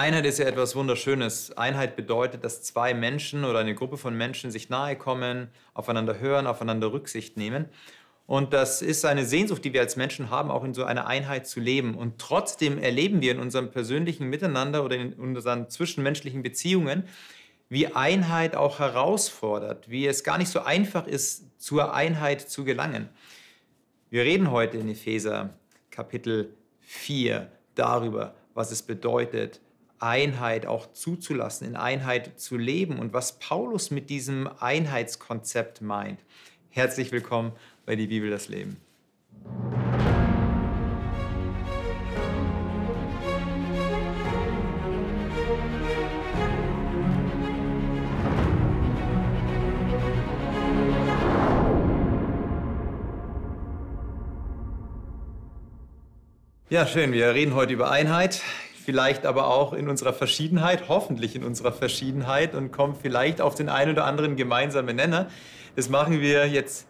Einheit 0.00 0.24
ist 0.24 0.38
ja 0.38 0.46
etwas 0.46 0.74
Wunderschönes. 0.76 1.58
Einheit 1.58 1.94
bedeutet, 1.94 2.42
dass 2.42 2.62
zwei 2.62 2.94
Menschen 2.94 3.44
oder 3.44 3.58
eine 3.58 3.74
Gruppe 3.74 3.98
von 3.98 4.16
Menschen 4.16 4.50
sich 4.50 4.70
nahe 4.70 4.96
kommen, 4.96 5.48
aufeinander 5.74 6.18
hören, 6.18 6.46
aufeinander 6.46 6.90
Rücksicht 6.90 7.36
nehmen. 7.36 7.66
Und 8.26 8.54
das 8.54 8.80
ist 8.80 9.04
eine 9.04 9.26
Sehnsucht, 9.26 9.62
die 9.62 9.74
wir 9.74 9.82
als 9.82 9.96
Menschen 9.96 10.30
haben, 10.30 10.50
auch 10.50 10.64
in 10.64 10.72
so 10.72 10.84
einer 10.84 11.06
Einheit 11.06 11.46
zu 11.46 11.60
leben. 11.60 11.94
Und 11.96 12.18
trotzdem 12.18 12.78
erleben 12.78 13.20
wir 13.20 13.32
in 13.32 13.40
unserem 13.40 13.70
persönlichen 13.70 14.30
Miteinander 14.30 14.86
oder 14.86 14.96
in 14.96 15.12
unseren 15.12 15.68
zwischenmenschlichen 15.68 16.42
Beziehungen, 16.42 17.04
wie 17.68 17.88
Einheit 17.88 18.56
auch 18.56 18.78
herausfordert, 18.78 19.90
wie 19.90 20.06
es 20.06 20.24
gar 20.24 20.38
nicht 20.38 20.50
so 20.50 20.60
einfach 20.60 21.06
ist, 21.06 21.44
zur 21.60 21.92
Einheit 21.92 22.40
zu 22.40 22.64
gelangen. 22.64 23.10
Wir 24.08 24.24
reden 24.24 24.50
heute 24.50 24.78
in 24.78 24.88
Epheser 24.88 25.50
Kapitel 25.90 26.54
4 26.80 27.52
darüber, 27.74 28.34
was 28.54 28.72
es 28.72 28.80
bedeutet, 28.80 29.60
Einheit 30.00 30.64
auch 30.64 30.92
zuzulassen, 30.92 31.66
in 31.66 31.76
Einheit 31.76 32.40
zu 32.40 32.56
leben 32.56 32.98
und 32.98 33.12
was 33.12 33.38
Paulus 33.38 33.90
mit 33.90 34.08
diesem 34.08 34.48
Einheitskonzept 34.58 35.82
meint. 35.82 36.20
Herzlich 36.70 37.12
willkommen 37.12 37.52
bei 37.84 37.96
Die 37.96 38.06
Bibel 38.06 38.30
das 38.30 38.48
Leben. 38.48 38.78
Ja, 56.70 56.86
schön. 56.86 57.12
Wir 57.12 57.34
reden 57.34 57.54
heute 57.54 57.72
über 57.72 57.90
Einheit 57.90 58.42
vielleicht 58.90 59.24
aber 59.24 59.46
auch 59.46 59.72
in 59.72 59.88
unserer 59.88 60.12
Verschiedenheit, 60.12 60.88
hoffentlich 60.88 61.36
in 61.36 61.44
unserer 61.44 61.70
Verschiedenheit 61.70 62.56
und 62.56 62.72
kommen 62.72 62.96
vielleicht 63.00 63.40
auf 63.40 63.54
den 63.54 63.68
einen 63.68 63.92
oder 63.92 64.04
anderen 64.04 64.34
gemeinsamen 64.34 64.96
Nenner. 64.96 65.28
Das 65.76 65.88
machen 65.88 66.20
wir 66.20 66.48
jetzt 66.48 66.88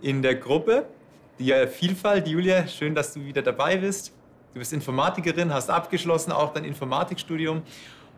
in 0.00 0.22
der 0.22 0.34
Gruppe, 0.34 0.86
die 1.38 1.52
Vielfalt. 1.66 2.26
Julia, 2.26 2.66
schön, 2.66 2.94
dass 2.94 3.12
du 3.12 3.26
wieder 3.26 3.42
dabei 3.42 3.76
bist. 3.76 4.14
Du 4.54 4.60
bist 4.60 4.72
Informatikerin, 4.72 5.52
hast 5.52 5.68
abgeschlossen 5.68 6.32
auch 6.32 6.54
dein 6.54 6.64
Informatikstudium. 6.64 7.60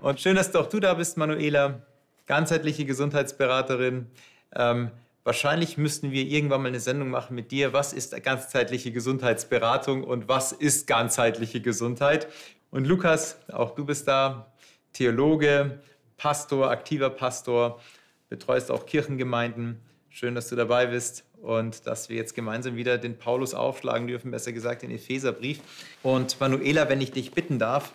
Und 0.01 0.21
schön, 0.21 0.37
dass 0.37 0.53
du 0.53 0.61
auch 0.61 0.69
du 0.69 0.79
da 0.79 0.95
bist, 0.95 1.17
Manuela, 1.17 1.83
ganzheitliche 2.27 2.85
Gesundheitsberaterin. 2.85 4.07
Ähm, 4.55 4.93
wahrscheinlich 5.25 5.77
müssten 5.77 6.13
wir 6.13 6.23
irgendwann 6.23 6.63
mal 6.63 6.69
eine 6.69 6.79
Sendung 6.79 7.11
machen 7.11 7.35
mit 7.35 7.51
dir. 7.51 7.73
Was 7.73 7.93
ist 7.93 8.15
ganzheitliche 8.23 8.93
Gesundheitsberatung 8.93 10.05
und 10.05 10.29
was 10.29 10.53
ist 10.53 10.87
ganzheitliche 10.87 11.61
Gesundheit? 11.61 12.29
Und 12.75 12.89
Lukas, 12.89 13.37
auch 13.53 13.77
du 13.77 13.85
bist 13.85 14.09
da, 14.09 14.53
Theologe, 14.93 15.79
Pastor, 16.17 16.73
aktiver 16.73 17.09
Pastor, 17.09 17.81
betreust 18.29 18.73
auch 18.73 18.85
Kirchengemeinden. 18.85 19.79
Schön, 20.09 20.35
dass 20.35 20.49
du 20.49 20.57
dabei 20.57 20.87
bist 20.87 21.23
und 21.41 21.87
dass 21.87 22.09
wir 22.09 22.17
jetzt 22.17 22.35
gemeinsam 22.35 22.75
wieder 22.75 22.99
den 22.99 23.17
Paulus 23.17 23.55
aufschlagen 23.55 24.09
dürfen, 24.09 24.33
besser 24.33 24.51
gesagt 24.51 24.83
den 24.83 24.91
Epheserbrief. 24.91 25.61
Und 26.03 26.41
Manuela, 26.41 26.89
wenn 26.89 27.01
ich 27.01 27.13
dich 27.13 27.31
bitten 27.31 27.61
darf, 27.61 27.95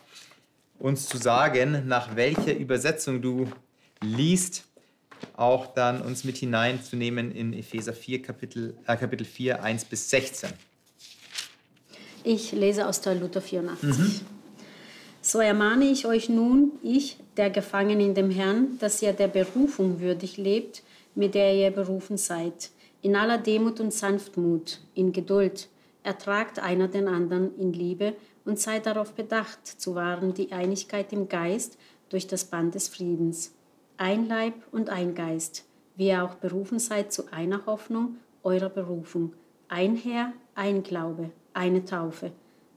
uns 0.80 1.10
zu 1.10 1.18
sagen, 1.18 1.86
nach 1.86 2.16
welcher 2.16 2.56
Übersetzung 2.56 3.22
du 3.22 3.52
liest, 4.00 4.64
auch 5.36 5.74
dann 5.74 6.02
uns 6.02 6.24
mit 6.24 6.38
hineinzunehmen 6.38 7.34
in 7.34 7.52
Epheser 7.52 7.92
4, 7.92 8.22
Kapitel, 8.22 8.78
äh, 8.88 8.96
Kapitel 8.96 9.26
4, 9.26 9.62
1 9.62 9.84
bis 9.84 10.10
16. 10.10 10.52
Ich 12.24 12.54
lese 12.54 12.88
aus 12.88 13.02
der 13.02 13.16
Luther 13.16 13.42
84. 13.42 13.84
Mhm. 13.84 14.39
So 15.30 15.38
ermahne 15.42 15.86
ich 15.86 16.08
euch 16.08 16.28
nun, 16.28 16.72
ich, 16.82 17.20
der 17.38 17.52
Gefangene 17.52 18.04
in 18.04 18.16
dem 18.16 18.32
Herrn, 18.32 18.80
dass 18.80 19.00
ihr 19.04 19.14
der 19.14 19.28
Berufung 19.28 20.00
würdig 20.00 20.38
lebt, 20.38 20.82
mit 21.14 21.36
der 21.36 21.54
ihr 21.54 21.70
berufen 21.70 22.18
seid, 22.18 22.72
in 23.04 23.16
aller 23.16 23.38
Demut 23.38 23.80
und 23.80 23.94
Sanftmut, 23.94 24.80
in 24.96 25.12
Geduld, 25.12 25.70
ertragt 26.02 26.58
einer 26.58 26.88
den 26.88 27.08
anderen 27.08 27.56
in 27.60 27.74
Liebe 27.74 28.16
und 28.44 28.58
seid 28.58 28.88
darauf 28.88 29.14
bedacht, 29.14 29.68
zu 29.68 29.94
wahren 29.94 30.34
die 30.34 30.52
Einigkeit 30.52 31.14
im 31.14 31.30
Geist 31.30 31.78
durch 32.10 32.26
das 32.26 32.46
Band 32.46 32.74
des 32.74 32.88
Friedens. 32.88 33.54
Ein 33.98 34.28
Leib 34.28 34.56
und 34.72 34.90
ein 34.90 35.14
Geist, 35.14 35.64
wie 35.96 36.08
ihr 36.08 36.24
auch 36.24 36.34
berufen 36.34 36.80
seid 36.80 37.14
zu 37.14 37.32
einer 37.32 37.68
Hoffnung 37.68 38.18
eurer 38.42 38.70
Berufung. 38.70 39.34
Ein 39.68 39.96
Herr, 39.96 40.34
ein 40.56 40.82
Glaube, 40.82 41.30
eine 41.54 41.86
Taufe, 41.86 42.32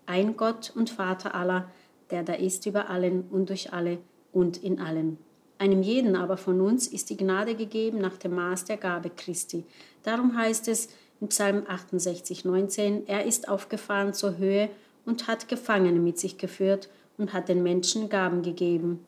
ein 0.04 0.36
Gott 0.36 0.70
und 0.76 0.90
Vater 0.90 1.34
aller, 1.34 1.70
der 2.12 2.22
da 2.22 2.34
ist 2.34 2.66
über 2.66 2.88
allen 2.90 3.24
und 3.30 3.48
durch 3.48 3.72
alle 3.72 3.98
und 4.32 4.62
in 4.62 4.80
allen. 4.80 5.18
Einem 5.58 5.82
jeden 5.82 6.14
aber 6.14 6.36
von 6.36 6.60
uns 6.60 6.86
ist 6.86 7.10
die 7.10 7.16
Gnade 7.16 7.54
gegeben 7.54 7.98
nach 7.98 8.16
dem 8.16 8.34
Maß 8.34 8.64
der 8.66 8.76
Gabe 8.76 9.10
Christi. 9.10 9.64
Darum 10.02 10.36
heißt 10.36 10.68
es 10.68 10.88
in 11.20 11.28
Psalm 11.28 11.64
68, 11.66 12.44
19, 12.44 13.06
er 13.06 13.24
ist 13.24 13.48
aufgefahren 13.48 14.12
zur 14.12 14.38
Höhe 14.38 14.68
und 15.06 15.28
hat 15.28 15.48
Gefangene 15.48 16.00
mit 16.00 16.18
sich 16.18 16.36
geführt 16.36 16.88
und 17.16 17.32
hat 17.32 17.48
den 17.48 17.62
Menschen 17.62 18.08
Gaben 18.08 18.42
gegeben. 18.42 19.06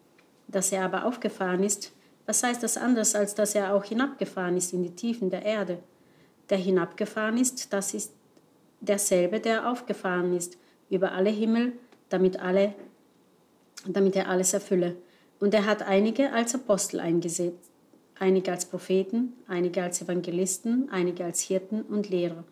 Dass 0.48 0.72
er 0.72 0.84
aber 0.84 1.04
aufgefahren 1.06 1.62
ist, 1.62 1.92
was 2.26 2.42
heißt 2.42 2.62
das 2.62 2.76
anders, 2.76 3.14
als 3.14 3.34
dass 3.34 3.54
er 3.54 3.74
auch 3.74 3.84
hinabgefahren 3.84 4.56
ist 4.56 4.72
in 4.72 4.82
die 4.82 4.94
Tiefen 4.94 5.30
der 5.30 5.44
Erde? 5.44 5.78
Der 6.50 6.58
hinabgefahren 6.58 7.36
ist, 7.36 7.72
das 7.72 7.94
ist 7.94 8.12
derselbe, 8.80 9.40
der 9.40 9.68
aufgefahren 9.68 10.34
ist 10.34 10.56
über 10.88 11.12
alle 11.12 11.30
Himmel, 11.30 11.72
damit 12.08 12.38
alle 12.38 12.74
damit 13.86 14.16
er 14.16 14.28
alles 14.28 14.52
erfülle. 14.54 14.96
Und 15.40 15.54
er 15.54 15.66
hat 15.66 15.82
einige 15.82 16.32
als 16.32 16.54
Apostel 16.54 17.00
eingesetzt, 17.00 17.70
einige 18.18 18.52
als 18.52 18.66
Propheten, 18.66 19.32
einige 19.46 19.82
als 19.82 20.00
Evangelisten, 20.00 20.88
einige 20.90 21.24
als 21.24 21.40
Hirten 21.40 21.82
und 21.82 22.08
Lehrer, 22.08 22.44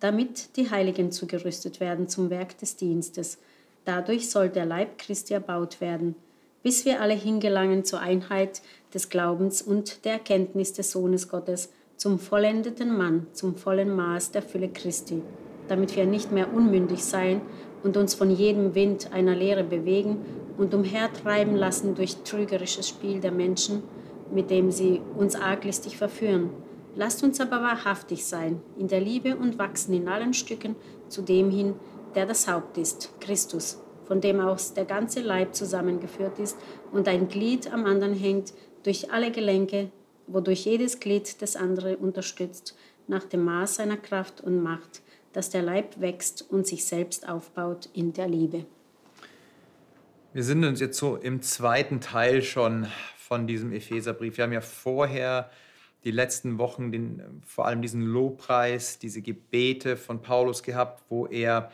damit 0.00 0.56
die 0.56 0.70
Heiligen 0.70 1.12
zugerüstet 1.12 1.80
werden 1.80 2.08
zum 2.08 2.30
Werk 2.30 2.56
des 2.58 2.76
Dienstes. 2.76 3.38
Dadurch 3.84 4.30
soll 4.30 4.48
der 4.48 4.66
Leib 4.66 4.98
Christi 4.98 5.34
erbaut 5.34 5.80
werden, 5.80 6.14
bis 6.62 6.84
wir 6.84 7.00
alle 7.00 7.14
hingelangen 7.14 7.84
zur 7.84 8.00
Einheit 8.00 8.62
des 8.94 9.08
Glaubens 9.08 9.62
und 9.62 10.04
der 10.04 10.14
Erkenntnis 10.14 10.72
des 10.72 10.90
Sohnes 10.90 11.28
Gottes, 11.28 11.70
zum 11.96 12.18
vollendeten 12.18 12.96
Mann, 12.96 13.26
zum 13.32 13.56
vollen 13.56 13.94
Maß 13.94 14.30
der 14.30 14.42
Fülle 14.42 14.68
Christi, 14.68 15.20
damit 15.66 15.96
wir 15.96 16.06
nicht 16.06 16.30
mehr 16.30 16.52
unmündig 16.54 17.04
sein 17.04 17.40
und 17.82 17.96
uns 17.96 18.14
von 18.14 18.30
jedem 18.30 18.74
Wind 18.74 19.12
einer 19.12 19.34
Lehre 19.34 19.64
bewegen 19.64 20.18
und 20.58 20.74
umhertreiben 20.74 21.56
lassen 21.56 21.94
durch 21.94 22.16
trügerisches 22.24 22.88
Spiel 22.88 23.20
der 23.20 23.32
Menschen, 23.32 23.82
mit 24.30 24.50
dem 24.50 24.70
sie 24.70 25.00
uns 25.16 25.34
arglistig 25.34 25.96
verführen. 25.96 26.50
Lasst 26.94 27.22
uns 27.22 27.40
aber 27.40 27.62
wahrhaftig 27.62 28.26
sein 28.26 28.60
in 28.76 28.88
der 28.88 29.00
Liebe 29.00 29.36
und 29.36 29.58
wachsen 29.58 29.94
in 29.94 30.08
allen 30.08 30.34
Stücken 30.34 30.74
zu 31.08 31.22
dem 31.22 31.50
hin, 31.50 31.74
der 32.14 32.26
das 32.26 32.48
Haupt 32.48 32.76
ist, 32.76 33.12
Christus, 33.20 33.80
von 34.04 34.20
dem 34.20 34.40
aus 34.40 34.74
der 34.74 34.84
ganze 34.84 35.20
Leib 35.20 35.54
zusammengeführt 35.54 36.38
ist 36.38 36.56
und 36.92 37.06
ein 37.06 37.28
Glied 37.28 37.72
am 37.72 37.86
anderen 37.86 38.14
hängt 38.14 38.52
durch 38.82 39.12
alle 39.12 39.30
Gelenke, 39.30 39.90
wodurch 40.26 40.64
jedes 40.64 40.98
Glied 40.98 41.40
das 41.40 41.56
andere 41.56 41.96
unterstützt, 41.96 42.76
nach 43.06 43.24
dem 43.24 43.44
Maß 43.44 43.76
seiner 43.76 43.96
Kraft 43.96 44.40
und 44.40 44.62
Macht, 44.62 45.02
dass 45.32 45.50
der 45.50 45.62
Leib 45.62 46.00
wächst 46.00 46.44
und 46.50 46.66
sich 46.66 46.84
selbst 46.84 47.28
aufbaut 47.28 47.88
in 47.92 48.12
der 48.12 48.28
Liebe. 48.28 48.66
Wir 50.34 50.44
sind 50.44 50.62
uns 50.62 50.78
jetzt 50.78 50.98
so 50.98 51.16
im 51.16 51.40
zweiten 51.40 52.02
Teil 52.02 52.42
schon 52.42 52.86
von 53.16 53.46
diesem 53.46 53.72
Epheserbrief. 53.72 54.36
Wir 54.36 54.44
haben 54.44 54.52
ja 54.52 54.60
vorher 54.60 55.50
die 56.04 56.10
letzten 56.10 56.58
Wochen 56.58 56.92
den, 56.92 57.42
vor 57.46 57.66
allem 57.66 57.80
diesen 57.80 58.02
Lobpreis, 58.02 58.98
diese 58.98 59.22
Gebete 59.22 59.96
von 59.96 60.20
Paulus 60.20 60.62
gehabt, 60.62 61.02
wo 61.08 61.26
er 61.26 61.72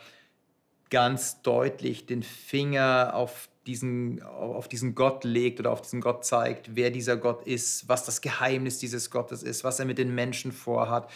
ganz 0.89 1.41
deutlich 1.41 2.05
den 2.05 2.23
Finger 2.23 3.11
auf 3.13 3.49
diesen, 3.67 4.23
auf 4.23 4.69
diesen 4.69 4.95
Gott 4.95 5.25
legt 5.25 5.59
oder 5.59 5.71
auf 5.71 5.81
diesen 5.81 5.99
Gott 5.99 6.23
zeigt, 6.23 6.77
wer 6.77 6.91
dieser 6.91 7.17
Gott 7.17 7.45
ist, 7.45 7.89
was 7.89 8.05
das 8.05 8.21
Geheimnis 8.21 8.79
dieses 8.79 9.11
Gottes 9.11 9.43
ist, 9.43 9.65
was 9.65 9.79
er 9.79 9.85
mit 9.85 9.97
den 9.97 10.15
Menschen 10.15 10.53
vorhat. 10.53 11.11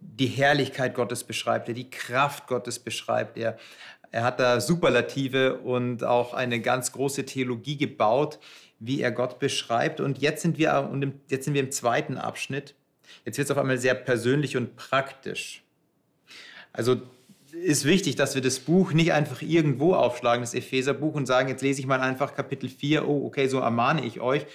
Die 0.00 0.28
Herrlichkeit 0.28 0.94
Gottes 0.94 1.24
beschreibt 1.24 1.66
er, 1.66 1.74
die 1.74 1.90
Kraft 1.90 2.46
Gottes 2.46 2.78
beschreibt 2.78 3.36
er. 3.38 3.58
Er 4.10 4.24
hat 4.24 4.40
da 4.40 4.60
Superlative 4.60 5.58
und 5.58 6.04
auch 6.04 6.34
eine 6.34 6.60
ganz 6.60 6.92
große 6.92 7.24
Theologie 7.26 7.76
gebaut, 7.76 8.38
wie 8.80 9.00
er 9.00 9.12
Gott 9.12 9.38
beschreibt. 9.38 10.00
Und 10.00 10.18
jetzt 10.18 10.42
sind 10.42 10.58
wir, 10.58 10.90
jetzt 11.28 11.44
sind 11.44 11.54
wir 11.54 11.60
im 11.60 11.70
zweiten 11.70 12.16
Abschnitt. 12.18 12.74
Jetzt 13.24 13.38
wird 13.38 13.46
es 13.46 13.50
auf 13.50 13.58
einmal 13.58 13.78
sehr 13.78 13.94
persönlich 13.94 14.56
und 14.56 14.76
praktisch. 14.76 15.62
Also 16.72 17.02
ist 17.52 17.84
wichtig, 17.84 18.16
dass 18.16 18.34
wir 18.34 18.42
das 18.42 18.60
Buch 18.60 18.92
nicht 18.92 19.12
einfach 19.12 19.42
irgendwo 19.42 19.94
aufschlagen, 19.94 20.42
das 20.42 20.54
Epheserbuch, 20.54 21.14
und 21.14 21.26
sagen, 21.26 21.48
jetzt 21.48 21.62
lese 21.62 21.80
ich 21.80 21.86
mal 21.86 22.00
einfach 22.00 22.34
Kapitel 22.34 22.68
4, 22.68 23.08
oh, 23.08 23.26
okay, 23.26 23.48
so 23.48 23.58
ermahne 23.58 24.04
ich 24.04 24.20
euch. 24.20 24.46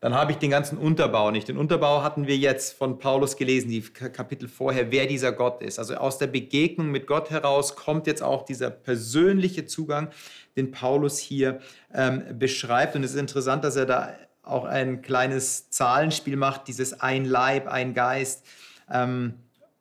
Dann 0.00 0.14
habe 0.14 0.30
ich 0.30 0.38
den 0.38 0.50
ganzen 0.50 0.78
Unterbau 0.78 1.32
nicht. 1.32 1.48
Den 1.48 1.56
Unterbau 1.56 2.02
hatten 2.02 2.28
wir 2.28 2.36
jetzt 2.36 2.78
von 2.78 2.98
Paulus 2.98 3.36
gelesen, 3.36 3.68
die 3.68 3.80
Kapitel 3.80 4.48
vorher, 4.48 4.92
wer 4.92 5.06
dieser 5.06 5.32
Gott 5.32 5.60
ist. 5.60 5.78
Also 5.80 5.96
aus 5.96 6.18
der 6.18 6.28
Begegnung 6.28 6.90
mit 6.90 7.08
Gott 7.08 7.30
heraus 7.30 7.74
kommt 7.74 8.06
jetzt 8.06 8.22
auch 8.22 8.44
dieser 8.44 8.70
persönliche 8.70 9.66
Zugang, 9.66 10.10
den 10.56 10.70
Paulus 10.70 11.18
hier 11.18 11.60
ähm, 11.92 12.22
beschreibt. 12.38 12.94
Und 12.94 13.02
es 13.02 13.12
ist 13.14 13.20
interessant, 13.20 13.64
dass 13.64 13.74
er 13.74 13.86
da 13.86 14.14
auch 14.42 14.64
ein 14.64 15.02
kleines 15.02 15.70
Zahlenspiel 15.70 16.36
macht, 16.36 16.68
dieses 16.68 17.00
ein 17.00 17.24
Leib, 17.24 17.66
ein 17.66 17.92
Geist, 17.92 18.46
ähm, 18.90 19.34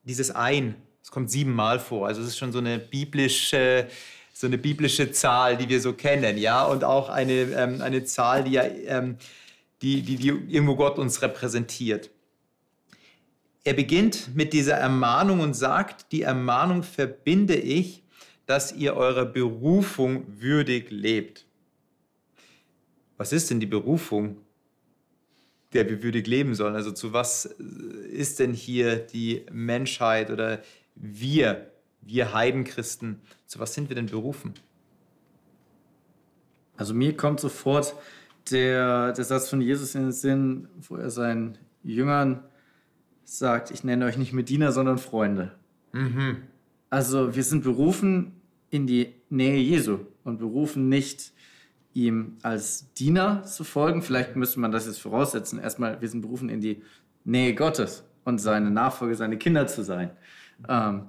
dieses 0.03 0.31
ein. 0.31 0.75
Es 1.03 1.11
kommt 1.11 1.29
siebenmal 1.29 1.79
vor. 1.79 2.07
Also 2.07 2.21
es 2.21 2.29
ist 2.29 2.37
schon 2.37 2.51
so 2.51 2.59
eine 2.59 2.79
biblische 2.79 3.87
so 4.33 4.45
eine 4.45 4.59
biblische 4.59 5.11
Zahl, 5.11 5.57
die 5.57 5.67
wir 5.67 5.81
so 5.81 5.93
kennen, 5.93 6.37
ja, 6.37 6.63
und 6.63 6.83
auch 6.83 7.09
eine, 7.09 7.33
ähm, 7.33 7.81
eine 7.81 8.03
Zahl, 8.03 8.43
die 8.43 8.51
ja 8.51 8.65
ähm, 8.85 9.17
die, 9.81 10.01
die, 10.01 10.15
die 10.15 10.29
irgendwo 10.29 10.75
Gott 10.75 10.97
uns 10.97 11.21
repräsentiert. 11.21 12.09
Er 13.63 13.73
beginnt 13.73 14.33
mit 14.35 14.53
dieser 14.53 14.75
Ermahnung 14.75 15.41
und 15.41 15.53
sagt, 15.53 16.11
die 16.11 16.21
Ermahnung 16.21 16.83
verbinde 16.83 17.55
ich, 17.55 18.03
dass 18.45 18.71
ihr 18.71 18.95
eurer 18.95 19.25
Berufung 19.25 20.23
würdig 20.39 20.89
lebt. 20.89 21.45
Was 23.17 23.33
ist 23.33 23.49
denn 23.49 23.59
die 23.59 23.65
Berufung, 23.65 24.37
der 25.73 25.89
wir 25.89 26.01
würdig 26.01 26.27
leben 26.27 26.55
sollen? 26.55 26.75
Also 26.75 26.91
zu 26.91 27.11
was 27.11 27.45
ist 27.45 28.39
denn 28.39 28.53
hier 28.53 28.95
die 28.95 29.45
Menschheit 29.51 30.31
oder 30.31 30.61
wir, 30.95 31.69
wir 32.01 32.33
Heidenchristen, 32.33 33.21
zu 33.47 33.59
was 33.59 33.73
sind 33.73 33.89
wir 33.89 33.95
denn 33.95 34.05
berufen? 34.05 34.53
Also 36.77 36.93
mir 36.93 37.17
kommt 37.17 37.39
sofort 37.39 37.95
der, 38.51 39.13
der 39.13 39.23
Satz 39.23 39.49
von 39.49 39.61
Jesus 39.61 39.95
in 39.95 40.03
den 40.03 40.11
Sinn, 40.11 40.67
wo 40.87 40.95
er 40.95 41.09
seinen 41.09 41.57
Jüngern 41.83 42.43
sagt, 43.23 43.71
ich 43.71 43.83
nenne 43.83 44.05
euch 44.05 44.17
nicht 44.17 44.33
mehr 44.33 44.43
Diener, 44.43 44.71
sondern 44.71 44.97
Freunde. 44.97 45.53
Mhm. 45.91 46.37
Also 46.89 47.35
wir 47.35 47.43
sind 47.43 47.63
berufen 47.63 48.41
in 48.69 48.87
die 48.87 49.13
Nähe 49.29 49.59
Jesu 49.59 49.99
und 50.23 50.39
berufen 50.39 50.89
nicht 50.89 51.33
ihm 51.93 52.37
als 52.43 52.93
Diener 52.93 53.43
zu 53.43 53.63
folgen. 53.63 54.01
Vielleicht 54.01 54.35
müsste 54.35 54.59
man 54.59 54.71
das 54.71 54.85
jetzt 54.85 55.01
voraussetzen. 55.01 55.59
Erstmal, 55.59 55.99
wir 55.99 56.07
sind 56.07 56.21
berufen 56.21 56.49
in 56.49 56.61
die 56.61 56.83
Nähe 57.23 57.55
Gottes 57.55 58.03
und 58.23 58.39
seine 58.39 58.71
Nachfolger, 58.71 59.15
seine 59.15 59.37
Kinder 59.37 59.67
zu 59.67 59.83
sein. 59.83 60.11
Ähm, 60.69 61.03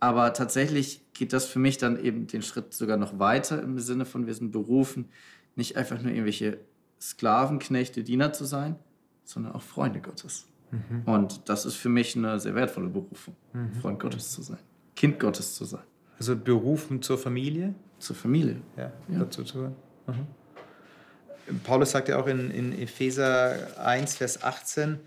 aber 0.00 0.32
tatsächlich 0.32 1.02
geht 1.12 1.32
das 1.32 1.44
für 1.44 1.58
mich 1.58 1.76
dann 1.78 2.02
eben 2.02 2.26
den 2.26 2.42
Schritt 2.42 2.72
sogar 2.72 2.96
noch 2.96 3.18
weiter 3.18 3.62
im 3.62 3.78
Sinne 3.78 4.06
von, 4.06 4.26
wir 4.26 4.34
sind 4.34 4.50
berufen, 4.50 5.10
nicht 5.56 5.76
einfach 5.76 6.00
nur 6.00 6.10
irgendwelche 6.10 6.58
Sklavenknechte, 7.00 8.02
Diener 8.04 8.32
zu 8.32 8.44
sein, 8.44 8.76
sondern 9.24 9.52
auch 9.52 9.62
Freunde 9.62 10.00
Gottes. 10.00 10.46
Mhm. 10.70 11.02
Und 11.06 11.48
das 11.48 11.64
ist 11.64 11.76
für 11.76 11.88
mich 11.88 12.16
eine 12.16 12.38
sehr 12.38 12.54
wertvolle 12.54 12.88
Berufung, 12.88 13.36
mhm. 13.52 13.74
Freund 13.74 13.98
Gottes 13.98 14.30
zu 14.32 14.42
sein, 14.42 14.58
Kind 14.94 15.18
Gottes 15.18 15.54
zu 15.54 15.64
sein. 15.64 15.82
Also 16.18 16.36
berufen 16.36 17.00
zur 17.02 17.18
Familie? 17.18 17.74
Zur 17.98 18.16
Familie. 18.16 18.60
Ja, 18.76 18.92
ja. 19.08 19.18
dazu 19.18 19.42
zu 19.42 19.58
hören. 19.58 19.76
Mhm. 20.06 21.60
Paulus 21.64 21.90
sagt 21.90 22.08
ja 22.08 22.20
auch 22.20 22.26
in, 22.26 22.50
in 22.50 22.78
Epheser 22.78 23.78
1, 23.84 24.16
Vers 24.16 24.42
18, 24.42 25.00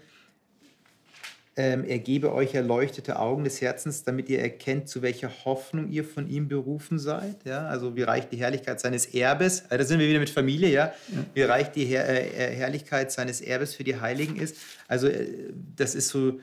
ähm, 1.55 1.83
er 1.83 1.99
gebe 1.99 2.33
euch 2.33 2.55
erleuchtete 2.55 3.19
Augen 3.19 3.43
des 3.43 3.61
Herzens, 3.61 4.03
damit 4.03 4.27
ihr 4.29 4.39
erkennt, 4.39 4.89
zu 4.89 5.03
welcher 5.03 5.29
Hoffnung 5.45 5.89
ihr 5.89 6.03
von 6.03 6.27
ihm 6.27 6.47
berufen 6.47 6.97
seid. 6.97 7.45
Ja? 7.45 7.67
Also 7.67 7.95
wie 7.95 8.01
reich 8.01 8.27
die 8.27 8.37
Herrlichkeit 8.37 8.79
seines 8.79 9.05
Erbes, 9.05 9.63
also 9.63 9.77
da 9.77 9.83
sind 9.83 9.99
wir 9.99 10.07
wieder 10.07 10.19
mit 10.19 10.31
Familie, 10.31 10.69
ja? 10.69 10.93
ja. 11.09 11.25
wie 11.33 11.41
reich 11.43 11.71
die 11.71 11.85
Her 11.85 12.09
äh, 12.09 12.55
Herrlichkeit 12.55 13.11
seines 13.11 13.39
Erbes 13.39 13.75
für 13.75 13.83
die 13.83 13.99
Heiligen 13.99 14.35
ist. 14.35 14.57
Also 14.87 15.07
äh, 15.07 15.53
das 15.75 15.93
ist 15.93 16.09
so 16.09 16.39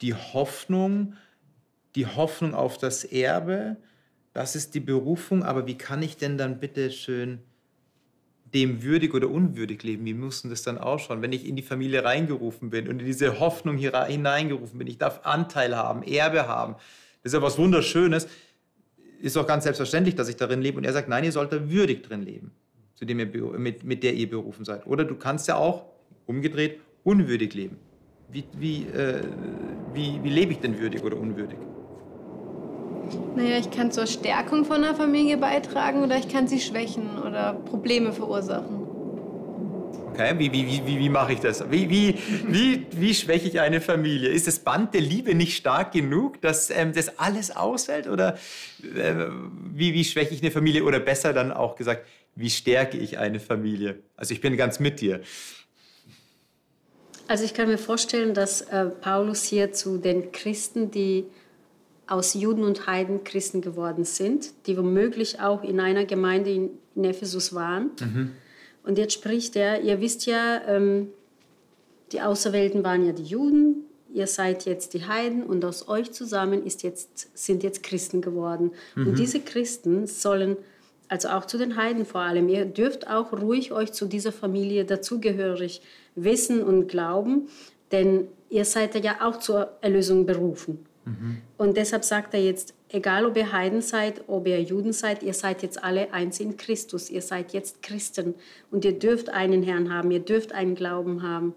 die 0.00 0.14
Hoffnung, 0.14 1.14
die 1.94 2.06
Hoffnung 2.06 2.54
auf 2.54 2.78
das 2.78 3.04
Erbe, 3.04 3.76
das 4.32 4.56
ist 4.56 4.74
die 4.74 4.80
Berufung, 4.80 5.42
aber 5.44 5.66
wie 5.66 5.76
kann 5.76 6.02
ich 6.02 6.16
denn 6.16 6.38
dann 6.38 6.58
bitte 6.58 6.90
schön 6.90 7.40
dem 8.54 8.82
würdig 8.82 9.12
oder 9.14 9.28
unwürdig 9.28 9.82
leben. 9.82 10.04
Wie 10.04 10.14
muss 10.14 10.42
denn 10.42 10.50
das 10.50 10.62
dann 10.62 10.78
ausschauen, 10.78 11.20
wenn 11.22 11.32
ich 11.32 11.46
in 11.46 11.56
die 11.56 11.62
Familie 11.62 12.04
reingerufen 12.04 12.70
bin 12.70 12.88
und 12.88 13.00
in 13.00 13.06
diese 13.06 13.40
Hoffnung 13.40 13.76
hier 13.76 14.04
hineingerufen 14.04 14.78
bin? 14.78 14.86
Ich 14.86 14.98
darf 14.98 15.20
Anteil 15.24 15.76
haben, 15.76 16.02
Erbe 16.04 16.46
haben. 16.46 16.74
Das 17.22 17.32
ist 17.32 17.34
ja 17.34 17.42
was 17.42 17.58
Wunderschönes. 17.58 18.28
Ist 19.20 19.36
auch 19.36 19.46
ganz 19.46 19.64
selbstverständlich, 19.64 20.14
dass 20.14 20.28
ich 20.28 20.36
darin 20.36 20.62
lebe. 20.62 20.78
Und 20.78 20.84
er 20.84 20.92
sagt, 20.92 21.08
nein, 21.08 21.24
ihr 21.24 21.32
sollt 21.32 21.52
da 21.52 21.68
würdig 21.68 22.04
drin 22.04 22.22
leben, 22.22 22.52
zu 22.94 23.04
dem 23.04 23.18
ihr, 23.18 23.26
mit, 23.58 23.82
mit 23.82 24.02
der 24.02 24.14
ihr 24.14 24.30
berufen 24.30 24.64
seid. 24.64 24.86
Oder 24.86 25.04
du 25.04 25.16
kannst 25.16 25.48
ja 25.48 25.56
auch, 25.56 25.86
umgedreht, 26.26 26.80
unwürdig 27.02 27.54
leben. 27.54 27.76
Wie, 28.30 28.44
wie, 28.56 28.82
äh, 28.84 29.22
wie, 29.92 30.20
wie 30.22 30.30
lebe 30.30 30.52
ich 30.52 30.60
denn 30.60 30.78
würdig 30.78 31.02
oder 31.02 31.16
unwürdig? 31.16 31.58
Naja, 33.36 33.58
ich 33.58 33.70
kann 33.70 33.90
zur 33.90 34.06
Stärkung 34.06 34.64
von 34.64 34.84
einer 34.84 34.94
Familie 34.94 35.36
beitragen 35.36 36.02
oder 36.02 36.16
ich 36.16 36.28
kann 36.28 36.46
sie 36.46 36.60
schwächen 36.60 37.18
oder 37.18 37.54
Probleme 37.54 38.12
verursachen. 38.12 38.84
Okay, 40.14 40.32
wie, 40.38 40.52
wie, 40.52 40.86
wie, 40.86 40.98
wie 40.98 41.08
mache 41.08 41.32
ich 41.32 41.40
das? 41.40 41.68
Wie, 41.72 41.90
wie, 41.90 42.16
wie, 42.46 42.86
wie 42.92 43.12
schwäche 43.12 43.48
ich 43.48 43.58
eine 43.58 43.80
Familie? 43.80 44.28
Ist 44.28 44.46
das 44.46 44.60
Band 44.60 44.94
der 44.94 45.00
Liebe 45.00 45.34
nicht 45.34 45.56
stark 45.56 45.90
genug, 45.90 46.40
dass 46.40 46.70
ähm, 46.70 46.92
das 46.92 47.18
alles 47.18 47.56
aushält? 47.56 48.06
Oder 48.06 48.34
äh, 48.82 49.14
wie, 49.72 49.92
wie 49.92 50.04
schwäche 50.04 50.32
ich 50.32 50.40
eine 50.40 50.52
Familie? 50.52 50.84
Oder 50.84 51.00
besser 51.00 51.32
dann 51.32 51.50
auch 51.50 51.74
gesagt, 51.74 52.06
wie 52.36 52.48
stärke 52.48 52.96
ich 52.96 53.18
eine 53.18 53.40
Familie? 53.40 54.04
Also 54.16 54.34
ich 54.34 54.40
bin 54.40 54.56
ganz 54.56 54.78
mit 54.78 55.00
dir. 55.00 55.20
Also 57.26 57.44
ich 57.44 57.52
kann 57.54 57.66
mir 57.66 57.78
vorstellen, 57.78 58.34
dass 58.34 58.60
äh, 58.60 58.86
Paulus 58.86 59.42
hier 59.42 59.72
zu 59.72 59.98
den 59.98 60.30
Christen, 60.30 60.92
die 60.92 61.24
aus 62.06 62.34
Juden 62.34 62.64
und 62.64 62.86
Heiden 62.86 63.24
Christen 63.24 63.60
geworden 63.60 64.04
sind, 64.04 64.52
die 64.66 64.76
womöglich 64.76 65.40
auch 65.40 65.62
in 65.62 65.80
einer 65.80 66.04
Gemeinde 66.04 66.50
in, 66.50 66.70
in 66.94 67.04
Ephesus 67.04 67.54
waren. 67.54 67.90
Mhm. 68.00 68.32
Und 68.82 68.98
jetzt 68.98 69.14
spricht 69.14 69.56
er, 69.56 69.80
ihr 69.80 70.00
wisst 70.00 70.26
ja, 70.26 70.60
ähm, 70.68 71.08
die 72.12 72.20
Auserwählten 72.20 72.84
waren 72.84 73.06
ja 73.06 73.12
die 73.12 73.24
Juden, 73.24 73.84
ihr 74.12 74.26
seid 74.26 74.66
jetzt 74.66 74.94
die 74.94 75.06
Heiden 75.06 75.42
und 75.42 75.64
aus 75.64 75.88
euch 75.88 76.12
zusammen 76.12 76.64
ist 76.64 76.82
jetzt, 76.82 77.30
sind 77.34 77.62
jetzt 77.62 77.82
Christen 77.82 78.20
geworden. 78.20 78.72
Mhm. 78.94 79.08
Und 79.08 79.18
diese 79.18 79.40
Christen 79.40 80.06
sollen, 80.06 80.56
also 81.08 81.28
auch 81.28 81.46
zu 81.46 81.58
den 81.58 81.76
Heiden 81.76 82.04
vor 82.04 82.20
allem, 82.20 82.48
ihr 82.48 82.66
dürft 82.66 83.08
auch 83.08 83.32
ruhig 83.32 83.72
euch 83.72 83.92
zu 83.92 84.06
dieser 84.06 84.32
Familie 84.32 84.84
dazugehörig 84.84 85.80
wissen 86.14 86.62
und 86.62 86.86
glauben, 86.86 87.48
denn 87.90 88.28
ihr 88.50 88.64
seid 88.64 89.02
ja 89.02 89.26
auch 89.26 89.38
zur 89.38 89.72
Erlösung 89.80 90.26
berufen. 90.26 90.86
Und 91.58 91.76
deshalb 91.76 92.04
sagt 92.04 92.32
er 92.34 92.40
jetzt, 92.40 92.74
egal 92.88 93.26
ob 93.26 93.36
ihr 93.36 93.52
Heiden 93.52 93.82
seid, 93.82 94.24
ob 94.26 94.46
ihr 94.46 94.62
Juden 94.62 94.92
seid, 94.92 95.22
ihr 95.22 95.34
seid 95.34 95.62
jetzt 95.62 95.82
alle 95.84 96.12
eins 96.14 96.40
in 96.40 96.56
Christus, 96.56 97.10
ihr 97.10 97.20
seid 97.20 97.52
jetzt 97.52 97.82
Christen 97.82 98.34
und 98.70 98.84
ihr 98.84 98.98
dürft 98.98 99.28
einen 99.28 99.62
Herrn 99.62 99.92
haben, 99.92 100.10
ihr 100.10 100.20
dürft 100.20 100.52
einen 100.52 100.74
Glauben 100.74 101.22
haben, 101.22 101.54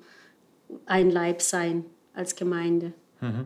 ein 0.86 1.10
Leib 1.10 1.42
sein 1.42 1.86
als 2.14 2.36
Gemeinde. 2.36 2.92
Mhm. 3.22 3.46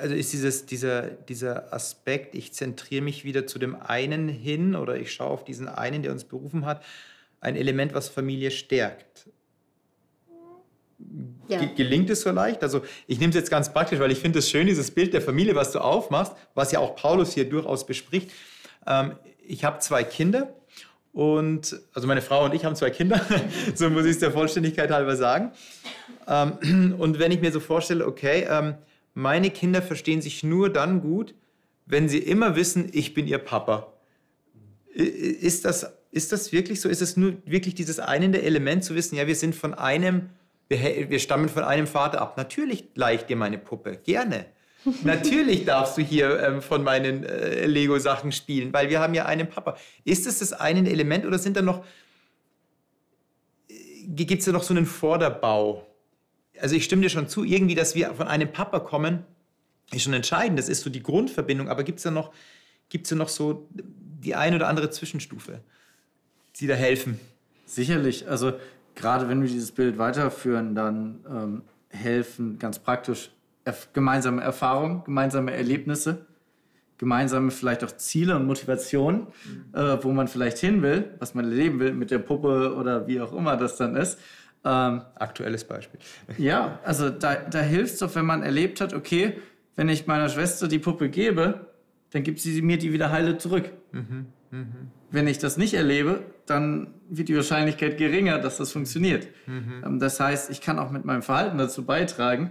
Also 0.00 0.14
ist 0.14 0.32
dieses, 0.32 0.66
dieser, 0.66 1.02
dieser 1.02 1.72
Aspekt, 1.72 2.34
ich 2.34 2.52
zentriere 2.52 3.02
mich 3.02 3.24
wieder 3.24 3.46
zu 3.46 3.58
dem 3.58 3.76
einen 3.76 4.28
hin 4.28 4.74
oder 4.74 4.96
ich 4.96 5.12
schaue 5.12 5.28
auf 5.28 5.44
diesen 5.44 5.68
einen, 5.68 6.02
der 6.02 6.12
uns 6.12 6.24
berufen 6.24 6.64
hat, 6.64 6.82
ein 7.40 7.54
Element, 7.54 7.94
was 7.94 8.08
Familie 8.08 8.50
stärkt. 8.50 9.28
Ja. 11.48 11.64
Gelingt 11.76 12.10
es 12.10 12.22
so 12.22 12.30
leicht? 12.30 12.62
Also 12.62 12.82
ich 13.06 13.18
nehme 13.20 13.30
es 13.30 13.36
jetzt 13.36 13.50
ganz 13.50 13.72
praktisch, 13.72 13.98
weil 14.00 14.10
ich 14.10 14.18
finde 14.18 14.40
es 14.40 14.50
schön, 14.50 14.66
dieses 14.66 14.90
Bild 14.90 15.14
der 15.14 15.22
Familie, 15.22 15.54
was 15.54 15.72
du 15.72 15.78
aufmachst, 15.78 16.32
was 16.54 16.72
ja 16.72 16.80
auch 16.80 16.96
Paulus 16.96 17.32
hier 17.32 17.48
durchaus 17.48 17.86
bespricht. 17.86 18.30
Ähm, 18.86 19.12
ich 19.46 19.64
habe 19.64 19.78
zwei 19.78 20.04
Kinder 20.04 20.54
und, 21.12 21.80
also 21.94 22.06
meine 22.06 22.20
Frau 22.20 22.44
und 22.44 22.54
ich 22.54 22.64
haben 22.64 22.76
zwei 22.76 22.90
Kinder, 22.90 23.20
so 23.74 23.88
muss 23.90 24.04
ich 24.04 24.12
es 24.12 24.18
der 24.18 24.32
Vollständigkeit 24.32 24.90
halber 24.90 25.16
sagen. 25.16 25.52
Ähm, 26.26 26.94
und 26.98 27.18
wenn 27.18 27.32
ich 27.32 27.40
mir 27.40 27.52
so 27.52 27.60
vorstelle, 27.60 28.06
okay, 28.06 28.46
ähm, 28.48 28.74
meine 29.14 29.50
Kinder 29.50 29.82
verstehen 29.82 30.20
sich 30.20 30.42
nur 30.42 30.70
dann 30.70 31.00
gut, 31.00 31.34
wenn 31.86 32.08
sie 32.08 32.18
immer 32.18 32.54
wissen, 32.56 32.88
ich 32.92 33.14
bin 33.14 33.26
ihr 33.26 33.38
Papa. 33.38 33.94
Ist 34.92 35.64
das, 35.64 35.92
ist 36.10 36.32
das 36.32 36.52
wirklich 36.52 36.80
so? 36.80 36.88
Ist 36.88 37.02
es 37.02 37.16
nur 37.16 37.34
wirklich 37.44 37.74
dieses 37.74 37.98
eine 37.98 38.42
Element 38.42 38.84
zu 38.84 38.94
wissen, 38.94 39.16
ja, 39.16 39.26
wir 39.26 39.36
sind 39.36 39.54
von 39.54 39.74
einem 39.74 40.28
wir, 40.68 41.10
wir 41.10 41.18
stammen 41.18 41.48
von 41.48 41.64
einem 41.64 41.86
Vater 41.86 42.20
ab. 42.20 42.36
Natürlich 42.36 42.84
leih 42.94 43.16
dir 43.16 43.36
meine 43.36 43.58
Puppe, 43.58 43.96
gerne. 43.96 44.46
Natürlich 45.02 45.64
darfst 45.64 45.98
du 45.98 46.02
hier 46.02 46.40
ähm, 46.40 46.62
von 46.62 46.84
meinen 46.84 47.24
äh, 47.24 47.66
Lego-Sachen 47.66 48.32
spielen, 48.32 48.72
weil 48.72 48.88
wir 48.90 49.00
haben 49.00 49.14
ja 49.14 49.26
einen 49.26 49.48
Papa. 49.48 49.76
Ist 50.04 50.26
es 50.26 50.38
das 50.38 50.52
eine 50.52 50.88
Element 50.88 51.26
oder 51.26 51.38
sind 51.38 51.56
da 51.56 51.62
noch, 51.62 51.84
äh, 53.68 53.74
gibt 54.06 54.40
es 54.40 54.46
da 54.46 54.52
noch 54.52 54.62
so 54.62 54.72
einen 54.72 54.86
Vorderbau? 54.86 55.86
Also 56.60 56.76
ich 56.76 56.84
stimme 56.84 57.02
dir 57.02 57.10
schon 57.10 57.28
zu, 57.28 57.44
irgendwie, 57.44 57.74
dass 57.74 57.94
wir 57.94 58.14
von 58.14 58.28
einem 58.28 58.50
Papa 58.50 58.80
kommen, 58.80 59.24
ist 59.92 60.02
schon 60.02 60.14
entscheidend. 60.14 60.58
Das 60.58 60.68
ist 60.68 60.82
so 60.82 60.90
die 60.90 61.02
Grundverbindung. 61.02 61.68
Aber 61.68 61.82
gibt 61.82 61.98
es 61.98 62.04
da 62.04 62.10
noch, 62.10 62.32
gibt's 62.88 63.10
da 63.10 63.16
noch 63.16 63.28
so 63.28 63.68
die 63.72 64.34
eine 64.34 64.56
oder 64.56 64.68
andere 64.68 64.90
Zwischenstufe, 64.90 65.60
die 66.56 66.66
da 66.66 66.74
helfen? 66.74 67.18
Sicherlich. 67.66 68.28
Also 68.28 68.54
gerade 68.98 69.28
wenn 69.28 69.40
wir 69.40 69.48
dieses 69.48 69.72
Bild 69.72 69.96
weiterführen, 69.96 70.74
dann 70.74 71.20
ähm, 71.30 71.62
helfen 71.88 72.58
ganz 72.58 72.78
praktisch 72.78 73.30
erf 73.64 73.88
gemeinsame 73.92 74.42
Erfahrungen, 74.42 75.04
gemeinsame 75.04 75.52
Erlebnisse, 75.54 76.26
gemeinsame 76.98 77.50
vielleicht 77.52 77.84
auch 77.84 77.92
Ziele 77.92 78.34
und 78.36 78.46
Motivationen, 78.46 79.28
mhm. 79.44 79.78
äh, 79.78 80.02
wo 80.02 80.10
man 80.12 80.26
vielleicht 80.26 80.58
hin 80.58 80.82
will, 80.82 81.14
was 81.20 81.34
man 81.34 81.44
erleben 81.44 81.78
will 81.78 81.92
mit 81.92 82.10
der 82.10 82.18
Puppe 82.18 82.74
oder 82.74 83.06
wie 83.06 83.20
auch 83.20 83.32
immer 83.32 83.56
das 83.56 83.76
dann 83.76 83.94
ist. 83.94 84.18
Ähm, 84.64 85.02
Aktuelles 85.14 85.64
Beispiel. 85.64 86.00
Ja, 86.38 86.80
also 86.84 87.08
da, 87.08 87.36
da 87.36 87.60
hilft 87.60 87.94
es 87.94 87.98
doch, 88.00 88.14
wenn 88.16 88.26
man 88.26 88.42
erlebt 88.42 88.80
hat, 88.80 88.94
okay, 88.94 89.38
wenn 89.76 89.88
ich 89.88 90.08
meiner 90.08 90.28
Schwester 90.28 90.66
die 90.66 90.80
Puppe 90.80 91.08
gebe, 91.08 91.66
dann 92.10 92.24
gibt 92.24 92.40
sie 92.40 92.62
mir 92.62 92.78
die 92.78 92.92
wieder 92.92 93.12
heile 93.12 93.38
zurück. 93.38 93.70
Mhm, 93.92 94.26
mh. 94.50 94.66
Wenn 95.10 95.26
ich 95.26 95.38
das 95.38 95.56
nicht 95.56 95.74
erlebe, 95.74 96.22
dann 96.46 96.94
wird 97.08 97.28
die 97.28 97.36
Wahrscheinlichkeit 97.36 97.96
geringer, 97.96 98.38
dass 98.38 98.58
das 98.58 98.72
funktioniert. 98.72 99.28
Mhm. 99.46 99.82
Ähm, 99.84 99.98
das 99.98 100.20
heißt, 100.20 100.50
ich 100.50 100.60
kann 100.60 100.78
auch 100.78 100.90
mit 100.90 101.04
meinem 101.04 101.22
Verhalten 101.22 101.58
dazu 101.58 101.84
beitragen, 101.84 102.50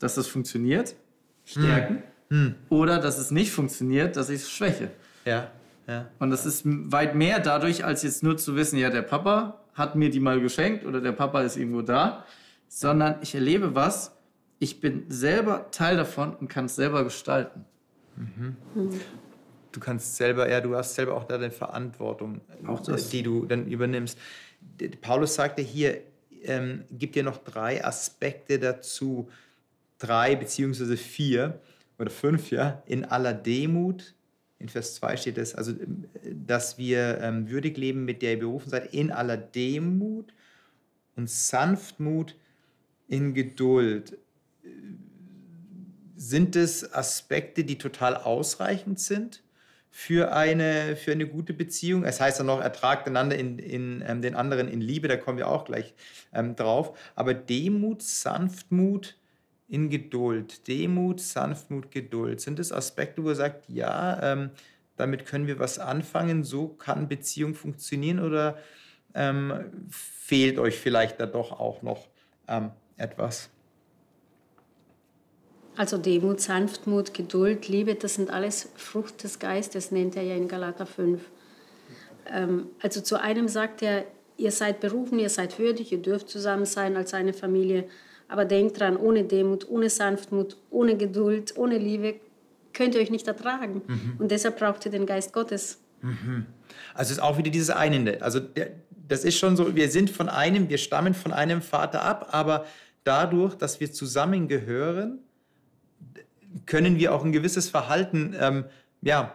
dass 0.00 0.14
das 0.14 0.26
funktioniert, 0.26 0.96
stärken, 1.44 2.02
mhm. 2.28 2.54
oder 2.68 2.98
dass 2.98 3.18
es 3.18 3.30
nicht 3.30 3.52
funktioniert, 3.52 4.16
dass 4.16 4.28
ich 4.28 4.42
es 4.42 4.50
schwäche. 4.50 4.90
Ja. 5.24 5.50
Ja. 5.86 6.08
Und 6.18 6.30
das 6.30 6.46
ist 6.46 6.62
weit 6.64 7.14
mehr 7.14 7.40
dadurch, 7.40 7.84
als 7.84 8.02
jetzt 8.02 8.22
nur 8.22 8.36
zu 8.36 8.56
wissen, 8.56 8.78
ja, 8.78 8.90
der 8.90 9.02
Papa 9.02 9.60
hat 9.74 9.96
mir 9.96 10.10
die 10.10 10.20
mal 10.20 10.40
geschenkt 10.40 10.86
oder 10.86 11.00
der 11.00 11.12
Papa 11.12 11.42
ist 11.42 11.56
irgendwo 11.56 11.82
da, 11.82 12.24
sondern 12.68 13.16
ich 13.22 13.34
erlebe 13.34 13.74
was, 13.74 14.12
ich 14.58 14.80
bin 14.80 15.04
selber 15.08 15.70
Teil 15.70 15.96
davon 15.96 16.34
und 16.34 16.48
kann 16.48 16.66
es 16.66 16.76
selber 16.76 17.04
gestalten. 17.04 17.64
Mhm. 18.16 18.56
Du 19.74 19.80
kannst 19.80 20.14
selber, 20.14 20.48
ja, 20.48 20.60
du 20.60 20.76
hast 20.76 20.94
selber 20.94 21.16
auch 21.16 21.24
da 21.24 21.36
deine 21.36 21.50
Verantwortung, 21.50 22.40
auch 22.64 22.80
das. 22.80 23.08
die 23.08 23.24
du 23.24 23.44
dann 23.44 23.66
übernimmst. 23.66 24.16
Paulus 25.00 25.34
sagte 25.34 25.62
hier, 25.62 26.00
ähm, 26.44 26.84
gibt 26.92 27.16
dir 27.16 27.24
noch 27.24 27.38
drei 27.38 27.84
Aspekte 27.84 28.60
dazu, 28.60 29.28
drei 29.98 30.36
beziehungsweise 30.36 30.96
vier 30.96 31.60
oder 31.98 32.10
fünf, 32.10 32.52
ja, 32.52 32.84
in 32.86 33.04
aller 33.04 33.34
Demut. 33.34 34.14
In 34.60 34.68
Vers 34.68 34.94
2 34.94 35.16
steht 35.16 35.38
es, 35.38 35.56
also, 35.56 35.74
dass 36.22 36.78
wir 36.78 37.18
ähm, 37.20 37.50
würdig 37.50 37.76
leben, 37.76 38.04
mit 38.04 38.22
der 38.22 38.34
ihr 38.34 38.38
berufen 38.38 38.70
seid, 38.70 38.94
in 38.94 39.10
aller 39.10 39.36
Demut 39.36 40.32
und 41.16 41.28
Sanftmut 41.28 42.36
in 43.08 43.34
Geduld 43.34 44.16
sind 46.16 46.54
es 46.54 46.94
Aspekte, 46.94 47.64
die 47.64 47.76
total 47.76 48.16
ausreichend 48.16 49.00
sind 49.00 49.43
für 49.96 50.32
eine, 50.32 50.96
für 50.96 51.12
eine 51.12 51.28
gute 51.28 51.54
Beziehung? 51.54 52.02
Es 52.02 52.20
heißt 52.20 52.40
ja 52.40 52.44
noch, 52.44 52.60
ertragt 52.60 53.06
einander 53.06 53.38
in, 53.38 53.60
in 53.60 54.02
ähm, 54.04 54.22
den 54.22 54.34
anderen 54.34 54.66
in 54.66 54.80
Liebe, 54.80 55.06
da 55.06 55.16
kommen 55.16 55.38
wir 55.38 55.46
auch 55.46 55.64
gleich 55.64 55.94
ähm, 56.32 56.56
drauf. 56.56 56.98
Aber 57.14 57.32
Demut, 57.32 58.02
Sanftmut 58.02 59.16
in 59.68 59.90
Geduld. 59.90 60.66
Demut, 60.66 61.20
Sanftmut, 61.20 61.92
Geduld. 61.92 62.40
Sind 62.40 62.58
es 62.58 62.72
Aspekte, 62.72 63.22
wo 63.22 63.28
er 63.28 63.36
sagt, 63.36 63.68
ja, 63.68 64.32
ähm, 64.32 64.50
damit 64.96 65.26
können 65.26 65.46
wir 65.46 65.60
was 65.60 65.78
anfangen, 65.78 66.42
so 66.42 66.66
kann 66.66 67.06
Beziehung 67.06 67.54
funktionieren 67.54 68.18
oder 68.18 68.58
ähm, 69.14 69.86
fehlt 69.90 70.58
euch 70.58 70.76
vielleicht 70.76 71.20
da 71.20 71.26
doch 71.26 71.52
auch 71.52 71.82
noch 71.82 72.08
ähm, 72.48 72.72
etwas? 72.96 73.48
Also 75.76 75.98
Demut, 75.98 76.40
Sanftmut, 76.40 77.14
Geduld, 77.14 77.68
Liebe, 77.68 77.94
das 77.94 78.14
sind 78.14 78.30
alles 78.30 78.68
Frucht 78.76 79.24
des 79.24 79.38
Geistes, 79.38 79.90
nennt 79.90 80.16
er 80.16 80.22
ja 80.22 80.36
in 80.36 80.46
Galater 80.46 80.86
5. 80.86 81.20
Ähm, 82.32 82.66
also 82.80 83.00
zu 83.00 83.20
einem 83.20 83.48
sagt 83.48 83.82
er, 83.82 84.04
ihr 84.36 84.52
seid 84.52 84.80
berufen, 84.80 85.18
ihr 85.18 85.30
seid 85.30 85.58
würdig, 85.58 85.92
ihr 85.92 86.02
dürft 86.02 86.28
zusammen 86.28 86.64
sein 86.64 86.96
als 86.96 87.12
eine 87.14 87.32
Familie, 87.32 87.84
aber 88.28 88.44
denkt 88.44 88.78
dran, 88.78 88.96
ohne 88.96 89.24
Demut, 89.24 89.68
ohne 89.68 89.90
Sanftmut, 89.90 90.56
ohne 90.70 90.96
Geduld, 90.96 91.56
ohne 91.56 91.78
Liebe 91.78 92.16
könnt 92.72 92.94
ihr 92.94 93.00
euch 93.00 93.10
nicht 93.10 93.26
ertragen. 93.26 93.82
Mhm. 93.86 94.14
Und 94.18 94.30
deshalb 94.30 94.58
braucht 94.58 94.84
ihr 94.84 94.90
den 94.90 95.06
Geist 95.06 95.32
Gottes. 95.32 95.78
Mhm. 96.02 96.46
Also 96.94 97.12
es 97.12 97.18
ist 97.18 97.22
auch 97.22 97.38
wieder 97.38 97.50
dieses 97.50 97.70
Eine. 97.70 98.20
Also 98.22 98.40
das 99.08 99.24
ist 99.24 99.38
schon 99.38 99.56
so, 99.56 99.74
wir 99.74 99.90
sind 99.90 100.10
von 100.10 100.28
einem, 100.28 100.68
wir 100.68 100.78
stammen 100.78 101.14
von 101.14 101.32
einem 101.32 101.62
Vater 101.62 102.02
ab, 102.02 102.28
aber 102.32 102.66
dadurch, 103.04 103.54
dass 103.54 103.80
wir 103.80 103.92
zusammengehören, 103.92 105.18
können 106.66 106.98
wir 106.98 107.14
auch 107.14 107.24
ein 107.24 107.32
gewisses 107.32 107.68
Verhalten 107.68 108.34
ähm, 108.38 108.64
ja, 109.02 109.32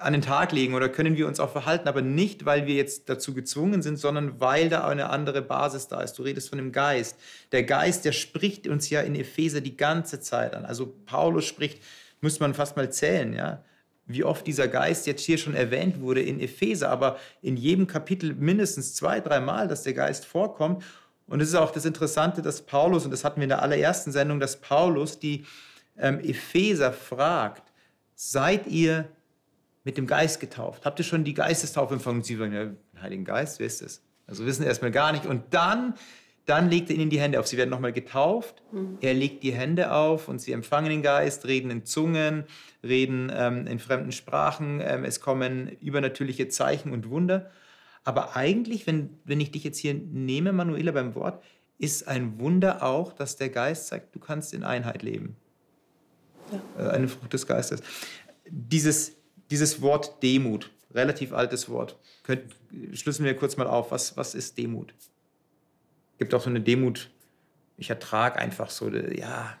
an 0.00 0.12
den 0.12 0.22
Tag 0.22 0.52
legen 0.52 0.74
oder 0.74 0.88
können 0.88 1.16
wir 1.16 1.26
uns 1.26 1.40
auch 1.40 1.50
verhalten, 1.50 1.88
aber 1.88 2.02
nicht, 2.02 2.44
weil 2.44 2.66
wir 2.66 2.74
jetzt 2.74 3.08
dazu 3.08 3.34
gezwungen 3.34 3.82
sind, 3.82 3.98
sondern 3.98 4.40
weil 4.40 4.68
da 4.68 4.86
eine 4.86 5.10
andere 5.10 5.42
Basis 5.42 5.88
da 5.88 6.00
ist. 6.00 6.14
Du 6.14 6.22
redest 6.22 6.48
von 6.48 6.58
dem 6.58 6.72
Geist. 6.72 7.16
Der 7.52 7.64
Geist, 7.64 8.04
der 8.04 8.12
spricht 8.12 8.68
uns 8.68 8.90
ja 8.90 9.00
in 9.00 9.14
Epheser 9.14 9.60
die 9.60 9.76
ganze 9.76 10.20
Zeit 10.20 10.54
an. 10.54 10.64
Also 10.64 10.94
Paulus 11.06 11.46
spricht, 11.46 11.82
muss 12.20 12.40
man 12.40 12.54
fast 12.54 12.76
mal 12.76 12.90
zählen, 12.90 13.32
ja, 13.32 13.62
wie 14.06 14.24
oft 14.24 14.46
dieser 14.46 14.68
Geist 14.68 15.06
jetzt 15.06 15.24
hier 15.24 15.38
schon 15.38 15.54
erwähnt 15.54 16.00
wurde 16.00 16.22
in 16.22 16.40
Epheser, 16.40 16.88
aber 16.90 17.18
in 17.42 17.56
jedem 17.56 17.86
Kapitel 17.86 18.34
mindestens 18.34 18.94
zwei, 18.94 19.20
dreimal, 19.20 19.68
dass 19.68 19.82
der 19.82 19.92
Geist 19.92 20.24
vorkommt. 20.24 20.82
Und 21.26 21.42
es 21.42 21.48
ist 21.48 21.54
auch 21.54 21.70
das 21.70 21.84
Interessante, 21.84 22.40
dass 22.40 22.62
Paulus, 22.62 23.04
und 23.04 23.10
das 23.10 23.22
hatten 23.22 23.36
wir 23.36 23.44
in 23.44 23.50
der 23.50 23.62
allerersten 23.62 24.12
Sendung, 24.12 24.40
dass 24.40 24.60
Paulus 24.60 25.18
die 25.18 25.44
ähm, 25.98 26.20
Epheser 26.20 26.92
fragt, 26.92 27.72
seid 28.14 28.66
ihr 28.66 29.08
mit 29.84 29.96
dem 29.96 30.06
Geist 30.06 30.40
getauft? 30.40 30.84
Habt 30.84 30.98
ihr 30.98 31.04
schon 31.04 31.24
die 31.24 31.34
Geistestaufe 31.34 31.94
empfangen? 31.94 32.18
Und 32.18 32.24
sie 32.24 32.36
sagen, 32.36 32.52
ja, 32.52 33.02
Heiligen 33.02 33.24
Geist, 33.24 33.58
wer 33.58 33.66
ist 33.66 33.82
das? 33.82 34.02
Also 34.26 34.44
wissen 34.44 34.64
erstmal 34.64 34.90
gar 34.90 35.12
nicht. 35.12 35.24
Und 35.24 35.54
dann, 35.54 35.94
dann 36.44 36.68
legt 36.68 36.90
er 36.90 36.96
ihnen 36.96 37.10
die 37.10 37.20
Hände 37.20 37.40
auf. 37.40 37.46
Sie 37.46 37.56
werden 37.56 37.70
nochmal 37.70 37.92
getauft. 37.92 38.62
Mhm. 38.72 38.98
Er 39.00 39.14
legt 39.14 39.42
die 39.42 39.52
Hände 39.52 39.92
auf 39.92 40.28
und 40.28 40.40
sie 40.40 40.52
empfangen 40.52 40.90
den 40.90 41.02
Geist, 41.02 41.46
reden 41.46 41.70
in 41.70 41.84
Zungen, 41.84 42.44
reden 42.82 43.32
ähm, 43.34 43.66
in 43.66 43.78
fremden 43.78 44.12
Sprachen. 44.12 44.80
Ähm, 44.82 45.04
es 45.04 45.20
kommen 45.20 45.68
übernatürliche 45.80 46.48
Zeichen 46.48 46.92
und 46.92 47.08
Wunder. 47.08 47.50
Aber 48.04 48.36
eigentlich, 48.36 48.86
wenn, 48.86 49.18
wenn 49.24 49.40
ich 49.40 49.50
dich 49.50 49.64
jetzt 49.64 49.78
hier 49.78 49.94
nehme, 49.94 50.52
Manuela, 50.52 50.92
beim 50.92 51.14
Wort, 51.14 51.42
ist 51.78 52.08
ein 52.08 52.40
Wunder 52.40 52.82
auch, 52.82 53.12
dass 53.12 53.36
der 53.36 53.48
Geist 53.48 53.86
sagt, 53.86 54.14
du 54.14 54.18
kannst 54.18 54.52
in 54.52 54.64
Einheit 54.64 55.02
leben 55.02 55.36
ja. 56.52 56.84
Äh, 56.84 56.90
eine 56.90 57.08
Frucht 57.08 57.32
des 57.32 57.46
Geistes. 57.46 57.82
Dieses, 58.48 59.12
dieses 59.50 59.82
Wort 59.82 60.22
Demut, 60.22 60.70
relativ 60.92 61.32
altes 61.32 61.68
Wort, 61.68 61.96
Könnt, 62.28 62.54
schlüsseln 62.92 63.24
wir 63.24 63.34
kurz 63.34 63.56
mal 63.56 63.66
auf. 63.66 63.90
Was, 63.90 64.18
was 64.18 64.34
ist 64.34 64.58
Demut? 64.58 64.92
Es 64.98 66.18
gibt 66.18 66.34
auch 66.34 66.42
so 66.42 66.50
eine 66.50 66.60
Demut, 66.60 67.08
ich 67.78 67.88
ertrage 67.88 68.36
einfach 68.36 68.68
so, 68.68 68.90
ja, 68.90 69.56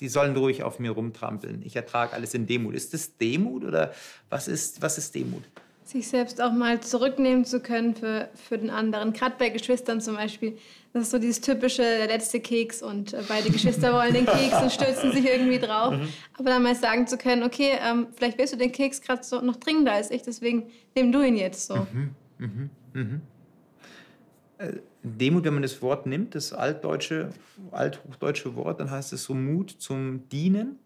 die 0.00 0.08
sollen 0.08 0.36
ruhig 0.36 0.64
auf 0.64 0.80
mir 0.80 0.90
rumtrampeln. 0.90 1.62
Ich 1.64 1.76
ertrage 1.76 2.14
alles 2.14 2.34
in 2.34 2.48
Demut. 2.48 2.74
Ist 2.74 2.92
das 2.92 3.16
Demut 3.18 3.62
oder 3.62 3.92
was 4.30 4.48
ist, 4.48 4.82
was 4.82 4.98
ist 4.98 5.14
Demut? 5.14 5.44
Sich 5.88 6.08
selbst 6.08 6.40
auch 6.42 6.52
mal 6.52 6.80
zurücknehmen 6.80 7.46
zu 7.46 7.60
können 7.60 7.94
für, 7.94 8.28
für 8.34 8.58
den 8.58 8.68
anderen. 8.68 9.14
Gerade 9.14 9.36
bei 9.38 9.48
Geschwistern 9.48 10.02
zum 10.02 10.16
Beispiel. 10.16 10.58
Das 10.92 11.04
ist 11.04 11.10
so 11.10 11.18
dieses 11.18 11.40
typische, 11.40 11.82
der 11.82 12.08
letzte 12.08 12.40
Keks 12.40 12.82
und 12.82 13.14
äh, 13.14 13.22
beide 13.26 13.50
Geschwister 13.50 13.94
wollen 13.94 14.12
den 14.12 14.26
Keks 14.26 14.60
und 14.60 14.70
stürzen 14.70 15.12
sich 15.12 15.24
irgendwie 15.24 15.58
drauf. 15.58 15.94
Mhm. 15.94 16.08
Aber 16.38 16.50
dann 16.50 16.62
mal 16.62 16.74
sagen 16.74 17.06
zu 17.06 17.16
können, 17.16 17.42
okay, 17.42 17.72
ähm, 17.82 18.08
vielleicht 18.14 18.36
willst 18.36 18.52
du 18.52 18.58
den 18.58 18.72
Keks 18.72 19.00
gerade 19.00 19.22
so 19.22 19.40
noch 19.40 19.56
dringender 19.56 19.92
als 19.92 20.10
ich, 20.10 20.22
deswegen 20.22 20.70
nimm 20.94 21.10
du 21.10 21.22
ihn 21.22 21.36
jetzt 21.36 21.66
so. 21.66 21.76
Mhm. 21.76 22.14
Mhm. 22.38 22.70
mhm. 22.92 23.20
Äh, 24.58 24.72
Demut, 25.02 25.44
wenn 25.44 25.54
man 25.54 25.62
das 25.62 25.80
Wort 25.80 26.06
nimmt, 26.06 26.34
das 26.34 26.52
altdeutsche, 26.52 27.30
althochdeutsche 27.70 28.56
Wort, 28.56 28.80
dann 28.80 28.90
heißt 28.90 29.12
es 29.12 29.24
so 29.24 29.34
Mut 29.34 29.70
zum 29.78 30.28
Dienen. 30.28 30.76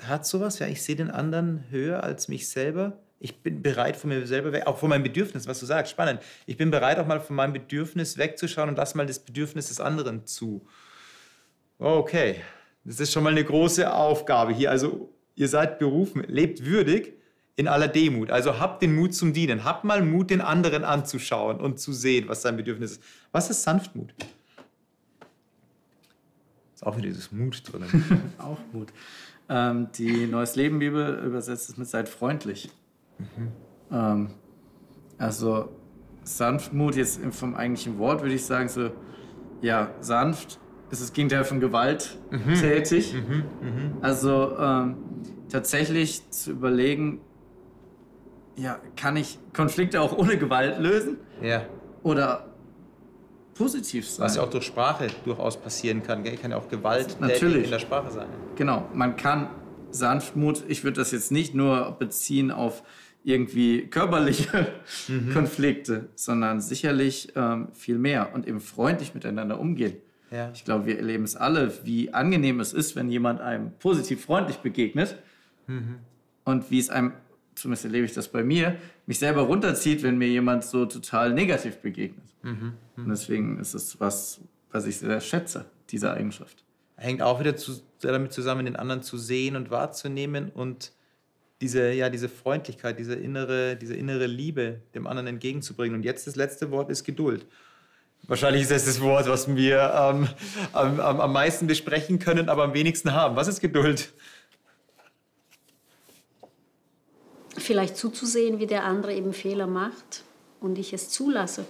Hat 0.00 0.26
sowas, 0.26 0.58
ja, 0.58 0.66
ich 0.66 0.82
sehe 0.82 0.96
den 0.96 1.10
anderen 1.10 1.64
höher 1.70 2.02
als 2.02 2.28
mich 2.28 2.48
selber 2.48 2.96
ich 3.20 3.42
bin 3.42 3.62
bereit, 3.62 3.96
von 3.96 4.08
mir 4.08 4.26
selber 4.26 4.50
weg, 4.52 4.66
auch 4.66 4.78
von 4.78 4.88
meinem 4.88 5.02
Bedürfnis, 5.02 5.46
was 5.46 5.60
du 5.60 5.66
sagst, 5.66 5.92
spannend. 5.92 6.20
Ich 6.46 6.56
bin 6.56 6.70
bereit, 6.70 6.98
auch 6.98 7.06
mal 7.06 7.20
von 7.20 7.36
meinem 7.36 7.52
Bedürfnis 7.52 8.16
wegzuschauen 8.16 8.70
und 8.70 8.76
lass 8.76 8.94
mal 8.94 9.06
das 9.06 9.18
Bedürfnis 9.18 9.68
des 9.68 9.78
anderen 9.78 10.26
zu. 10.26 10.66
Okay, 11.78 12.36
das 12.84 12.98
ist 12.98 13.12
schon 13.12 13.22
mal 13.22 13.32
eine 13.32 13.44
große 13.44 13.92
Aufgabe 13.92 14.54
hier. 14.54 14.70
Also, 14.70 15.12
ihr 15.34 15.48
seid 15.48 15.78
berufen, 15.78 16.24
lebt 16.26 16.64
würdig 16.64 17.12
in 17.56 17.68
aller 17.68 17.88
Demut. 17.88 18.30
Also 18.30 18.58
habt 18.58 18.80
den 18.80 18.94
Mut 18.94 19.14
zum 19.14 19.34
Dienen. 19.34 19.64
Habt 19.64 19.84
mal 19.84 20.02
Mut, 20.02 20.30
den 20.30 20.40
anderen 20.40 20.82
anzuschauen 20.82 21.60
und 21.60 21.78
zu 21.78 21.92
sehen, 21.92 22.26
was 22.26 22.40
sein 22.40 22.56
Bedürfnis 22.56 22.92
ist. 22.92 23.02
Was 23.32 23.50
ist 23.50 23.62
Sanftmut? 23.62 24.14
Ist 26.74 26.86
auch 26.86 26.96
wieder 26.96 27.08
dieses 27.08 27.30
Mut 27.32 27.62
drin. 27.70 27.84
auch 28.38 28.58
Mut. 28.72 28.88
Ähm, 29.50 29.88
die 29.98 30.26
Neues 30.26 30.56
Leben 30.56 30.78
Bibel 30.78 31.22
übersetzt 31.22 31.68
es 31.68 31.76
mit 31.76 31.86
seid 31.86 32.08
freundlich. 32.08 32.70
Mhm. 33.36 33.52
Ähm, 33.90 34.30
also 35.18 35.70
Sanftmut, 36.24 36.96
jetzt 36.96 37.20
vom 37.32 37.54
eigentlichen 37.54 37.98
Wort 37.98 38.22
würde 38.22 38.34
ich 38.34 38.44
sagen, 38.44 38.68
so, 38.68 38.90
ja, 39.60 39.90
sanft 40.00 40.58
ist 40.90 41.02
das 41.02 41.12
Gegenteil 41.12 41.44
von 41.44 41.60
Gewalt 41.60 42.18
mhm. 42.30 42.54
tätig. 42.54 43.14
Mhm. 43.14 43.36
mhm. 43.36 43.96
Also 44.00 44.56
ähm, 44.58 44.96
tatsächlich 45.48 46.28
zu 46.30 46.52
überlegen, 46.52 47.20
ja, 48.56 48.78
kann 48.96 49.16
ich 49.16 49.38
Konflikte 49.54 50.00
auch 50.00 50.16
ohne 50.16 50.36
Gewalt 50.36 50.78
lösen? 50.78 51.18
Ja. 51.42 51.62
Oder 52.02 52.50
positiv 53.54 54.08
sein. 54.08 54.24
Was 54.24 54.36
ja 54.36 54.42
auch 54.42 54.50
durch 54.50 54.64
Sprache 54.64 55.08
durchaus 55.24 55.58
passieren 55.58 56.02
kann. 56.02 56.22
Gell? 56.22 56.36
Kann 56.36 56.50
ja 56.50 56.56
auch 56.56 56.68
Gewalt 56.68 57.18
Natürlich. 57.20 57.64
in 57.64 57.70
der 57.70 57.78
Sprache 57.78 58.10
sein. 58.10 58.28
Genau, 58.56 58.88
man 58.94 59.16
kann 59.16 59.50
Sanftmut, 59.90 60.64
ich 60.68 60.84
würde 60.84 61.00
das 61.00 61.10
jetzt 61.12 61.30
nicht 61.32 61.54
nur 61.54 61.96
beziehen 61.98 62.50
auf 62.50 62.82
irgendwie 63.24 63.86
körperliche 63.86 64.68
Mhm. 65.08 65.32
Konflikte, 65.32 66.08
sondern 66.14 66.60
sicherlich 66.60 67.32
ähm, 67.36 67.68
viel 67.74 67.98
mehr 67.98 68.34
und 68.34 68.46
eben 68.46 68.60
freundlich 68.60 69.14
miteinander 69.14 69.60
umgehen. 69.60 69.96
Ja. 70.30 70.50
Ich 70.54 70.64
glaube, 70.64 70.86
wir 70.86 70.96
erleben 70.96 71.24
es 71.24 71.36
alle, 71.36 71.72
wie 71.84 72.14
angenehm 72.14 72.60
es 72.60 72.72
ist, 72.72 72.96
wenn 72.96 73.08
jemand 73.10 73.40
einem 73.40 73.72
positiv 73.78 74.24
freundlich 74.24 74.58
begegnet 74.58 75.16
Mhm. 75.66 75.96
und 76.44 76.70
wie 76.70 76.78
es 76.78 76.88
einem, 76.90 77.12
zumindest 77.54 77.84
erlebe 77.84 78.04
ich 78.06 78.12
das 78.14 78.28
bei 78.28 78.42
mir, 78.42 78.76
mich 79.06 79.18
selber 79.18 79.42
runterzieht, 79.42 80.02
wenn 80.02 80.18
mir 80.18 80.28
jemand 80.28 80.64
so 80.64 80.86
total 80.86 81.32
negativ 81.34 81.76
begegnet. 81.78 82.24
Mhm. 82.42 82.72
Und 82.96 83.08
deswegen 83.08 83.58
ist 83.58 83.74
es 83.74 84.00
was, 84.00 84.40
was 84.72 84.86
ich 84.86 84.98
sehr 84.98 85.20
schätze, 85.20 85.66
diese 85.90 86.12
Eigenschaft. 86.12 86.64
Hängt 86.96 87.22
auch 87.22 87.40
wieder 87.40 87.56
zu, 87.56 87.80
damit 88.00 88.32
zusammen, 88.32 88.66
den 88.66 88.76
anderen 88.76 89.02
zu 89.02 89.18
sehen 89.18 89.56
und 89.56 89.70
wahrzunehmen 89.70 90.50
und 90.50 90.92
diese, 91.60 91.92
ja, 91.92 92.08
diese 92.08 92.28
Freundlichkeit, 92.28 92.98
diese 92.98 93.14
innere, 93.14 93.76
diese 93.76 93.94
innere 93.94 94.26
Liebe 94.26 94.80
dem 94.94 95.06
anderen 95.06 95.26
entgegenzubringen. 95.26 95.96
Und 95.96 96.04
jetzt 96.04 96.26
das 96.26 96.36
letzte 96.36 96.70
Wort 96.70 96.90
ist 96.90 97.04
Geduld. 97.04 97.46
Wahrscheinlich 98.26 98.62
ist 98.62 98.70
das 98.70 98.84
das 98.84 99.00
Wort, 99.00 99.28
was 99.28 99.54
wir 99.54 99.92
ähm, 99.94 100.28
am, 100.72 101.00
am, 101.00 101.20
am 101.20 101.32
meisten 101.32 101.66
besprechen 101.66 102.18
können, 102.18 102.48
aber 102.48 102.64
am 102.64 102.74
wenigsten 102.74 103.12
haben. 103.12 103.36
Was 103.36 103.48
ist 103.48 103.60
Geduld? 103.60 104.12
Vielleicht 107.56 107.96
zuzusehen, 107.96 108.58
wie 108.58 108.66
der 108.66 108.84
andere 108.84 109.14
eben 109.14 109.32
Fehler 109.32 109.66
macht 109.66 110.24
und 110.60 110.78
ich 110.78 110.92
es 110.92 111.08
zulasse. 111.08 111.66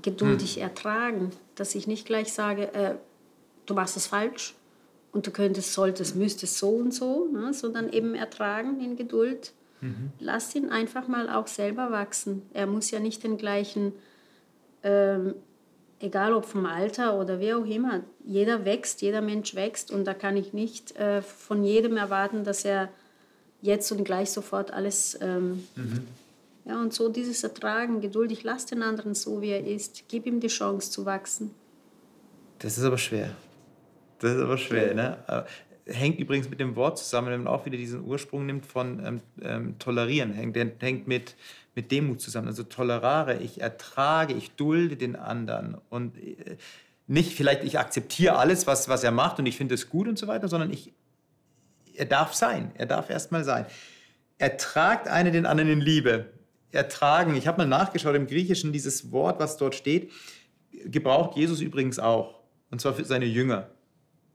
Geduldig 0.00 0.58
ertragen, 0.58 1.30
dass 1.54 1.74
ich 1.74 1.86
nicht 1.86 2.06
gleich 2.06 2.32
sage, 2.32 2.72
äh, 2.72 2.94
du 3.66 3.74
machst 3.74 3.96
es 3.96 4.06
falsch 4.06 4.54
und 5.12 5.26
du 5.26 5.30
könntest, 5.30 5.72
solltest, 5.72 6.16
müsstest 6.16 6.58
so 6.58 6.70
und 6.70 6.94
so, 6.94 7.28
ne? 7.32 7.52
sondern 7.52 7.92
eben 7.92 8.14
ertragen 8.14 8.80
in 8.80 8.96
Geduld. 8.96 9.52
Lass 10.20 10.54
ihn 10.54 10.68
einfach 10.68 11.08
mal 11.08 11.30
auch 11.30 11.46
selber 11.46 11.90
wachsen. 11.90 12.42
Er 12.52 12.66
muss 12.66 12.90
ja 12.90 13.00
nicht 13.00 13.24
den 13.24 13.38
gleichen, 13.38 13.92
ähm, 14.82 15.34
egal 16.00 16.34
ob 16.34 16.44
vom 16.44 16.66
Alter 16.66 17.18
oder 17.18 17.40
wie 17.40 17.54
auch 17.54 17.64
immer, 17.64 18.02
jeder 18.24 18.64
wächst, 18.64 19.00
jeder 19.00 19.22
Mensch 19.22 19.54
wächst 19.54 19.90
und 19.90 20.04
da 20.04 20.14
kann 20.14 20.36
ich 20.36 20.52
nicht 20.52 20.96
äh, 20.96 21.22
von 21.22 21.64
jedem 21.64 21.96
erwarten, 21.96 22.44
dass 22.44 22.64
er 22.64 22.90
jetzt 23.62 23.90
und 23.90 24.04
gleich 24.04 24.30
sofort 24.30 24.70
alles. 24.70 25.18
Ähm, 25.20 25.64
Ja, 26.66 26.80
und 26.80 26.92
so 26.92 27.08
dieses 27.08 27.42
Ertragen, 27.42 28.00
geduldig, 28.00 28.44
lass 28.44 28.66
den 28.66 28.82
anderen 28.82 29.14
so, 29.14 29.40
wie 29.40 29.48
er 29.48 29.66
ist, 29.66 30.04
gib 30.08 30.26
ihm 30.26 30.40
die 30.40 30.48
Chance 30.48 30.90
zu 30.90 31.06
wachsen. 31.06 31.52
Das 32.58 32.76
ist 32.76 32.84
aber 32.84 32.98
schwer. 32.98 33.34
Das 34.20 34.32
ist 34.32 34.40
aber 34.40 34.58
schwer, 34.58 34.94
ne? 34.94 35.18
Äh, 35.26 35.42
Hängt 35.92 36.20
übrigens 36.20 36.48
mit 36.48 36.60
dem 36.60 36.76
Wort 36.76 36.98
zusammen, 36.98 37.30
wenn 37.30 37.42
man 37.42 37.52
auch 37.52 37.66
wieder 37.66 37.76
diesen 37.76 38.04
Ursprung 38.04 38.46
nimmt 38.46 38.64
von 38.64 39.04
ähm, 39.04 39.20
ähm, 39.42 39.78
tolerieren, 39.80 40.32
hängt, 40.32 40.56
hängt 40.82 41.08
mit, 41.08 41.34
mit 41.74 41.90
Demut 41.90 42.20
zusammen. 42.20 42.46
Also 42.46 42.62
tolerare, 42.62 43.38
ich 43.38 43.60
ertrage, 43.60 44.34
ich 44.34 44.52
dulde 44.52 44.96
den 44.96 45.16
anderen 45.16 45.76
und 45.88 46.16
äh, 46.16 46.58
nicht 47.08 47.34
vielleicht, 47.34 47.64
ich 47.64 47.76
akzeptiere 47.78 48.36
alles, 48.36 48.68
was, 48.68 48.88
was 48.88 49.02
er 49.02 49.10
macht 49.10 49.40
und 49.40 49.46
ich 49.46 49.56
finde 49.56 49.74
es 49.74 49.88
gut 49.88 50.06
und 50.06 50.16
so 50.16 50.28
weiter, 50.28 50.46
sondern 50.46 50.70
ich, 50.70 50.92
er 51.94 52.06
darf 52.06 52.34
sein, 52.34 52.70
er 52.74 52.86
darf 52.86 53.10
erstmal 53.10 53.42
sein. 53.42 53.66
Ertragt 54.38 55.08
eine 55.08 55.32
den 55.32 55.44
anderen 55.44 55.70
in 55.70 55.80
Liebe. 55.80 56.26
Ertragen, 56.70 57.34
ich 57.34 57.48
habe 57.48 57.58
mal 57.58 57.66
nachgeschaut 57.66 58.14
im 58.14 58.28
Griechischen, 58.28 58.72
dieses 58.72 59.10
Wort, 59.10 59.40
was 59.40 59.56
dort 59.56 59.74
steht, 59.74 60.12
gebraucht 60.84 61.36
Jesus 61.36 61.60
übrigens 61.60 61.98
auch. 61.98 62.38
Und 62.70 62.80
zwar 62.80 62.94
für 62.94 63.04
seine 63.04 63.24
Jünger. 63.24 63.68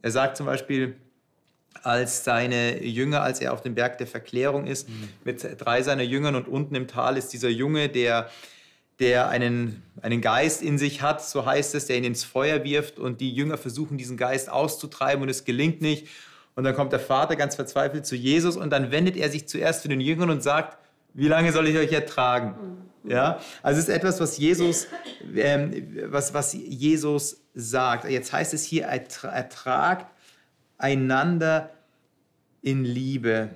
Er 0.05 0.12
sagt 0.12 0.38
zum 0.38 0.45
Beispiel, 0.45 0.97
als 1.81 2.24
seine 2.24 2.83
Jünger, 2.83 3.24
als 3.24 3.41
er 3.41 3.53
auf 3.53 3.63
dem 3.63 3.74
Berg 3.74 3.97
der 3.97 4.05
Verklärung 4.05 4.67
ist, 4.67 4.88
mit 5.24 5.43
drei 5.59 5.81
seiner 5.81 6.03
Jüngern 6.03 6.35
und 6.35 6.47
unten 6.47 6.75
im 6.75 6.88
Tal 6.88 7.17
ist 7.17 7.33
dieser 7.33 7.50
Junge, 7.50 7.89
der, 7.89 8.29
der 9.00 9.29
einen, 9.29 9.81
einen 10.03 10.21
Geist 10.21 10.62
in 10.62 10.77
sich 10.77 11.01
hat, 11.01 11.25
so 11.25 11.47
heißt 11.47 11.74
es, 11.74 11.88
der 11.88 11.97
ihn 11.97 12.03
ins 12.03 12.24
Feuer 12.24 12.63
wirft 12.63 13.00
und 13.00 13.19
die 13.19 13.33
Jünger 13.33 13.57
versuchen, 13.57 13.97
diesen 13.97 14.15
Geist 14.15 14.47
auszutreiben 14.47 15.23
und 15.23 15.30
es 15.30 15.43
gelingt 15.43 15.82
nicht. 15.82 16.08
Und 16.53 16.65
dann 16.65 16.75
kommt 16.75 16.91
der 16.91 16.99
Vater 16.99 17.36
ganz 17.36 17.56
verzweifelt 17.56 18.06
zu 18.06 18.15
Jesus 18.15 18.58
und 18.58 18.69
dann 18.69 18.91
wendet 18.91 19.17
er 19.17 19.32
sich 19.32 19.47
zuerst 19.47 19.82
zu 19.82 19.88
den 19.88 20.01
Jüngern 20.01 20.30
und 20.30 20.43
sagt, 20.43 20.77
wie 21.15 21.27
lange 21.27 21.51
soll 21.51 21.67
ich 21.67 21.77
euch 21.77 21.91
ertragen? 21.91 22.53
Ja, 23.08 23.39
also 23.62 23.80
es 23.80 23.88
ist 23.88 23.94
etwas, 23.94 24.20
was 24.20 24.38
Jesus, 24.38 24.88
ähm, 25.36 25.96
was, 26.08 26.34
was 26.34 26.54
Jesus 26.54 27.41
sagt. 27.54 28.10
Jetzt 28.10 28.34
heißt 28.34 28.54
es 28.54 28.63
hier, 28.63 28.89
ertra- 28.89 29.30
ertragt 29.32 30.12
einander 30.78 31.72
in 32.62 32.84
Liebe. 32.84 33.50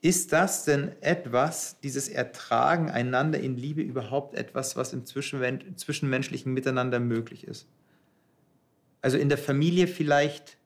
Ist 0.00 0.32
das 0.32 0.64
denn 0.64 0.92
etwas, 1.00 1.80
dieses 1.80 2.08
Ertragen 2.08 2.90
einander 2.90 3.38
in 3.40 3.56
Liebe 3.56 3.80
überhaupt 3.80 4.34
etwas, 4.34 4.76
was 4.76 4.92
im 4.92 5.04
Zwischenmen- 5.04 5.76
zwischenmenschlichen 5.76 6.52
Miteinander 6.52 7.00
möglich 7.00 7.46
ist? 7.46 7.66
Also 9.00 9.16
in 9.16 9.28
der 9.28 9.38
Familie 9.38 9.86
vielleicht 9.86 10.58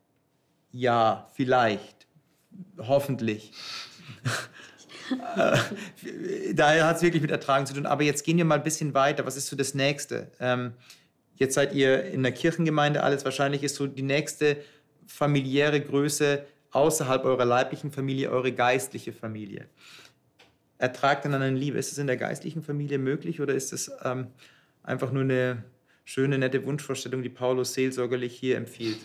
ja, 0.73 1.27
vielleicht, 1.35 2.07
hoffentlich. 2.79 3.53
Äh, 5.37 6.55
Daher 6.55 6.87
hat 6.87 6.97
es 6.97 7.03
wirklich 7.03 7.23
mit 7.23 7.31
Ertragen 7.31 7.67
zu 7.67 7.75
tun. 7.75 7.87
Aber 7.87 8.03
jetzt 8.03 8.25
gehen 8.25 8.39
wir 8.39 8.45
mal 8.45 8.57
ein 8.57 8.65
bisschen 8.65 8.95
weiter. 8.95 9.27
Was 9.27 9.37
ist 9.37 9.47
so 9.47 9.57
das 9.57 9.75
Nächste? 9.75 10.31
Ähm, 10.41 10.73
jetzt 11.37 11.55
seid 11.55 11.75
ihr 11.75 12.05
in 12.05 12.23
der 12.23 12.33
Kirchengemeinde 12.33 13.03
alles. 13.03 13.25
Wahrscheinlich 13.25 13.63
ist 13.63 13.77
so 13.77 13.87
die 13.87 14.03
nächste 14.03 14.59
familiäre 15.07 15.81
Größe 15.81 16.45
außerhalb 16.71 17.25
eurer 17.25 17.45
leiblichen 17.45 17.91
Familie 17.91 18.31
eure 18.31 18.53
geistliche 18.53 19.13
Familie. 19.13 19.67
Ertragt 20.79 21.25
einander 21.25 21.49
in 21.49 21.57
Liebe. 21.57 21.79
Ist 21.79 21.93
es 21.93 21.99
in 21.99 22.07
der 22.07 22.17
geistlichen 22.17 22.63
Familie 22.63 22.99
möglich 22.99 23.41
oder 23.41 23.55
ist 23.55 23.73
es 23.73 23.91
ähm, 24.05 24.29
einfach 24.83 25.11
nur 25.11 25.23
eine 25.23 25.65
schöne, 26.05 26.39
nette 26.39 26.65
Wunschvorstellung, 26.65 27.23
die 27.23 27.29
Paulus 27.29 27.75
seelsorgerlich 27.75 28.39
hier 28.39 28.57
empfiehlt? 28.57 28.99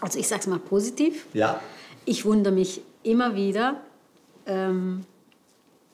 Also 0.00 0.18
ich 0.18 0.28
sage 0.28 0.40
es 0.40 0.46
mal 0.46 0.58
positiv. 0.58 1.26
Ja. 1.34 1.60
Ich 2.04 2.24
wundere 2.24 2.52
mich 2.52 2.82
immer 3.02 3.34
wieder. 3.34 3.80
Ähm, 4.46 5.02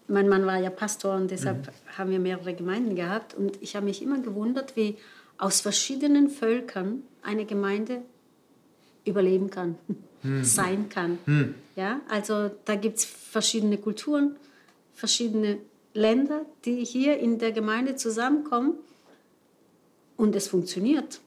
mein 0.09 0.29
Mann 0.29 0.47
war 0.47 0.59
ja 0.59 0.71
Pastor 0.71 1.17
und 1.17 1.31
deshalb 1.31 1.73
haben 1.99 2.11
wir 2.11 2.21
mehrere 2.21 2.55
Gemeinden 2.55 2.95
gehabt. 2.95 3.35
Und 3.35 3.61
ich 3.61 3.75
habe 3.75 3.87
mich 3.87 4.03
immer 4.03 4.21
gewundert, 4.21 4.77
wie 4.77 4.97
aus 5.39 5.61
verschiedenen 5.61 6.31
Völkern 6.31 7.03
eine 7.23 7.45
Gemeinde 7.45 8.03
überleben 9.05 9.51
kann, 9.51 9.77
sein 10.43 10.89
kann. 10.89 11.19
Ja, 11.75 12.01
also 12.09 12.51
da 12.65 12.77
gibt 12.77 12.99
es 12.99 13.05
verschiedene 13.05 13.79
Kulturen, 13.79 14.37
verschiedene 14.95 15.59
Länder, 15.93 16.47
die 16.65 16.85
hier 16.85 17.19
in 17.19 17.39
der 17.39 17.53
Gemeinde 17.53 17.97
zusammenkommen 17.97 18.75
und 20.17 20.37
es 20.37 20.49
funktioniert. 20.49 21.21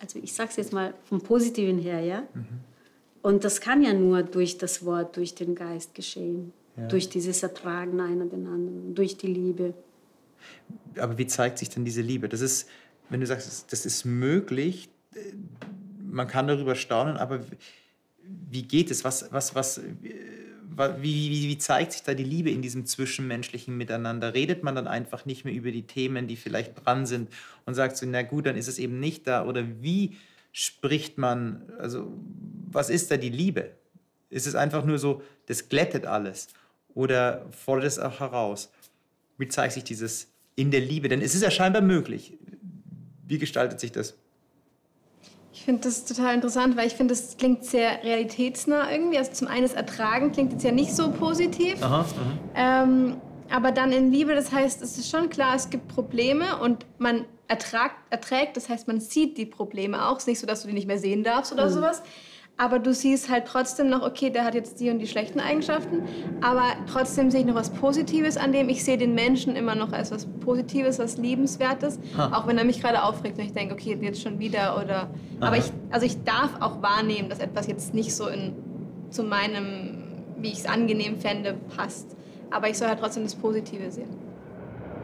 Also 0.00 0.18
ich 0.22 0.32
sage 0.32 0.50
es 0.50 0.56
jetzt 0.56 0.72
mal 0.72 0.94
vom 1.04 1.20
Positiven 1.20 1.78
her, 1.78 2.00
ja. 2.00 2.22
Und 3.22 3.44
das 3.44 3.60
kann 3.60 3.82
ja 3.82 3.92
nur 3.92 4.22
durch 4.22 4.58
das 4.58 4.84
Wort, 4.84 5.16
durch 5.16 5.34
den 5.34 5.54
Geist 5.54 5.94
geschehen. 5.94 6.52
Durch 6.88 7.08
dieses 7.08 7.42
Ertragen 7.42 8.00
einer 8.00 8.26
den 8.26 8.46
anderen, 8.46 8.94
durch 8.94 9.16
die 9.16 9.26
Liebe. 9.26 9.74
Aber 10.96 11.18
wie 11.18 11.26
zeigt 11.26 11.58
sich 11.58 11.70
denn 11.70 11.84
diese 11.84 12.02
Liebe? 12.02 12.28
Das 12.28 12.40
ist, 12.40 12.68
wenn 13.10 13.18
du 13.18 13.26
sagst, 13.26 13.72
das- 13.72 13.84
ist 13.84 14.04
möglich, 14.04 14.88
äh, 15.14 15.18
man 16.08 16.28
kann 16.28 16.46
darüber 16.46 16.76
staunen, 16.76 17.16
aber 17.16 17.40
wie 18.22 18.62
geht 18.62 18.92
es? 18.92 19.02
Was, 19.02 19.32
was, 19.32 19.56
was, 19.56 19.78
äh, 19.78 19.82
wie, 21.00 21.30
wie, 21.30 21.48
wie 21.48 21.58
zeigt 21.58 21.92
sich 21.94 22.04
da 22.04 22.14
die 22.14 22.22
Liebe 22.22 22.50
in 22.50 22.62
diesem 22.62 22.86
zwischenmenschlichen 22.86 23.76
Miteinander? 23.76 24.34
Redet 24.34 24.62
man 24.62 24.76
dann 24.76 24.86
einfach 24.86 25.26
nicht 25.26 25.44
mehr 25.44 25.54
über 25.54 25.72
die 25.72 25.82
Themen, 25.82 26.28
die 26.28 26.36
vielleicht 26.36 26.84
dran 26.86 27.06
sind 27.06 27.28
und 27.66 27.74
sagt 27.74 27.96
so, 27.96 28.06
na 28.06 28.22
gut, 28.22 28.46
dann 28.46 28.56
ist 28.56 28.68
es 28.68 28.78
eben 28.78 29.00
nicht 29.00 29.26
da? 29.26 29.44
Oder 29.44 29.64
wie 29.82 30.16
spricht 30.52 31.18
man, 31.18 31.62
also 31.78 32.12
was 32.72 32.90
ist 32.90 33.10
da 33.10 33.16
die 33.16 33.30
Liebe? 33.30 33.72
Ist 34.30 34.46
es 34.46 34.54
einfach 34.54 34.84
nur 34.84 34.98
so, 34.98 35.22
das 35.46 35.68
glättet 35.68 36.06
alles? 36.06 36.48
Oder 36.94 37.46
fordert 37.50 37.86
es 37.86 37.98
auch 37.98 38.20
heraus? 38.20 38.70
Wie 39.38 39.48
zeigt 39.48 39.74
sich 39.74 39.84
dieses 39.84 40.28
in 40.56 40.70
der 40.70 40.80
Liebe? 40.80 41.08
Denn 41.08 41.22
es 41.22 41.34
ist 41.34 41.42
ja 41.42 41.50
scheinbar 41.50 41.82
möglich. 41.82 42.36
Wie 43.26 43.38
gestaltet 43.38 43.80
sich 43.80 43.92
das? 43.92 44.14
Ich 45.52 45.64
finde 45.64 45.82
das 45.82 46.04
total 46.04 46.34
interessant, 46.34 46.76
weil 46.76 46.86
ich 46.86 46.94
finde, 46.94 47.14
das 47.14 47.36
klingt 47.36 47.64
sehr 47.64 48.02
realitätsnah 48.04 48.90
irgendwie. 48.90 49.18
Also 49.18 49.32
zum 49.32 49.48
einen 49.48 49.62
das 49.62 49.74
Ertragen 49.74 50.32
klingt 50.32 50.52
jetzt 50.52 50.64
ja 50.64 50.72
nicht 50.72 50.94
so 50.94 51.10
positiv. 51.10 51.82
Aha, 51.82 52.06
Ähm, 52.54 53.16
aber 53.50 53.72
dann 53.72 53.92
in 53.92 54.12
Liebe, 54.12 54.34
das 54.34 54.52
heißt, 54.52 54.82
es 54.82 54.98
ist 54.98 55.10
schon 55.10 55.30
klar, 55.30 55.56
es 55.56 55.70
gibt 55.70 55.88
Probleme 55.88 56.58
und 56.58 56.86
man 56.98 57.24
ertragt, 57.48 57.96
erträgt, 58.10 58.56
das 58.56 58.68
heißt, 58.68 58.86
man 58.88 59.00
sieht 59.00 59.38
die 59.38 59.46
Probleme 59.46 60.06
auch. 60.06 60.16
Es 60.16 60.24
ist 60.24 60.28
nicht 60.28 60.40
so, 60.40 60.46
dass 60.46 60.62
du 60.62 60.68
die 60.68 60.74
nicht 60.74 60.86
mehr 60.86 60.98
sehen 60.98 61.24
darfst 61.24 61.52
oder 61.52 61.70
sowas. 61.70 62.02
Aber 62.58 62.80
du 62.80 62.92
siehst 62.92 63.30
halt 63.30 63.46
trotzdem 63.46 63.88
noch, 63.88 64.02
okay, 64.02 64.30
der 64.30 64.44
hat 64.44 64.54
jetzt 64.54 64.80
die 64.80 64.90
und 64.90 64.98
die 64.98 65.06
schlechten 65.06 65.38
Eigenschaften, 65.38 66.02
aber 66.40 66.64
trotzdem 66.90 67.30
sehe 67.30 67.40
ich 67.40 67.46
noch 67.46 67.54
was 67.54 67.70
Positives 67.70 68.36
an 68.36 68.52
dem. 68.52 68.68
Ich 68.68 68.84
sehe 68.84 68.98
den 68.98 69.14
Menschen 69.14 69.54
immer 69.54 69.76
noch 69.76 69.92
als 69.92 70.10
was 70.10 70.26
Positives, 70.40 70.98
was 70.98 71.18
Liebenswertes, 71.18 72.00
ha. 72.16 72.36
auch 72.36 72.48
wenn 72.48 72.58
er 72.58 72.64
mich 72.64 72.80
gerade 72.80 73.04
aufregt 73.04 73.38
und 73.38 73.44
ich 73.44 73.52
denke, 73.52 73.74
okay, 73.74 73.96
jetzt 74.00 74.20
schon 74.20 74.40
wieder 74.40 74.76
oder. 74.76 75.08
Aha. 75.38 75.46
Aber 75.46 75.56
ich, 75.56 75.70
also 75.90 76.04
ich 76.04 76.24
darf 76.24 76.60
auch 76.60 76.82
wahrnehmen, 76.82 77.28
dass 77.30 77.38
etwas 77.38 77.68
jetzt 77.68 77.94
nicht 77.94 78.14
so 78.14 78.26
in, 78.26 78.56
zu 79.10 79.22
meinem, 79.22 80.24
wie 80.38 80.48
ich 80.48 80.58
es 80.58 80.66
angenehm 80.66 81.20
fände, 81.20 81.56
passt. 81.76 82.16
Aber 82.50 82.68
ich 82.68 82.76
soll 82.76 82.88
halt 82.88 82.98
trotzdem 82.98 83.22
das 83.22 83.36
Positive 83.36 83.88
sehen. 83.92 84.08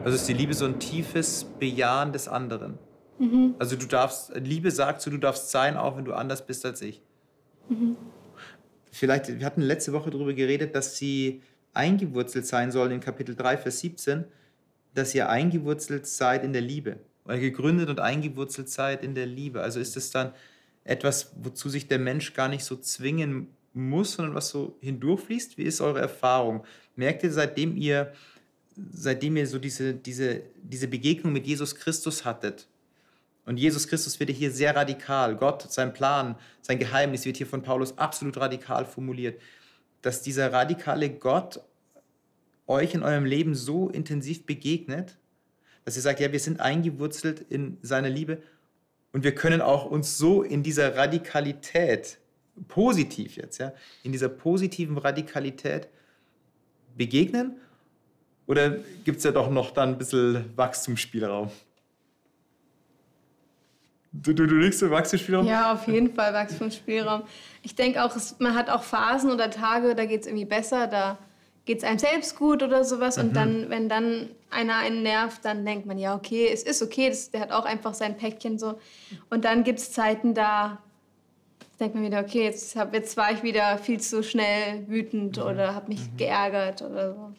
Also 0.03 0.17
ist 0.17 0.27
die 0.27 0.33
Liebe 0.33 0.53
so 0.53 0.65
ein 0.65 0.77
tiefes 0.77 1.45
Bejahen 1.57 2.11
des 2.11 2.27
anderen? 2.27 2.77
Mhm. 3.17 3.55
Also 3.59 3.77
du 3.77 3.85
darfst, 3.85 4.35
Liebe 4.35 4.71
sagt 4.71 4.99
so, 5.01 5.09
du 5.09 5.17
darfst 5.17 5.51
sein, 5.51 5.77
auch 5.77 5.95
wenn 5.95 6.03
du 6.03 6.13
anders 6.13 6.45
bist 6.45 6.65
als 6.65 6.81
ich. 6.81 7.01
Mhm. 7.69 7.97
Vielleicht, 8.91 9.39
wir 9.39 9.45
hatten 9.45 9.61
letzte 9.61 9.93
Woche 9.93 10.09
darüber 10.09 10.33
geredet, 10.33 10.75
dass 10.75 10.97
sie 10.97 11.41
eingewurzelt 11.73 12.45
sein 12.45 12.71
sollen 12.71 12.91
in 12.91 12.99
Kapitel 13.01 13.35
3, 13.35 13.57
Vers 13.57 13.79
17, 13.79 14.23
dass 14.93 15.13
ihr 15.13 15.29
eingewurzelt 15.29 16.07
seid 16.07 16.43
in 16.43 16.53
der 16.53 16.61
Liebe. 16.61 16.97
Oder 17.25 17.39
gegründet 17.39 17.89
und 17.89 17.99
eingewurzelt 17.99 18.69
seid 18.69 19.03
in 19.03 19.15
der 19.15 19.25
Liebe. 19.25 19.61
Also 19.61 19.79
ist 19.79 19.97
es 19.97 20.11
dann 20.11 20.31
etwas, 20.83 21.33
wozu 21.41 21.67
sich 21.69 21.87
der 21.87 21.99
Mensch 21.99 22.33
gar 22.33 22.47
nicht 22.47 22.63
so 22.63 22.77
zwingen 22.77 23.49
muss, 23.73 24.13
sondern 24.13 24.35
was 24.35 24.49
so 24.49 24.77
hindurchfließt? 24.79 25.57
Wie 25.57 25.63
ist 25.63 25.81
eure 25.81 25.99
Erfahrung? 25.99 26.63
Merkt 26.95 27.23
ihr, 27.23 27.31
seitdem 27.31 27.75
ihr, 27.75 28.13
seitdem 28.91 29.35
ihr 29.35 29.47
so 29.47 29.59
diese, 29.59 29.93
diese, 29.93 30.43
diese 30.61 30.87
Begegnung 30.87 31.33
mit 31.33 31.45
Jesus 31.45 31.75
Christus 31.75 32.23
hattet, 32.23 32.67
und 33.45 33.57
Jesus 33.57 33.87
Christus 33.87 34.19
wird 34.19 34.31
hier 34.31 34.51
sehr 34.51 34.75
radikal. 34.75 35.35
Gott, 35.35 35.71
sein 35.71 35.93
Plan, 35.93 36.35
sein 36.61 36.79
Geheimnis 36.79 37.25
wird 37.25 37.37
hier 37.37 37.45
von 37.45 37.61
Paulus 37.61 37.97
absolut 37.97 38.37
radikal 38.37 38.85
formuliert. 38.85 39.39
Dass 40.01 40.21
dieser 40.21 40.51
radikale 40.51 41.11
Gott 41.11 41.61
euch 42.67 42.95
in 42.95 43.03
eurem 43.03 43.25
Leben 43.25 43.53
so 43.53 43.89
intensiv 43.89 44.45
begegnet, 44.45 45.17
dass 45.83 45.95
ihr 45.95 46.01
sagt, 46.01 46.19
ja, 46.19 46.31
wir 46.31 46.39
sind 46.39 46.59
eingewurzelt 46.59 47.39
in 47.41 47.77
seiner 47.83 48.09
Liebe 48.09 48.41
und 49.13 49.23
wir 49.23 49.35
können 49.35 49.61
auch 49.61 49.85
uns 49.85 50.17
so 50.17 50.41
in 50.41 50.63
dieser 50.63 50.95
Radikalität, 50.95 52.17
positiv 52.67 53.37
jetzt, 53.37 53.59
ja, 53.59 53.73
in 54.01 54.11
dieser 54.11 54.29
positiven 54.29 54.97
Radikalität 54.97 55.87
begegnen? 56.97 57.57
Oder 58.47 58.77
gibt 59.03 59.19
es 59.19 59.23
ja 59.23 59.31
doch 59.31 59.49
noch 59.49 59.71
dann 59.71 59.89
ein 59.89 59.97
bisschen 59.97 60.45
Wachstumsspielraum? 60.55 61.51
Du, 64.21 64.33
du, 64.33 64.47
du 64.47 64.55
liegst 64.55 64.81
im 64.81 64.91
Wachstumsspielraum? 64.91 65.45
Ja, 65.45 65.73
auf 65.73 65.87
jeden 65.87 66.13
Fall 66.13 66.33
Wachstumsspielraum. 66.33 67.23
Ich 67.63 67.75
denke 67.75 68.03
auch, 68.03 68.15
es, 68.15 68.35
man 68.39 68.55
hat 68.55 68.69
auch 68.69 68.83
Phasen 68.83 69.31
oder 69.31 69.49
Tage, 69.49 69.95
da 69.95 70.05
geht 70.05 70.21
es 70.21 70.27
irgendwie 70.27 70.45
besser, 70.45 70.87
da 70.87 71.17
geht 71.65 71.79
es 71.79 71.83
einem 71.83 71.99
selbst 71.99 72.37
gut 72.37 72.63
oder 72.63 72.83
sowas. 72.83 73.17
Mhm. 73.17 73.23
Und 73.23 73.35
dann, 73.35 73.69
wenn 73.69 73.89
dann 73.89 74.29
einer 74.49 74.77
einen 74.77 75.03
nervt, 75.03 75.43
dann 75.43 75.65
denkt 75.65 75.85
man, 75.85 75.97
ja, 75.97 76.15
okay, 76.15 76.47
es 76.51 76.63
ist 76.63 76.81
okay, 76.81 77.09
das, 77.09 77.31
der 77.31 77.41
hat 77.41 77.51
auch 77.51 77.65
einfach 77.65 77.93
sein 77.93 78.15
Päckchen 78.15 78.57
so. 78.57 78.79
Und 79.29 79.43
dann 79.45 79.63
gibt 79.63 79.79
es 79.79 79.91
Zeiten, 79.91 80.33
da 80.33 80.79
denkt 81.79 81.95
man 81.95 82.05
wieder, 82.05 82.21
okay, 82.21 82.43
jetzt, 82.43 82.75
hab, 82.75 82.93
jetzt 82.93 83.17
war 83.17 83.31
ich 83.31 83.43
wieder 83.43 83.77
viel 83.77 83.99
zu 83.99 84.23
schnell 84.23 84.87
wütend 84.87 85.37
mhm. 85.37 85.43
oder 85.43 85.75
habe 85.75 85.89
mich 85.89 86.01
mhm. 86.11 86.17
geärgert 86.17 86.81
oder 86.81 87.13
so. 87.13 87.33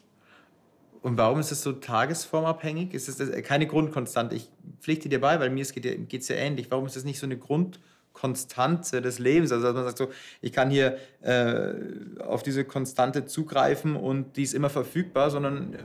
Und 1.01 1.17
warum 1.17 1.39
ist 1.39 1.51
es 1.51 1.61
so 1.61 1.73
tagesformabhängig? 1.73 2.93
Ist 2.93 3.07
es 3.07 3.43
keine 3.43 3.67
Grundkonstante? 3.67 4.35
Ich 4.35 4.49
pflichte 4.79 5.09
dir 5.09 5.21
bei, 5.21 5.39
weil 5.39 5.49
mir 5.49 5.65
geht 5.65 6.13
es 6.13 6.27
ja 6.27 6.35
ähnlich. 6.35 6.71
Warum 6.71 6.85
ist 6.85 6.95
das 6.95 7.03
nicht 7.03 7.19
so 7.19 7.25
eine 7.25 7.37
Grundkonstante 7.37 9.01
des 9.01 9.19
Lebens? 9.19 9.51
Also, 9.51 9.65
dass 9.65 9.75
man 9.75 9.83
sagt 9.85 9.97
so, 9.97 10.09
ich 10.41 10.51
kann 10.51 10.69
hier 10.69 10.97
äh, 11.21 11.73
auf 12.21 12.43
diese 12.43 12.65
Konstante 12.65 13.25
zugreifen 13.25 13.95
und 13.95 14.37
die 14.37 14.43
ist 14.43 14.53
immer 14.53 14.69
verfügbar, 14.69 15.29
sondern 15.29 15.73
äh, 15.73 15.77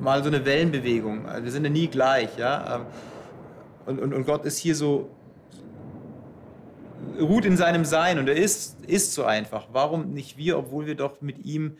mal 0.00 0.22
so 0.22 0.28
eine 0.28 0.44
Wellenbewegung. 0.44 1.26
Also 1.26 1.44
wir 1.44 1.52
sind 1.52 1.64
ja 1.64 1.70
nie 1.70 1.88
gleich, 1.88 2.36
ja. 2.36 2.76
Ähm, 2.76 2.86
und, 3.86 4.00
und, 4.00 4.14
und 4.14 4.26
Gott 4.26 4.44
ist 4.44 4.58
hier 4.58 4.74
so, 4.74 5.08
ruht 7.20 7.44
in 7.44 7.56
seinem 7.56 7.84
Sein 7.84 8.18
und 8.18 8.28
er 8.28 8.36
ist, 8.36 8.84
ist 8.86 9.14
so 9.14 9.24
einfach. 9.24 9.68
Warum 9.72 10.12
nicht 10.12 10.36
wir, 10.36 10.58
obwohl 10.58 10.86
wir 10.86 10.96
doch 10.96 11.20
mit 11.20 11.44
ihm 11.44 11.76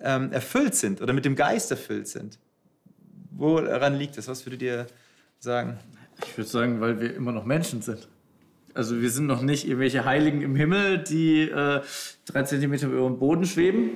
ähm, 0.00 0.32
erfüllt 0.32 0.74
sind 0.74 1.00
oder 1.00 1.12
mit 1.12 1.24
dem 1.24 1.36
Geist 1.36 1.70
erfüllt 1.70 2.08
sind. 2.08 2.38
Woran 3.30 3.96
liegt 3.96 4.16
das? 4.18 4.28
Was 4.28 4.44
würdet 4.46 4.62
ihr 4.62 4.86
sagen? 5.38 5.78
Ich 6.26 6.36
würde 6.36 6.50
sagen, 6.50 6.80
weil 6.80 7.00
wir 7.00 7.14
immer 7.14 7.32
noch 7.32 7.44
Menschen 7.44 7.82
sind. 7.82 8.08
Also 8.74 9.00
wir 9.00 9.10
sind 9.10 9.26
noch 9.26 9.42
nicht 9.42 9.66
irgendwelche 9.66 10.04
Heiligen 10.04 10.42
im 10.42 10.54
Himmel, 10.54 10.98
die 10.98 11.42
äh, 11.42 11.80
drei 12.26 12.42
Zentimeter 12.42 12.88
über 12.88 13.06
dem 13.06 13.18
Boden 13.18 13.44
schweben. 13.44 13.90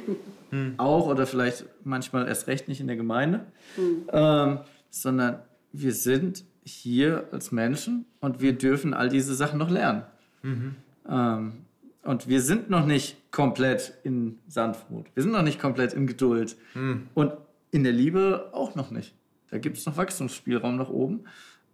Hm. 0.50 0.74
Auch 0.76 1.06
oder 1.06 1.26
vielleicht 1.26 1.64
manchmal 1.84 2.28
erst 2.28 2.46
recht 2.46 2.68
nicht 2.68 2.80
in 2.80 2.86
der 2.86 2.96
Gemeinde. 2.96 3.46
Hm. 3.76 4.08
Ähm, 4.12 4.58
sondern 4.90 5.38
wir 5.72 5.92
sind 5.92 6.44
hier 6.64 7.28
als 7.32 7.50
Menschen 7.50 8.06
und 8.20 8.40
wir 8.40 8.52
dürfen 8.52 8.94
all 8.94 9.08
diese 9.08 9.34
Sachen 9.34 9.58
noch 9.58 9.70
lernen. 9.70 10.02
Mhm. 10.42 10.76
Ähm, 11.08 11.52
und 12.02 12.28
wir 12.28 12.42
sind 12.42 12.68
noch 12.68 12.84
nicht 12.84 13.30
komplett 13.30 13.94
in 14.02 14.38
Sanftmut. 14.48 15.06
Wir 15.14 15.22
sind 15.22 15.32
noch 15.32 15.42
nicht 15.42 15.60
komplett 15.60 15.92
in 15.92 16.06
Geduld. 16.06 16.56
Hm. 16.72 17.08
Und 17.14 17.32
in 17.70 17.84
der 17.84 17.92
Liebe 17.92 18.50
auch 18.52 18.74
noch 18.74 18.90
nicht. 18.90 19.14
Da 19.50 19.58
gibt 19.58 19.78
es 19.78 19.86
noch 19.86 19.96
Wachstumsspielraum 19.96 20.76
nach 20.76 20.88
oben. 20.88 21.24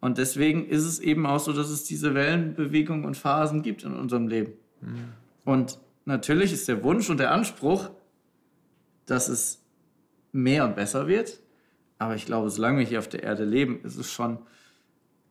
Und 0.00 0.18
deswegen 0.18 0.66
ist 0.66 0.84
es 0.84 1.00
eben 1.00 1.26
auch 1.26 1.40
so, 1.40 1.52
dass 1.52 1.70
es 1.70 1.84
diese 1.84 2.14
Wellenbewegungen 2.14 3.04
und 3.04 3.16
Phasen 3.16 3.62
gibt 3.62 3.84
in 3.84 3.94
unserem 3.94 4.28
Leben. 4.28 4.52
Hm. 4.80 5.12
Und 5.44 5.78
natürlich 6.04 6.52
ist 6.52 6.68
der 6.68 6.82
Wunsch 6.84 7.08
und 7.08 7.18
der 7.18 7.32
Anspruch, 7.32 7.90
dass 9.06 9.28
es 9.28 9.62
mehr 10.30 10.66
und 10.66 10.76
besser 10.76 11.08
wird. 11.08 11.40
Aber 11.98 12.14
ich 12.14 12.26
glaube, 12.26 12.50
solange 12.50 12.80
wir 12.80 12.86
hier 12.86 12.98
auf 12.98 13.08
der 13.08 13.22
Erde 13.22 13.44
leben, 13.44 13.80
ist 13.82 13.96
es 13.96 14.12
schon 14.12 14.38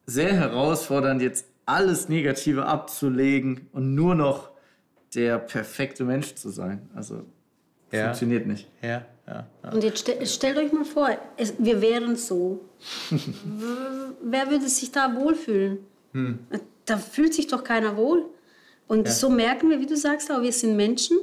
sehr 0.07 0.33
herausfordernd, 0.33 1.21
jetzt 1.21 1.45
alles 1.65 2.09
Negative 2.09 2.65
abzulegen 2.65 3.67
und 3.73 3.93
nur 3.93 4.15
noch 4.15 4.56
der 5.15 5.39
perfekte 5.39 6.03
Mensch 6.03 6.35
zu 6.35 6.49
sein. 6.49 6.89
Also 6.95 7.23
ja. 7.91 8.05
funktioniert 8.05 8.47
nicht. 8.47 8.67
Ja, 8.81 9.05
ja, 9.27 9.47
ja. 9.63 9.71
Und 9.71 9.83
jetzt 9.83 9.99
stell, 9.99 10.25
stellt 10.25 10.57
euch 10.57 10.71
mal 10.71 10.85
vor, 10.85 11.09
es, 11.37 11.53
wir 11.57 11.81
wären 11.81 12.15
so. 12.15 12.61
Wer 14.21 14.49
würde 14.49 14.67
sich 14.67 14.91
da 14.91 15.15
wohlfühlen? 15.15 15.79
Hm. 16.13 16.39
Da 16.85 16.97
fühlt 16.97 17.33
sich 17.33 17.47
doch 17.47 17.63
keiner 17.63 17.97
wohl. 17.97 18.25
Und 18.87 19.09
so 19.09 19.29
merken 19.29 19.69
wir, 19.69 19.79
wie 19.79 19.85
du 19.85 19.97
sagst, 19.97 20.31
auch 20.31 20.41
wir 20.41 20.53
sind 20.53 20.77
Menschen 20.77 21.17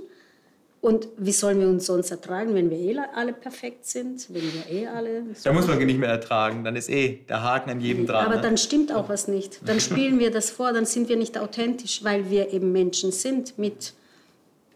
und 0.85 1.09
wie 1.17 1.33
sollen 1.33 1.61
wir 1.61 1.67
uns 1.67 1.87
sonst 1.87 2.11
ertragen, 2.11 2.55
wenn 2.55 2.69
wir 2.69 2.77
eh 2.77 2.99
alle 3.15 3.33
perfekt 3.33 3.87
sind, 3.87 4.27
wenn 4.29 4.43
wir 4.43 4.71
eh 4.71 4.87
alle... 4.87 5.23
So 5.33 5.45
da 5.45 5.55
muss 5.55 5.67
man 5.67 5.79
nicht 5.79 5.99
mehr 5.99 6.11
ertragen, 6.11 6.63
dann 6.63 6.77
ist 6.77 6.91
eh 6.91 7.21
der 7.27 7.43
Haken 7.43 7.71
an 7.71 7.81
jedem 7.81 8.07
dran. 8.07 8.27
Aber 8.27 8.37
ne? 8.37 8.43
dann 8.43 8.59
stimmt 8.59 8.93
auch 8.93 9.09
was 9.09 9.27
nicht. 9.27 9.67
Dann 9.67 9.81
spielen 9.89 10.19
wir 10.19 10.31
das 10.31 10.51
vor, 10.51 10.75
dann 10.75 10.85
sind 10.85 11.09
wir 11.09 11.17
nicht 11.17 11.39
authentisch, 11.39 12.05
weil 12.05 12.29
wir 12.29 12.53
eben 12.53 12.71
Menschen 12.71 13.13
sind 13.13 13.57
mit 13.57 13.95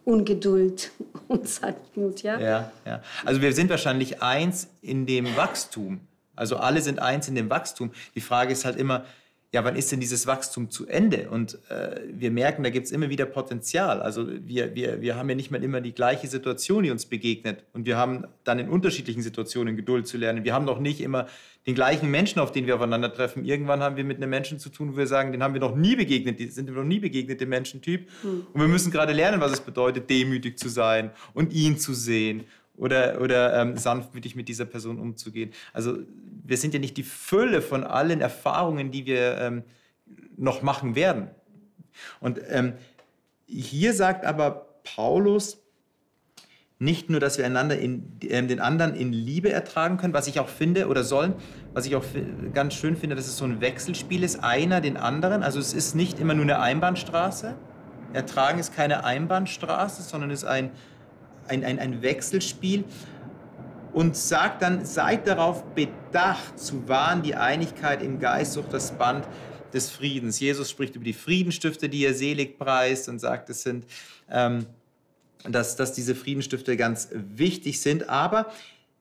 Ungeduld 0.06 0.92
und 1.28 1.46
Sanftmut. 1.46 2.22
Ja? 2.22 2.40
Ja, 2.40 2.72
ja. 2.86 3.02
Also 3.26 3.42
wir 3.42 3.52
sind 3.52 3.68
wahrscheinlich 3.68 4.22
eins 4.22 4.68
in 4.80 5.04
dem 5.04 5.36
Wachstum. 5.36 6.00
Also 6.34 6.56
alle 6.56 6.80
sind 6.80 7.00
eins 7.00 7.28
in 7.28 7.34
dem 7.34 7.50
Wachstum. 7.50 7.90
Die 8.14 8.22
Frage 8.22 8.54
ist 8.54 8.64
halt 8.64 8.78
immer, 8.78 9.04
ja, 9.50 9.64
wann 9.64 9.76
ist 9.76 9.90
denn 9.90 10.00
dieses 10.00 10.26
Wachstum 10.26 10.70
zu 10.70 10.86
Ende? 10.86 11.30
Und 11.30 11.58
äh, 11.70 12.00
wir 12.12 12.30
merken, 12.30 12.62
da 12.62 12.68
gibt 12.68 12.84
es 12.84 12.92
immer 12.92 13.08
wieder 13.08 13.24
Potenzial. 13.24 14.02
Also 14.02 14.28
wir, 14.28 14.74
wir, 14.74 15.00
wir 15.00 15.16
haben 15.16 15.26
ja 15.30 15.34
nicht 15.34 15.50
mal 15.50 15.64
immer 15.64 15.80
die 15.80 15.94
gleiche 15.94 16.26
Situation, 16.26 16.82
die 16.82 16.90
uns 16.90 17.06
begegnet. 17.06 17.64
Und 17.72 17.86
wir 17.86 17.96
haben 17.96 18.26
dann 18.44 18.58
in 18.58 18.68
unterschiedlichen 18.68 19.22
Situationen 19.22 19.74
Geduld 19.74 20.06
zu 20.06 20.18
lernen. 20.18 20.44
Wir 20.44 20.52
haben 20.52 20.66
noch 20.66 20.80
nicht 20.80 21.00
immer 21.00 21.28
den 21.66 21.74
gleichen 21.74 22.10
Menschen, 22.10 22.40
auf 22.40 22.52
den 22.52 22.66
wir 22.66 22.76
aufeinandertreffen. 22.76 23.46
Irgendwann 23.46 23.82
haben 23.82 23.96
wir 23.96 24.04
mit 24.04 24.18
einem 24.18 24.28
Menschen 24.28 24.58
zu 24.58 24.68
tun, 24.68 24.92
wo 24.92 24.96
wir 24.98 25.06
sagen, 25.06 25.32
den 25.32 25.42
haben 25.42 25.54
wir 25.54 25.60
noch 25.60 25.74
nie 25.74 25.96
begegnet, 25.96 26.38
die 26.38 26.48
sind 26.48 26.66
wir 26.66 26.74
noch 26.74 26.84
nie 26.84 27.00
begegnet, 27.00 27.40
dem 27.40 27.48
Menschentyp. 27.48 28.08
Mhm. 28.22 28.46
Und 28.52 28.60
wir 28.60 28.68
müssen 28.68 28.90
gerade 28.90 29.14
lernen, 29.14 29.40
was 29.40 29.52
es 29.52 29.60
bedeutet, 29.60 30.10
demütig 30.10 30.58
zu 30.58 30.68
sein 30.68 31.10
und 31.32 31.54
ihn 31.54 31.78
zu 31.78 31.94
sehen 31.94 32.44
oder, 32.78 33.20
oder 33.20 33.60
ähm, 33.60 33.76
sanftmütig 33.76 34.36
mit 34.36 34.48
dieser 34.48 34.64
Person 34.64 34.98
umzugehen. 34.98 35.52
Also 35.72 35.98
wir 36.44 36.56
sind 36.56 36.74
ja 36.74 36.80
nicht 36.80 36.96
die 36.96 37.02
Fülle 37.02 37.60
von 37.60 37.84
allen 37.84 38.20
Erfahrungen, 38.20 38.90
die 38.90 39.06
wir 39.06 39.38
ähm, 39.38 39.62
noch 40.36 40.62
machen 40.62 40.94
werden. 40.94 41.28
Und 42.20 42.40
ähm, 42.48 42.74
hier 43.46 43.92
sagt 43.92 44.24
aber 44.24 44.66
Paulus 44.84 45.58
nicht 46.80 47.10
nur, 47.10 47.18
dass 47.18 47.38
wir 47.38 47.44
einander 47.44 47.76
in, 47.76 48.18
äh, 48.22 48.46
den 48.46 48.60
anderen 48.60 48.94
in 48.94 49.12
Liebe 49.12 49.50
ertragen 49.50 49.96
können, 49.96 50.14
was 50.14 50.28
ich 50.28 50.38
auch 50.38 50.48
finde 50.48 50.86
oder 50.86 51.02
sollen, 51.02 51.34
was 51.72 51.86
ich 51.86 51.96
auch 51.96 52.04
ganz 52.54 52.74
schön 52.74 52.96
finde, 52.96 53.16
dass 53.16 53.26
es 53.26 53.36
so 53.36 53.44
ein 53.44 53.60
Wechselspiel 53.60 54.22
ist, 54.22 54.44
einer 54.44 54.80
den 54.80 54.96
anderen. 54.96 55.42
Also 55.42 55.58
es 55.58 55.72
ist 55.72 55.96
nicht 55.96 56.20
immer 56.20 56.34
nur 56.34 56.44
eine 56.44 56.60
Einbahnstraße. 56.60 57.56
Ertragen 58.12 58.58
ist 58.58 58.74
keine 58.74 59.04
Einbahnstraße, 59.04 60.02
sondern 60.02 60.30
ist 60.30 60.44
ein 60.44 60.70
ein, 61.48 61.64
ein, 61.64 61.78
ein 61.78 62.02
Wechselspiel 62.02 62.84
und 63.92 64.16
sagt 64.16 64.62
dann, 64.62 64.84
seid 64.84 65.26
darauf 65.26 65.64
bedacht 65.74 66.58
zu 66.58 66.88
wahren, 66.88 67.22
die 67.22 67.34
Einigkeit 67.34 68.02
im 68.02 68.18
Geist 68.18 68.56
durch 68.56 68.68
das 68.68 68.92
Band 68.92 69.26
des 69.72 69.90
Friedens. 69.90 70.40
Jesus 70.40 70.70
spricht 70.70 70.96
über 70.96 71.04
die 71.04 71.12
Friedenstifte, 71.12 71.88
die 71.88 72.04
er 72.04 72.14
selig 72.14 72.58
preist 72.58 73.08
und 73.08 73.18
sagt, 73.18 73.50
es 73.50 73.62
sind, 73.62 73.84
ähm, 74.30 74.66
dass, 75.44 75.76
dass 75.76 75.92
diese 75.92 76.14
Friedenstifte 76.14 76.76
ganz 76.76 77.08
wichtig 77.12 77.80
sind. 77.80 78.08
Aber 78.08 78.50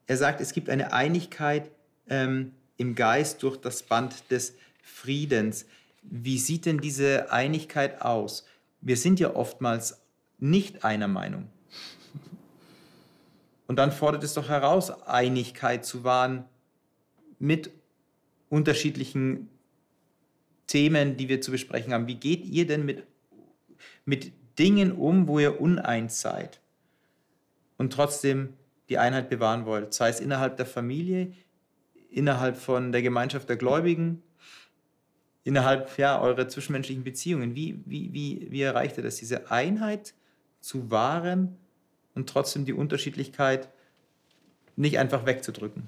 er 0.07 0.17
sagt, 0.17 0.41
es 0.41 0.53
gibt 0.53 0.69
eine 0.69 0.93
Einigkeit 0.93 1.69
ähm, 2.09 2.53
im 2.77 2.95
Geist 2.95 3.43
durch 3.43 3.57
das 3.57 3.83
Band 3.83 4.29
des 4.31 4.55
Friedens. 4.81 5.65
Wie 6.03 6.37
sieht 6.37 6.65
denn 6.65 6.79
diese 6.79 7.31
Einigkeit 7.31 8.01
aus? 8.01 8.45
Wir 8.81 8.97
sind 8.97 9.19
ja 9.19 9.35
oftmals 9.35 10.01
nicht 10.39 10.85
einer 10.85 11.07
Meinung. 11.07 11.49
Und 13.67 13.75
dann 13.75 13.91
fordert 13.91 14.23
es 14.23 14.33
doch 14.33 14.49
heraus, 14.49 14.89
Einigkeit 15.03 15.85
zu 15.85 16.03
wahren 16.03 16.45
mit 17.37 17.69
unterschiedlichen 18.49 19.49
Themen, 20.67 21.17
die 21.17 21.29
wir 21.29 21.41
zu 21.41 21.51
besprechen 21.51 21.93
haben. 21.93 22.07
Wie 22.07 22.15
geht 22.15 22.45
ihr 22.45 22.65
denn 22.65 22.85
mit, 22.85 23.03
mit 24.05 24.31
Dingen 24.57 24.93
um, 24.93 25.27
wo 25.27 25.39
ihr 25.39 25.61
uneins 25.61 26.21
seid 26.21 26.61
und 27.77 27.93
trotzdem 27.93 28.53
die 28.89 28.97
Einheit 28.97 29.29
bewahren 29.29 29.65
wollt? 29.65 29.93
Sei 29.93 30.09
es 30.09 30.21
innerhalb 30.21 30.55
der 30.57 30.65
Familie, 30.65 31.33
innerhalb 32.09 32.57
von 32.57 32.93
der 32.93 33.01
Gemeinschaft 33.01 33.49
der 33.49 33.57
Gläubigen, 33.57 34.23
innerhalb 35.43 35.97
ja, 35.97 36.19
eurer 36.21 36.47
zwischenmenschlichen 36.47 37.03
Beziehungen. 37.03 37.55
Wie, 37.55 37.81
wie, 37.85 38.13
wie, 38.13 38.47
wie 38.49 38.61
erreicht 38.61 38.97
ihr 38.97 39.03
das, 39.03 39.17
diese 39.17 39.51
Einheit 39.51 40.13
zu 40.61 40.89
wahren 40.89 41.57
und 42.17 42.27
trotzdem 42.27 42.65
die 42.65 42.73
Unterschiedlichkeit 42.73 43.69
nicht 44.75 44.99
einfach 44.99 45.25
wegzudrücken? 45.25 45.87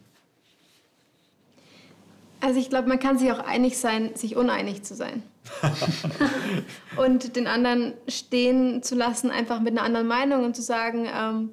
Also 2.40 2.60
ich 2.60 2.70
glaube, 2.70 2.88
man 2.88 3.00
kann 3.00 3.18
sich 3.18 3.32
auch 3.32 3.40
einig 3.40 3.78
sein, 3.78 4.16
sich 4.16 4.38
uneinig 4.38 4.84
zu 4.84 4.96
sein. 4.96 5.24
und 6.98 7.36
den 7.36 7.48
anderen 7.48 7.94
stehen 8.08 8.82
zu 8.82 8.96
lassen, 8.96 9.30
einfach 9.30 9.60
mit 9.60 9.72
einer 9.72 9.84
anderen 9.84 10.08
Meinung 10.08 10.46
und 10.46 10.56
zu 10.56 10.62
sagen, 10.62 11.06
ähm, 11.14 11.50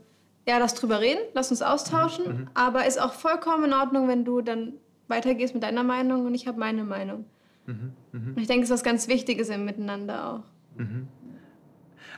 ja, 0.47 0.59
lass 0.59 0.75
drüber 0.75 1.01
reden, 1.01 1.21
lass 1.35 1.51
uns 1.51 1.63
austauschen, 1.63 2.25
mhm. 2.27 2.49
aber 2.55 2.87
ist 2.87 3.01
auch 3.01 3.15
vollkommen 3.15 3.65
in 3.65 3.73
Ordnung, 3.73 4.07
wenn 4.07 4.25
du 4.25 4.43
dann 4.43 4.75
weitergehst 5.09 5.55
mit 5.55 5.65
deiner 5.65 5.83
Meinung 5.83 6.27
und 6.27 6.35
ich 6.35 6.47
habe 6.47 6.61
meine 6.61 6.85
Meinung. 6.85 7.25
Mhm. 7.67 7.93
Mhm. 8.13 8.29
Und 8.37 8.39
ich 8.39 8.47
denke, 8.47 8.63
es 8.63 8.71
ist 8.71 8.75
was 8.75 8.85
ganz 8.85 9.09
Wichtiges 9.09 9.49
im 9.49 9.65
Miteinander 9.65 10.31
auch. 10.31 10.81
Mhm. 10.81 11.09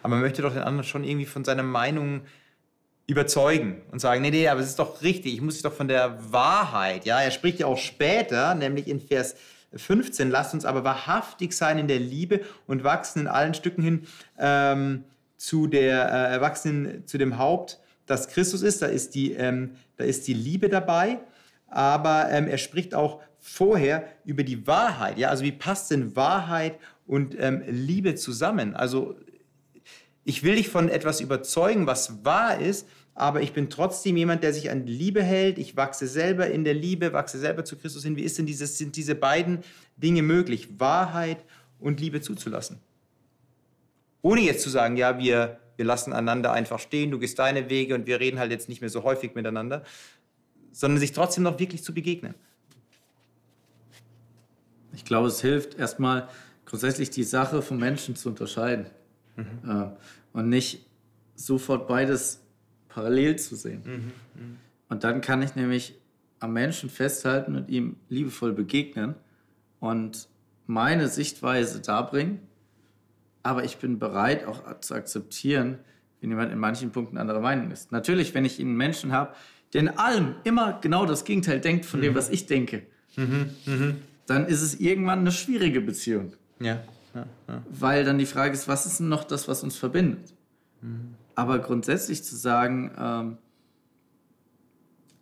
Aber 0.03 0.15
man 0.15 0.21
möchte 0.21 0.43
doch 0.43 0.53
den 0.53 0.63
anderen 0.63 0.85
schon 0.85 1.05
irgendwie 1.05 1.27
von 1.27 1.45
seiner 1.45 1.63
Meinung 1.63 2.23
überzeugen 3.09 3.81
und 3.91 4.01
sagen, 4.01 4.21
nee, 4.21 4.31
nee, 4.31 4.49
aber 4.49 4.61
es 4.61 4.69
ist 4.69 4.79
doch 4.79 5.03
richtig, 5.03 5.33
ich 5.33 5.41
muss 5.41 5.55
dich 5.55 5.63
doch 5.63 5.73
von 5.73 5.89
der 5.89 6.19
Wahrheit, 6.31 7.07
ja, 7.07 7.21
er 7.21 7.31
spricht 7.31 7.59
ja 7.59 7.67
auch 7.67 7.79
später, 7.79 8.55
nämlich 8.55 8.87
in 8.87 9.01
Vers 9.01 9.35
15, 9.75 10.31
lasst 10.31 10.53
uns 10.53 10.67
aber 10.67 10.85
wahrhaftig 10.85 11.55
sein 11.55 11.79
in 11.79 11.89
der 11.89 11.99
Liebe 11.99 12.43
und 12.67 12.85
wachsen 12.85 13.21
in 13.21 13.27
allen 13.27 13.55
Stücken 13.55 13.83
hin 13.83 14.07
ähm, 14.39 15.05
zu 15.39 15.67
der, 15.67 16.35
äh, 16.35 16.41
wachsen 16.43 17.07
zu 17.07 17.17
dem 17.17 17.39
Haupt, 17.39 17.81
das 18.05 18.29
Christus 18.29 18.61
ist, 18.61 18.83
da 18.83 18.87
ist 18.87 19.15
die, 19.15 19.33
ähm, 19.33 19.73
da 19.97 20.05
ist 20.05 20.27
die 20.27 20.35
Liebe 20.35 20.69
dabei, 20.69 21.19
aber 21.67 22.31
ähm, 22.31 22.47
er 22.47 22.59
spricht 22.59 22.95
auch 22.95 23.23
vorher 23.39 24.07
über 24.27 24.43
die 24.43 24.67
Wahrheit, 24.67 25.17
ja, 25.19 25.31
also 25.31 25.45
wie 25.45 25.53
passt 25.53 25.91
denn 25.91 26.15
Wahrheit 26.15 26.79
und 27.07 27.35
ähm, 27.41 27.63
Liebe 27.67 28.17
zusammen? 28.17 28.75
Also 28.75 29.17
ich 30.25 30.43
will 30.43 30.57
dich 30.57 30.69
von 30.69 30.91
etwas 30.91 31.23
überzeugen, 31.23 31.87
was 31.87 32.23
wahr 32.23 32.61
ist, 32.61 32.87
aber 33.19 33.43
ich 33.43 33.53
bin 33.53 33.69
trotzdem 33.69 34.17
jemand, 34.17 34.45
der 34.45 34.55
sich 34.55 34.71
an 34.71 34.87
Liebe 34.87 35.25
hält. 35.25 35.59
Ich 35.59 35.77
wachse 35.77 36.07
selber 36.07 36.47
in 36.47 36.63
der 36.63 36.75
Liebe, 36.75 37.13
wachse 37.13 37.37
selber 37.37 37.65
zu 37.65 37.77
Christus 37.77 38.05
hin. 38.05 38.15
Wie 38.15 38.23
ist 38.23 38.39
denn 38.39 38.47
dieses, 38.47 38.79
sind 38.79 38.95
diese 38.95 39.17
beiden 39.17 39.65
Dinge 39.97 40.23
möglich, 40.23 40.79
Wahrheit 40.79 41.39
und 41.81 41.99
Liebe 41.99 42.21
zuzulassen? 42.21 42.79
Ohne 44.23 44.43
jetzt 44.43 44.63
zu 44.63 44.71
sagen, 44.71 44.97
ja, 44.97 45.19
wir, 45.19 45.59
wir 45.75 45.85
lassen 45.85 46.13
einander 46.13 46.53
einfach 46.53 46.79
stehen, 46.79 47.11
du 47.11 47.19
gehst 47.19 47.41
deine 47.41 47.69
Wege 47.69 47.97
und 47.97 48.07
wir 48.07 48.21
reden 48.21 48.39
halt 48.39 48.53
jetzt 48.53 48.69
nicht 48.69 48.83
mehr 48.83 48.91
so 48.91 49.03
häufig 49.03 49.35
miteinander, 49.35 49.83
sondern 50.71 51.01
sich 51.01 51.11
trotzdem 51.11 51.43
noch 51.43 51.59
wirklich 51.59 51.83
zu 51.83 51.93
begegnen. 51.93 52.35
Ich 54.95 55.05
glaube, 55.05 55.27
es 55.27 55.41
hilft 55.41 55.77
erstmal 55.77 56.29
grundsätzlich 56.67 57.11
die 57.11 57.25
Sache 57.25 57.63
vom 57.63 57.79
Menschen 57.79 58.15
zu 58.15 58.29
unterscheiden 58.29 58.87
mhm. 59.35 59.69
äh, 59.69 59.87
und 60.39 60.49
nicht 60.49 60.87
sofort 61.35 61.89
beides 61.89 62.45
parallel 62.99 63.37
zu 63.37 63.55
sehen. 63.55 63.83
Mhm, 63.85 63.93
mh. 63.95 64.57
Und 64.89 65.05
dann 65.05 65.21
kann 65.21 65.41
ich 65.41 65.55
nämlich 65.55 65.95
am 66.41 66.53
Menschen 66.53 66.91
festhalten 66.91 67.55
und 67.55 67.69
ihm 67.69 67.97
liebevoll 68.09 68.53
begegnen 68.53 69.15
und 69.79 70.29
meine 70.67 71.09
Sichtweise 71.09 71.81
darbringen. 71.81 72.41
Aber 73.45 73.63
ich 73.63 73.77
bin 73.79 74.01
bereit 74.01 74.47
auch 74.47 74.81
zu 74.81 74.95
akzeptieren, 74.95 75.79
wenn 76.21 76.31
jemand 76.31 76.53
in 76.53 76.59
manchen 76.59 76.91
Punkten 76.91 77.19
anderer 77.19 77.41
Meinung 77.41 77.71
ist. 77.71 77.93
Natürlich, 77.93 78.35
wenn 78.35 78.45
ich 78.45 78.59
einen 78.59 78.77
Menschen 78.77 79.13
habe, 79.13 79.35
der 79.73 79.83
in 79.83 79.89
allem 79.91 80.35
immer 80.43 80.81
genau 80.81 81.07
das 81.07 81.25
Gegenteil 81.25 81.61
denkt 81.61 81.85
von 81.85 82.01
dem, 82.01 82.15
mhm. 82.15 82.17
was 82.17 82.31
ich 82.31 82.47
denke, 82.47 82.83
mhm, 83.17 83.51
mh. 83.65 83.95
dann 84.27 84.47
ist 84.47 84.63
es 84.63 84.81
irgendwann 84.81 85.21
eine 85.21 85.31
schwierige 85.31 85.81
Beziehung. 85.81 86.33
Ja. 86.59 86.83
ja, 87.15 87.27
ja. 87.47 87.63
Weil 87.71 88.05
dann 88.05 88.19
die 88.19 88.27
Frage 88.27 88.55
ist, 88.55 88.67
was 88.67 88.87
ist 88.87 88.99
denn 88.99 89.09
noch 89.09 89.23
das, 89.23 89.47
was 89.47 89.63
uns 89.63 89.77
verbindet? 89.77 90.35
Aber 91.39 91.61
grundsätzlich 91.61 92.25
zu 92.25 92.35
sagen, 92.35 92.91
ähm, 92.99 93.39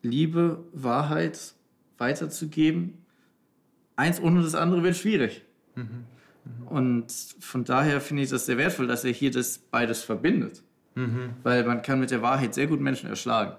Liebe, 0.01 0.65
Wahrheit 0.73 1.53
weiterzugeben, 1.99 3.05
eins 3.97 4.19
ohne 4.23 4.41
das 4.41 4.55
andere 4.55 4.83
wird 4.83 4.97
schwierig. 4.97 5.43
Mhm. 5.75 5.83
Mhm. 5.83 6.69
Und 6.69 7.13
von 7.41 7.65
daher 7.65 8.01
finde 8.01 8.23
ich 8.23 8.31
das 8.31 8.47
sehr 8.47 8.57
wertvoll, 8.57 8.87
dass 8.87 9.05
er 9.05 9.13
hier 9.13 9.31
das 9.31 9.59
beides 9.59 10.05
verbindet. 10.05 10.63
Mhm. 10.95 11.35
Weil 11.43 11.65
man 11.65 11.83
kann 11.83 12.01
mit 12.01 12.11
der 12.11 12.23
Wahrheit 12.23 12.55
sehr 12.55 12.67
gut 12.67 12.81
Menschen 12.81 13.11
erschlagen. 13.11 13.55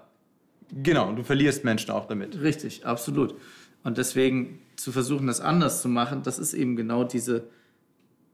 Genau, 0.82 1.08
und 1.10 1.14
du 1.14 1.22
verlierst 1.22 1.62
Menschen 1.62 1.92
auch 1.92 2.06
damit. 2.06 2.40
Richtig, 2.40 2.84
absolut. 2.84 3.36
Und 3.84 3.98
deswegen 3.98 4.58
zu 4.74 4.90
versuchen, 4.90 5.28
das 5.28 5.40
anders 5.40 5.80
zu 5.80 5.88
machen, 5.88 6.24
das 6.24 6.40
ist 6.40 6.54
eben 6.54 6.74
genau 6.74 7.04
diese 7.04 7.44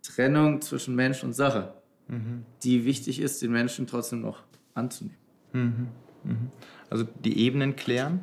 Trennung 0.00 0.62
zwischen 0.62 0.94
Mensch 0.94 1.22
und 1.22 1.34
Sache 1.34 1.74
die 2.62 2.84
wichtig 2.84 3.20
ist, 3.20 3.40
den 3.42 3.52
Menschen 3.52 3.86
trotzdem 3.86 4.20
noch 4.20 4.42
anzunehmen. 4.74 5.16
Mhm. 5.52 5.88
Mhm. 6.24 6.50
Also 6.90 7.04
die 7.24 7.38
Ebenen 7.38 7.76
klären, 7.76 8.20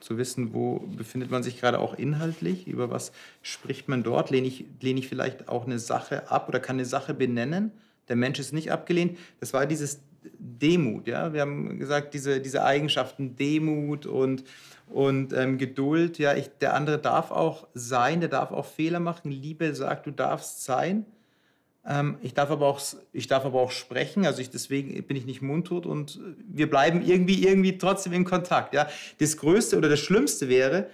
zu 0.00 0.16
wissen, 0.16 0.54
wo 0.54 0.78
befindet 0.96 1.30
man 1.30 1.42
sich 1.42 1.60
gerade 1.60 1.80
auch 1.80 1.94
inhaltlich, 1.94 2.66
über 2.66 2.90
was 2.90 3.12
spricht 3.42 3.88
man 3.88 4.02
dort, 4.02 4.30
lehne 4.30 4.46
ich, 4.46 4.64
lehne 4.80 5.00
ich 5.00 5.08
vielleicht 5.08 5.48
auch 5.48 5.66
eine 5.66 5.78
Sache 5.78 6.30
ab 6.30 6.48
oder 6.48 6.60
kann 6.60 6.76
eine 6.76 6.84
Sache 6.84 7.14
benennen, 7.14 7.72
der 8.08 8.16
Mensch 8.16 8.38
ist 8.38 8.52
nicht 8.52 8.72
abgelehnt. 8.72 9.18
Das 9.40 9.52
war 9.52 9.66
dieses 9.66 10.00
Demut, 10.38 11.06
ja. 11.06 11.32
Wir 11.32 11.42
haben 11.42 11.78
gesagt, 11.78 12.14
diese, 12.14 12.40
diese 12.40 12.64
Eigenschaften 12.64 13.36
Demut 13.36 14.06
und, 14.06 14.44
und 14.88 15.32
ähm, 15.32 15.58
Geduld, 15.58 16.18
ja, 16.18 16.34
ich, 16.34 16.48
der 16.60 16.74
andere 16.74 16.98
darf 16.98 17.30
auch 17.30 17.68
sein, 17.74 18.20
der 18.20 18.28
darf 18.28 18.50
auch 18.50 18.66
Fehler 18.66 19.00
machen. 19.00 19.30
Liebe 19.30 19.74
sagt, 19.74 20.06
du 20.06 20.10
darfst 20.10 20.64
sein. 20.64 21.04
Ähm, 21.88 22.18
ich, 22.20 22.34
darf 22.34 22.50
aber 22.50 22.66
auch, 22.66 22.80
ich 23.12 23.26
darf 23.26 23.46
aber 23.46 23.60
auch 23.60 23.70
sprechen, 23.70 24.26
also 24.26 24.42
ich, 24.42 24.50
deswegen 24.50 25.02
bin 25.04 25.16
ich 25.16 25.24
nicht 25.24 25.40
mundtot 25.40 25.86
und 25.86 26.20
wir 26.46 26.68
bleiben 26.68 27.02
irgendwie, 27.02 27.46
irgendwie 27.46 27.78
trotzdem 27.78 28.12
in 28.12 28.24
Kontakt. 28.24 28.74
Ja? 28.74 28.88
Das 29.18 29.38
Größte 29.38 29.78
oder 29.78 29.88
das 29.88 29.98
Schlimmste 29.98 30.48
wäre, 30.48 30.90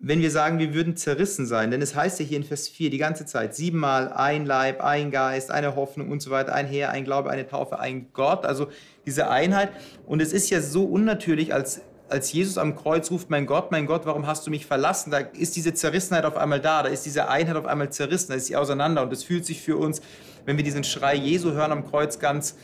wenn 0.00 0.20
wir 0.20 0.30
sagen, 0.30 0.60
wir 0.60 0.74
würden 0.74 0.96
zerrissen 0.96 1.46
sein. 1.46 1.72
Denn 1.72 1.82
es 1.82 1.96
heißt 1.96 2.20
ja 2.20 2.24
hier 2.24 2.36
in 2.36 2.44
Vers 2.44 2.68
4 2.68 2.90
die 2.90 2.98
ganze 2.98 3.26
Zeit, 3.26 3.56
siebenmal 3.56 4.12
ein 4.12 4.46
Leib, 4.46 4.80
ein 4.80 5.10
Geist, 5.10 5.50
eine 5.50 5.74
Hoffnung 5.74 6.12
und 6.12 6.22
so 6.22 6.30
weiter, 6.30 6.54
ein 6.54 6.66
Herr, 6.66 6.90
ein 6.90 7.04
Glaube, 7.04 7.30
eine 7.30 7.48
Taufe, 7.48 7.80
ein 7.80 8.12
Gott. 8.12 8.46
Also 8.46 8.68
diese 9.06 9.28
Einheit. 9.28 9.70
Und 10.06 10.22
es 10.22 10.32
ist 10.32 10.50
ja 10.50 10.60
so 10.60 10.84
unnatürlich 10.84 11.52
als 11.52 11.80
als 12.08 12.32
Jesus 12.32 12.58
am 12.58 12.74
Kreuz 12.74 13.10
ruft, 13.10 13.30
mein 13.30 13.46
Gott, 13.46 13.70
mein 13.70 13.86
Gott, 13.86 14.06
warum 14.06 14.26
hast 14.26 14.46
du 14.46 14.50
mich 14.50 14.66
verlassen? 14.66 15.10
Da 15.10 15.18
ist 15.18 15.56
diese 15.56 15.74
Zerrissenheit 15.74 16.24
auf 16.24 16.36
einmal 16.36 16.60
da, 16.60 16.82
da 16.82 16.88
ist 16.88 17.04
diese 17.04 17.28
Einheit 17.28 17.56
auf 17.56 17.66
einmal 17.66 17.90
zerrissen, 17.90 18.28
da 18.28 18.34
ist 18.34 18.46
sie 18.46 18.56
auseinander. 18.56 19.02
Und 19.02 19.12
es 19.12 19.24
fühlt 19.24 19.44
sich 19.44 19.60
für 19.60 19.76
uns, 19.76 20.00
wenn 20.44 20.56
wir 20.56 20.64
diesen 20.64 20.84
Schrei 20.84 21.14
Jesu 21.14 21.52
hören 21.52 21.72
am 21.72 21.86
Kreuz, 21.86 22.18
ganz, 22.18 22.56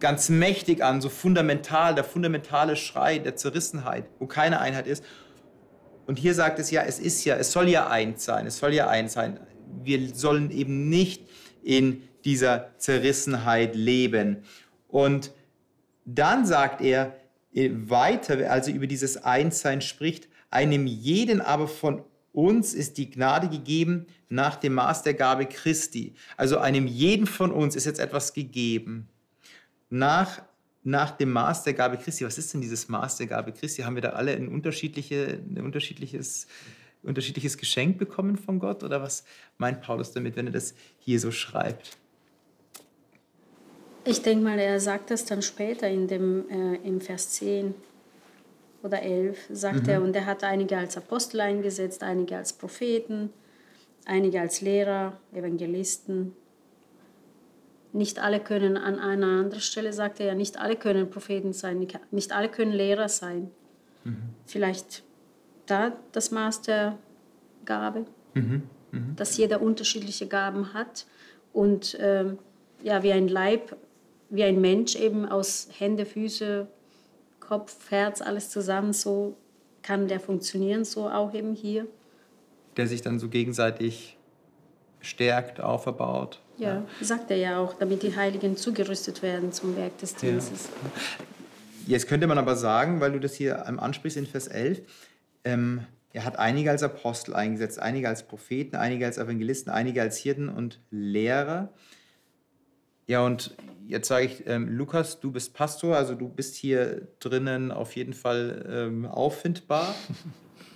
ganz 0.00 0.28
mächtig 0.28 0.82
an, 0.82 1.00
so 1.00 1.10
fundamental, 1.10 1.94
der 1.94 2.04
fundamentale 2.04 2.76
Schrei 2.76 3.18
der 3.18 3.36
Zerrissenheit, 3.36 4.06
wo 4.18 4.26
keine 4.26 4.60
Einheit 4.60 4.86
ist. 4.86 5.04
Und 6.06 6.18
hier 6.18 6.34
sagt 6.34 6.58
es 6.58 6.70
ja, 6.70 6.82
es 6.82 6.98
ist 6.98 7.24
ja, 7.24 7.36
es 7.36 7.52
soll 7.52 7.68
ja 7.68 7.88
eins 7.88 8.24
sein, 8.24 8.46
es 8.46 8.58
soll 8.58 8.72
ja 8.72 8.88
eins 8.88 9.12
sein. 9.12 9.38
Wir 9.84 10.14
sollen 10.14 10.50
eben 10.50 10.88
nicht 10.88 11.28
in 11.62 12.02
dieser 12.24 12.70
Zerrissenheit 12.78 13.74
leben. 13.74 14.44
Und 14.88 15.32
dann 16.04 16.44
sagt 16.46 16.80
er, 16.80 17.14
weiter, 17.54 18.50
also 18.50 18.70
über 18.70 18.86
dieses 18.86 19.22
Einssein 19.24 19.80
spricht, 19.80 20.28
einem 20.50 20.86
jeden 20.86 21.40
aber 21.40 21.68
von 21.68 22.02
uns 22.32 22.72
ist 22.72 22.96
die 22.96 23.10
Gnade 23.10 23.48
gegeben 23.48 24.06
nach 24.28 24.56
dem 24.56 24.74
Maß 24.74 25.02
der 25.02 25.14
Gabe 25.14 25.46
Christi. 25.46 26.14
Also 26.36 26.58
einem 26.58 26.86
jeden 26.86 27.26
von 27.26 27.52
uns 27.52 27.76
ist 27.76 27.84
jetzt 27.84 28.00
etwas 28.00 28.32
gegeben 28.32 29.08
nach, 29.90 30.42
nach 30.82 31.10
dem 31.10 31.30
Maß 31.30 31.64
der 31.64 31.74
Gabe 31.74 31.98
Christi. 31.98 32.24
Was 32.24 32.38
ist 32.38 32.54
denn 32.54 32.62
dieses 32.62 32.88
Maß 32.88 33.18
der 33.18 33.26
Gabe 33.26 33.52
Christi? 33.52 33.82
Haben 33.82 33.96
wir 33.96 34.02
da 34.02 34.10
alle 34.10 34.32
ein, 34.34 34.48
unterschiedliche, 34.48 35.40
ein 35.46 35.62
unterschiedliches 35.62 36.46
unterschiedliches 37.02 37.58
Geschenk 37.58 37.98
bekommen 37.98 38.36
von 38.36 38.58
Gott? 38.58 38.82
Oder 38.82 39.02
was 39.02 39.24
meint 39.58 39.82
Paulus 39.82 40.12
damit, 40.12 40.36
wenn 40.36 40.46
er 40.46 40.52
das 40.52 40.74
hier 40.98 41.20
so 41.20 41.30
schreibt? 41.30 41.98
Ich 44.04 44.22
denke 44.22 44.44
mal, 44.44 44.58
er 44.58 44.80
sagt 44.80 45.10
das 45.10 45.24
dann 45.24 45.42
später 45.42 45.88
in 45.88 46.08
dem, 46.08 46.48
äh, 46.50 46.76
im 46.86 47.00
Vers 47.00 47.30
10 47.30 47.74
oder 48.82 49.00
11, 49.00 49.38
sagt 49.50 49.84
mhm. 49.84 49.88
er, 49.88 50.02
und 50.02 50.16
er 50.16 50.26
hat 50.26 50.42
einige 50.42 50.76
als 50.76 50.96
Apostel 50.96 51.40
eingesetzt, 51.40 52.02
einige 52.02 52.36
als 52.36 52.52
Propheten, 52.52 53.30
einige 54.04 54.40
als 54.40 54.60
Lehrer, 54.60 55.18
Evangelisten. 55.32 56.34
Nicht 57.92 58.18
alle 58.18 58.40
können 58.40 58.76
an 58.76 58.98
einer 58.98 59.26
anderen 59.26 59.60
Stelle, 59.60 59.92
sagt 59.92 60.18
er 60.18 60.26
ja, 60.26 60.34
nicht 60.34 60.58
alle 60.58 60.76
können 60.76 61.10
Propheten 61.10 61.52
sein, 61.52 61.86
nicht 62.10 62.32
alle 62.32 62.48
können 62.48 62.72
Lehrer 62.72 63.08
sein. 63.08 63.50
Mhm. 64.04 64.16
Vielleicht 64.46 65.04
da 65.66 65.92
das 66.10 66.30
Maß 66.30 66.62
der 66.62 66.98
Gabe, 67.64 68.06
mhm. 68.34 68.62
Mhm. 68.90 69.16
dass 69.16 69.36
jeder 69.36 69.62
unterschiedliche 69.62 70.26
Gaben 70.26 70.74
hat 70.74 71.06
und 71.52 71.96
ähm, 72.00 72.38
ja, 72.82 73.02
wie 73.02 73.12
ein 73.12 73.28
Leib, 73.28 73.76
wie 74.32 74.42
ein 74.44 74.60
Mensch 74.60 74.96
eben 74.96 75.26
aus 75.26 75.68
Hände, 75.78 76.06
Füße, 76.06 76.66
Kopf, 77.38 77.90
Herz, 77.90 78.22
alles 78.22 78.48
zusammen, 78.48 78.94
so 78.94 79.36
kann 79.82 80.08
der 80.08 80.20
funktionieren, 80.20 80.84
so 80.84 81.08
auch 81.08 81.34
eben 81.34 81.54
hier. 81.54 81.86
Der 82.76 82.86
sich 82.86 83.02
dann 83.02 83.18
so 83.18 83.28
gegenseitig 83.28 84.16
stärkt, 85.00 85.60
auferbaut. 85.60 86.40
Ja, 86.56 86.74
ja, 86.74 86.84
sagt 87.00 87.30
er 87.30 87.36
ja 87.36 87.58
auch, 87.58 87.74
damit 87.74 88.02
die 88.02 88.16
Heiligen 88.16 88.56
zugerüstet 88.56 89.22
werden 89.22 89.52
zum 89.52 89.76
Werk 89.76 89.98
des 89.98 90.14
Dienstes. 90.14 90.68
Ja. 90.70 90.90
Jetzt 91.88 92.08
könnte 92.08 92.26
man 92.26 92.38
aber 92.38 92.56
sagen, 92.56 93.00
weil 93.00 93.12
du 93.12 93.20
das 93.20 93.34
hier 93.34 93.66
ansprichst 93.66 94.16
in 94.16 94.26
Vers 94.26 94.46
11, 94.46 94.80
ähm, 95.44 95.86
er 96.14 96.24
hat 96.24 96.38
einige 96.38 96.70
als 96.70 96.82
Apostel 96.82 97.34
eingesetzt, 97.34 97.78
einige 97.78 98.08
als 98.08 98.22
Propheten, 98.22 98.76
einige 98.76 99.04
als 99.04 99.18
Evangelisten, 99.18 99.72
einige 99.72 100.00
als 100.00 100.16
Hirten 100.18 100.48
und 100.48 100.80
Lehrer. 100.90 101.70
Ja, 103.06 103.24
und 103.24 103.56
jetzt 103.86 104.08
sage 104.08 104.26
ich, 104.26 104.46
ähm, 104.46 104.68
Lukas, 104.68 105.20
du 105.20 105.30
bist 105.32 105.54
Pastor, 105.54 105.96
also 105.96 106.14
du 106.14 106.28
bist 106.28 106.54
hier 106.54 107.08
drinnen 107.20 107.70
auf 107.70 107.96
jeden 107.96 108.14
Fall 108.14 108.66
ähm, 108.68 109.06
auffindbar. 109.06 109.94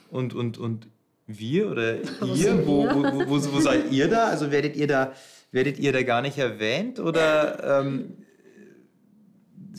Und, 0.09 0.35
und, 0.35 0.57
und 0.57 0.87
wir 1.27 1.69
oder 1.69 1.97
ihr, 2.37 2.65
wo, 2.65 2.85
wo, 2.85 3.29
wo, 3.29 3.53
wo, 3.53 3.61
seid 3.61 3.91
ihr 3.91 4.09
da? 4.09 4.29
Also 4.29 4.53
werdet 4.53 4.77
ihr 4.77 4.87
da, 4.87 5.13
werdet 5.51 5.81
ihr 5.81 5.93
da 5.93 6.03
gar 6.05 6.23
nicht 6.23 6.39
erwähnt 6.39 7.01
oder 7.01 7.81
ähm, 7.81 8.17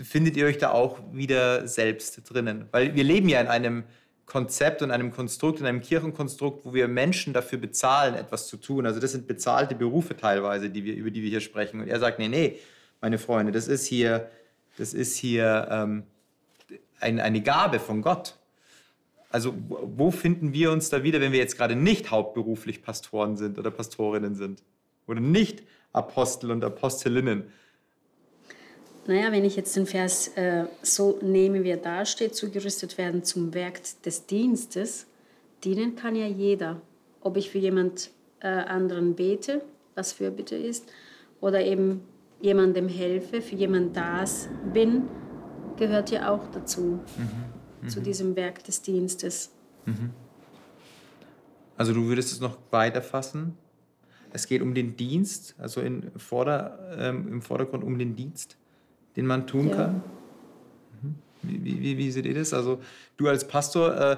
findet 0.04 0.36
ihr 0.36 0.46
euch 0.46 0.58
da 0.58 0.72
auch 0.72 1.00
wieder 1.14 1.66
selbst 1.66 2.22
drinnen? 2.30 2.68
Weil 2.72 2.94
wir 2.94 3.06
leben 3.06 3.30
ja 3.30 3.40
in 3.40 3.48
einem 3.48 3.84
Konzept 4.28 4.82
und 4.82 4.92
einem 4.92 5.12
Konstrukt, 5.12 5.62
in 5.62 5.66
einem 5.66 5.82
Kirchenkonstrukt, 5.82 6.66
wo 6.66 6.74
wir 6.74 6.88
Menschen 6.90 7.34
dafür 7.34 7.58
bezahlen, 7.58 8.14
etwas 8.14 8.48
zu 8.48 8.58
tun. 8.58 8.86
Also 8.86 9.00
das 9.00 9.14
sind 9.14 9.26
bezahlte 9.26 9.74
Berufe 9.74 10.16
teilweise, 10.16 10.70
die 10.70 10.84
wir, 10.84 10.96
über 10.96 11.10
die 11.10 11.24
wir 11.24 11.30
hier 11.30 11.40
sprechen. 11.40 11.80
Und 11.80 11.88
er 11.88 12.00
sagt, 12.00 12.20
nee, 12.20 12.28
nee, 12.28 12.60
meine 13.00 13.18
Freunde, 13.18 13.54
das 13.54 13.70
ist 13.70 13.88
hier, 13.88 14.30
das 14.78 14.94
ist 14.94 15.16
hier 15.16 15.68
ähm, 15.72 16.04
ein, 17.00 17.22
eine 17.22 17.42
Gabe 17.42 17.80
von 17.80 18.02
Gott. 18.02 18.36
Also 19.30 19.54
wo 19.58 20.12
finden 20.12 20.52
wir 20.52 20.72
uns 20.72 20.90
da 20.90 21.04
wieder, 21.04 21.22
wenn 21.22 21.32
wir 21.32 21.40
jetzt 21.40 21.58
gerade 21.58 21.78
nicht 21.78 22.12
hauptberuflich 22.12 22.84
Pastoren 22.84 23.38
sind 23.38 23.58
oder 23.58 23.72
Pastorinnen 23.72 24.36
sind? 24.36 24.62
Oder 25.08 25.22
nicht 25.22 25.64
Apostel 25.94 26.52
und 26.52 26.66
Apostelinnen? 26.66 27.46
Naja, 29.08 29.32
wenn 29.32 29.46
ich 29.46 29.56
jetzt 29.56 29.74
den 29.78 29.86
Vers 29.86 30.28
äh, 30.36 30.66
so 30.82 31.18
nehme, 31.22 31.64
wie 31.64 31.70
er 31.70 31.78
da 31.78 32.06
steht, 32.06 32.36
zugerüstet 32.36 32.98
werden 32.98 33.24
zum 33.24 33.54
Werk 33.54 33.80
des 34.04 34.26
Dienstes, 34.26 35.08
dienen 35.64 35.96
kann 35.96 36.16
ja 36.16 36.28
jeder. 36.28 36.82
Ob 37.22 37.38
ich 37.38 37.50
für 37.50 37.58
jemand 37.58 38.12
äh, 38.42 38.48
anderen 38.48 39.16
bete, 39.16 39.64
was 39.96 40.12
für 40.12 40.30
Bitte 40.30 40.56
ist, 40.56 40.92
oder 41.40 41.64
eben 41.64 42.02
jemandem 42.42 42.90
helfe, 42.90 43.42
für 43.42 43.56
jemand 43.56 43.96
das 43.96 44.50
bin, 44.74 45.04
gehört 45.78 46.12
ja 46.12 46.30
auch 46.30 46.46
dazu, 46.52 46.82
mhm. 46.82 47.02
Mhm. 47.84 47.90
zu 47.90 48.02
diesem 48.02 48.36
Werk 48.36 48.64
des 48.66 48.82
Dienstes. 48.82 49.52
Mhm. 49.86 50.10
Also 51.78 51.94
du 51.94 52.06
würdest 52.08 52.34
es 52.34 52.42
noch 52.42 52.58
weiter 52.72 53.02
fassen? 53.02 53.58
Es 54.34 54.48
geht 54.48 54.62
um 54.62 54.74
den 54.74 54.98
Dienst, 54.98 55.56
also 55.58 55.80
in 55.80 56.12
Vorder-, 56.18 56.98
ähm, 57.00 57.28
im 57.30 57.42
Vordergrund 57.42 57.86
um 57.86 57.98
den 57.98 58.16
Dienst 58.16 58.58
den 59.18 59.26
man 59.26 59.48
tun 59.48 59.70
ja. 59.70 59.76
kann? 59.76 60.04
Mhm. 61.02 61.16
Wie, 61.42 61.82
wie, 61.82 61.98
wie, 61.98 62.12
seht 62.12 62.26
ihr 62.26 62.36
das? 62.36 62.54
Also 62.54 62.80
du 63.18 63.28
als 63.28 63.46
Pastor, 63.46 63.96
äh, 63.96 64.18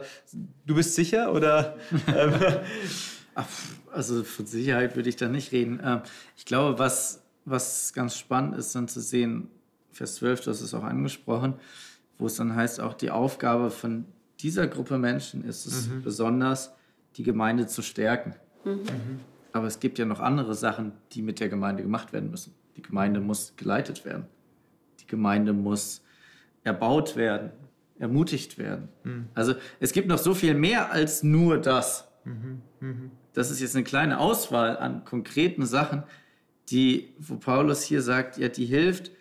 du 0.65 0.75
bist 0.75 0.93
sicher 0.93 1.33
oder? 1.33 1.75
Ähm, 2.07 2.33
also 3.93 4.23
von 4.23 4.45
Sicherheit 4.45 4.97
würde 4.97 5.07
ich 5.07 5.15
da 5.15 5.29
nicht 5.29 5.53
reden. 5.53 5.79
Ähm, 5.81 6.01
ich 6.35 6.43
glaube, 6.45 6.77
was, 6.77 7.23
was 7.45 7.93
ganz 7.93 8.17
spannend 8.17 8.57
ist, 8.57 8.75
dann 8.75 8.89
zu 8.89 8.99
sehen, 8.99 9.47
Vers 9.91 10.15
12, 10.15 10.41
du 10.41 10.51
hast 10.51 10.61
es 10.61 10.73
auch 10.73 10.83
angesprochen, 10.83 11.53
wo 12.17 12.25
es 12.25 12.35
dann 12.35 12.55
heißt, 12.55 12.81
auch 12.81 12.93
die 12.93 13.11
Aufgabe 13.11 13.71
von 13.71 14.05
dieser 14.39 14.67
Gruppe 14.67 14.97
Menschen 14.97 15.45
ist 15.45 15.65
es 15.65 15.87
mhm. 15.87 16.01
besonders, 16.01 16.73
die 17.15 17.23
Gemeinde 17.23 17.67
zu 17.67 17.81
stärken. 17.81 18.35
Mhm. 18.65 19.19
Aber 19.51 19.67
es 19.67 19.79
gibt 19.79 19.99
ja 19.99 20.05
noch 20.05 20.19
andere 20.19 20.53
Sachen, 20.53 20.91
die 21.13 21.21
mit 21.21 21.39
der 21.39 21.49
Gemeinde 21.49 21.83
gemacht 21.83 22.13
werden 22.13 22.29
müssen. 22.29 22.53
Die 22.75 22.81
Gemeinde 22.81 23.19
muss 23.19 23.53
geleitet 23.55 24.05
werden. 24.05 24.25
Gemeinde 25.09 25.51
muss 25.51 26.01
erbaut 26.63 27.15
werden, 27.17 27.51
ermutigt 27.99 28.57
werden. 28.57 28.87
Mhm. 29.03 29.27
Also 29.33 29.55
es 29.79 29.91
gibt 29.91 30.07
noch 30.07 30.17
so 30.17 30.33
viel 30.33 30.53
mehr 30.53 30.91
als 30.91 31.23
nur 31.23 31.57
das. 31.57 32.07
Mhm. 32.23 32.61
Mhm. 32.79 33.11
Das 33.33 33.51
ist 33.51 33.59
jetzt 33.59 33.75
eine 33.75 33.83
kleine 33.83 34.19
Auswahl 34.19 34.77
an 34.77 35.03
konkreten 35.03 35.65
Sachen, 35.65 36.03
die, 36.69 37.13
wo 37.19 37.35
Paulus 37.35 37.83
hier 37.83 38.01
sagt, 38.01 38.37
ja, 38.37 38.47
die 38.47 38.65
hilft, 38.65 39.11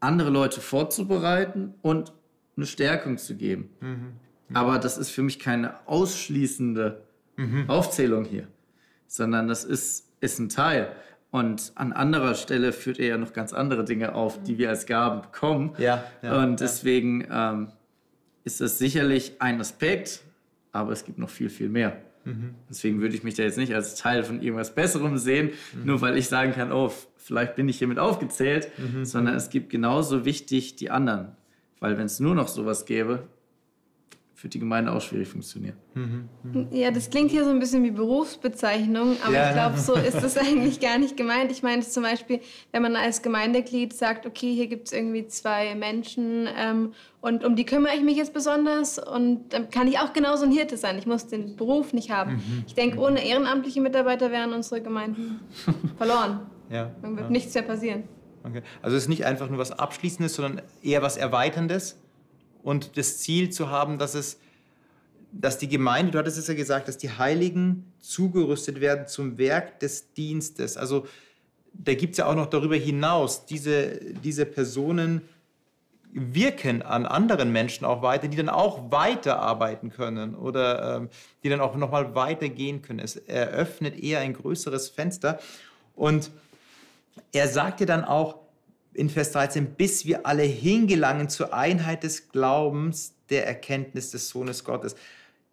andere 0.00 0.30
Leute 0.30 0.60
vorzubereiten 0.60 1.74
und 1.82 2.12
eine 2.56 2.66
Stärkung 2.66 3.18
zu 3.18 3.36
geben. 3.36 3.70
Mhm. 3.80 3.88
Mhm. 4.48 4.56
Aber 4.56 4.78
das 4.78 4.98
ist 4.98 5.10
für 5.10 5.22
mich 5.22 5.38
keine 5.38 5.86
ausschließende 5.86 7.02
mhm. 7.36 7.68
Aufzählung 7.68 8.24
hier, 8.24 8.48
sondern 9.06 9.48
das 9.48 9.64
ist, 9.64 10.08
ist 10.20 10.38
ein 10.38 10.48
Teil. 10.48 10.92
Und 11.30 11.72
an 11.74 11.92
anderer 11.92 12.34
Stelle 12.34 12.72
führt 12.72 12.98
er 12.98 13.06
ja 13.06 13.18
noch 13.18 13.32
ganz 13.32 13.52
andere 13.52 13.84
Dinge 13.84 14.14
auf, 14.14 14.42
die 14.42 14.56
wir 14.56 14.70
als 14.70 14.86
Gaben 14.86 15.22
bekommen. 15.22 15.74
Ja, 15.78 16.04
ja 16.22 16.42
und 16.42 16.60
deswegen 16.60 17.22
ja. 17.22 17.52
ähm, 17.52 17.68
ist 18.44 18.60
das 18.62 18.78
sicherlich 18.78 19.34
ein 19.40 19.60
Aspekt, 19.60 20.22
aber 20.72 20.92
es 20.92 21.04
gibt 21.04 21.18
noch 21.18 21.28
viel, 21.28 21.50
viel 21.50 21.68
mehr. 21.68 21.98
Mhm. 22.24 22.54
Deswegen 22.70 23.00
würde 23.00 23.14
ich 23.14 23.24
mich 23.24 23.34
da 23.34 23.42
jetzt 23.42 23.58
nicht 23.58 23.74
als 23.74 23.94
Teil 23.94 24.22
von 24.22 24.40
irgendwas 24.40 24.74
Besserem 24.74 25.18
sehen, 25.18 25.50
mhm. 25.74 25.84
nur 25.84 26.00
weil 26.00 26.16
ich 26.16 26.28
sagen 26.28 26.52
kann, 26.52 26.72
oh, 26.72 26.92
vielleicht 27.16 27.56
bin 27.56 27.68
ich 27.68 27.78
hiermit 27.78 27.98
aufgezählt, 27.98 28.70
mhm. 28.78 29.04
sondern 29.04 29.34
es 29.34 29.50
gibt 29.50 29.68
genauso 29.70 30.24
wichtig 30.24 30.76
die 30.76 30.90
anderen. 30.90 31.36
Weil 31.80 31.98
wenn 31.98 32.06
es 32.06 32.20
nur 32.20 32.34
noch 32.34 32.48
sowas 32.48 32.86
gäbe, 32.86 33.28
für 34.38 34.48
die 34.48 34.60
Gemeinde 34.60 34.92
auch 34.92 35.00
schwierig 35.00 35.26
funktionieren. 35.26 35.74
Mhm, 35.94 36.28
mh. 36.44 36.66
Ja, 36.70 36.92
das 36.92 37.10
klingt 37.10 37.32
hier 37.32 37.42
so 37.42 37.50
ein 37.50 37.58
bisschen 37.58 37.82
wie 37.82 37.90
Berufsbezeichnung, 37.90 39.16
aber 39.24 39.34
ja. 39.34 39.48
ich 39.48 39.52
glaube, 39.52 39.78
so 39.78 39.94
ist 39.94 40.22
das 40.22 40.38
eigentlich 40.38 40.78
gar 40.78 40.96
nicht 40.96 41.16
gemeint. 41.16 41.50
Ich 41.50 41.64
meine 41.64 41.82
zum 41.82 42.04
Beispiel, 42.04 42.38
wenn 42.70 42.82
man 42.82 42.94
als 42.94 43.22
Gemeindeglied 43.22 43.92
sagt, 43.92 44.26
okay, 44.26 44.54
hier 44.54 44.68
gibt 44.68 44.86
es 44.86 44.92
irgendwie 44.92 45.26
zwei 45.26 45.74
Menschen 45.74 46.48
ähm, 46.56 46.92
und 47.20 47.44
um 47.44 47.56
die 47.56 47.64
kümmere 47.64 47.96
ich 47.96 48.02
mich 48.02 48.16
jetzt 48.16 48.32
besonders 48.32 49.00
und 49.00 49.52
dann 49.52 49.70
kann 49.70 49.88
ich 49.88 49.98
auch 49.98 50.12
genauso 50.12 50.44
ein 50.44 50.52
Hirte 50.52 50.76
sein. 50.76 50.96
Ich 50.98 51.06
muss 51.06 51.26
den 51.26 51.56
Beruf 51.56 51.92
nicht 51.92 52.12
haben. 52.12 52.34
Mhm. 52.34 52.64
Ich 52.64 52.76
denke, 52.76 53.00
ohne 53.00 53.26
ehrenamtliche 53.26 53.80
Mitarbeiter 53.80 54.30
wären 54.30 54.52
unsere 54.52 54.80
Gemeinden 54.80 55.40
verloren. 55.98 56.42
Ja. 56.70 56.92
Dann 57.02 57.16
wird 57.16 57.26
ja. 57.26 57.30
nichts 57.30 57.54
mehr 57.54 57.64
passieren. 57.64 58.04
Okay. 58.44 58.62
Also 58.82 58.96
es 58.96 59.02
ist 59.02 59.08
nicht 59.08 59.24
einfach 59.24 59.50
nur 59.50 59.58
was 59.58 59.72
Abschließendes, 59.72 60.34
sondern 60.36 60.62
eher 60.80 61.02
was 61.02 61.16
Erweiterndes 61.16 61.96
und 62.62 62.96
das 62.96 63.18
Ziel 63.18 63.50
zu 63.50 63.70
haben, 63.70 63.98
dass 63.98 64.14
es 64.14 64.38
dass 65.30 65.58
die 65.58 65.68
Gemeinde, 65.68 66.12
du 66.12 66.18
hattest 66.18 66.38
es 66.38 66.48
ja 66.48 66.54
gesagt, 66.54 66.88
dass 66.88 66.98
die 66.98 67.10
Heiligen 67.10 67.92
zugerüstet 68.00 68.80
werden 68.80 69.06
zum 69.06 69.38
Werk 69.38 69.78
des 69.80 70.12
Dienstes. 70.14 70.76
Also 70.76 71.06
da 71.74 71.94
gibt 71.94 72.12
es 72.12 72.18
ja 72.18 72.26
auch 72.26 72.34
noch 72.34 72.46
darüber 72.46 72.76
hinaus, 72.76 73.44
diese, 73.44 74.00
diese 74.24 74.46
Personen 74.46 75.22
wirken 76.12 76.80
an 76.80 77.04
anderen 77.04 77.52
Menschen 77.52 77.84
auch 77.84 78.00
weiter, 78.00 78.28
die 78.28 78.36
dann 78.36 78.48
auch 78.48 78.90
weiterarbeiten 78.90 79.90
können 79.90 80.34
oder 80.34 80.96
ähm, 80.96 81.08
die 81.42 81.50
dann 81.50 81.60
auch 81.60 81.76
nochmal 81.76 82.14
weitergehen 82.14 82.80
können. 82.80 82.98
Es 83.00 83.16
eröffnet 83.16 84.02
eher 84.02 84.20
ein 84.20 84.32
größeres 84.32 84.88
Fenster. 84.88 85.38
Und 85.94 86.30
er 87.32 87.46
sagte 87.48 87.84
dann 87.84 88.04
auch, 88.04 88.36
in 88.98 89.08
Vers 89.08 89.30
13, 89.32 89.74
bis 89.76 90.06
wir 90.06 90.26
alle 90.26 90.42
hingelangen 90.42 91.28
zur 91.28 91.54
Einheit 91.54 92.02
des 92.02 92.30
Glaubens, 92.30 93.14
der 93.30 93.46
Erkenntnis 93.46 94.10
des 94.10 94.28
Sohnes 94.28 94.64
Gottes. 94.64 94.96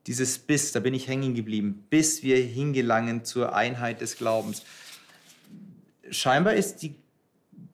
Dieses 0.08 0.39
bis, 0.39 0.72
da 0.72 0.80
bin 0.80 0.93
ich 0.93 1.08
hängen 1.08 1.36
geblieben, 1.36 1.86
bis 1.89 2.24
wir 2.24 2.38
hingelangen 2.38 3.24
zur 3.24 3.56
Einheit 3.56 4.02
des 4.02 4.18
Glaubens. 4.18 4.64
Scheinbar 6.10 6.56
ist 6.56 6.82
die 6.82 6.96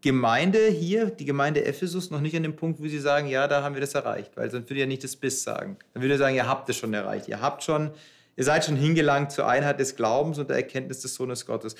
Gemeinde 0.02 0.68
hier, 0.68 1.06
die 1.06 1.26
Gemeinde 1.26 1.64
Ephesus, 1.64 2.12
noch 2.12 2.22
nicht 2.22 2.36
an 2.36 2.44
dem 2.44 2.56
Punkt, 2.56 2.82
wo 2.82 2.88
sie 2.88 3.00
sagen, 3.00 3.28
ja, 3.28 3.48
da 3.48 3.64
haben 3.64 3.76
wir 3.76 3.82
das 3.82 3.94
erreicht, 3.94 4.32
weil 4.36 4.52
sonst 4.52 4.70
würde 4.70 4.82
ja 4.82 4.86
nicht 4.86 5.04
das 5.04 5.16
bis 5.16 5.44
sagen. 5.44 5.78
Dann 5.94 6.02
würde 6.02 6.16
er 6.16 6.18
sagen, 6.18 6.36
ihr 6.36 6.48
habt 6.48 6.70
es 6.70 6.78
schon 6.78 6.94
erreicht, 6.94 7.28
ihr 7.28 7.40
habt 7.40 7.64
schon 7.64 7.92
ihr 8.36 8.44
seid 8.44 8.66
schon 8.66 8.76
hingelangt 8.76 9.32
zur 9.32 9.48
Einheit 9.48 9.80
des 9.80 9.96
Glaubens 9.96 10.40
und 10.40 10.50
der 10.50 10.58
Erkenntnis 10.58 11.02
des 11.02 11.16
Sohnes 11.16 11.46
Gottes. 11.46 11.76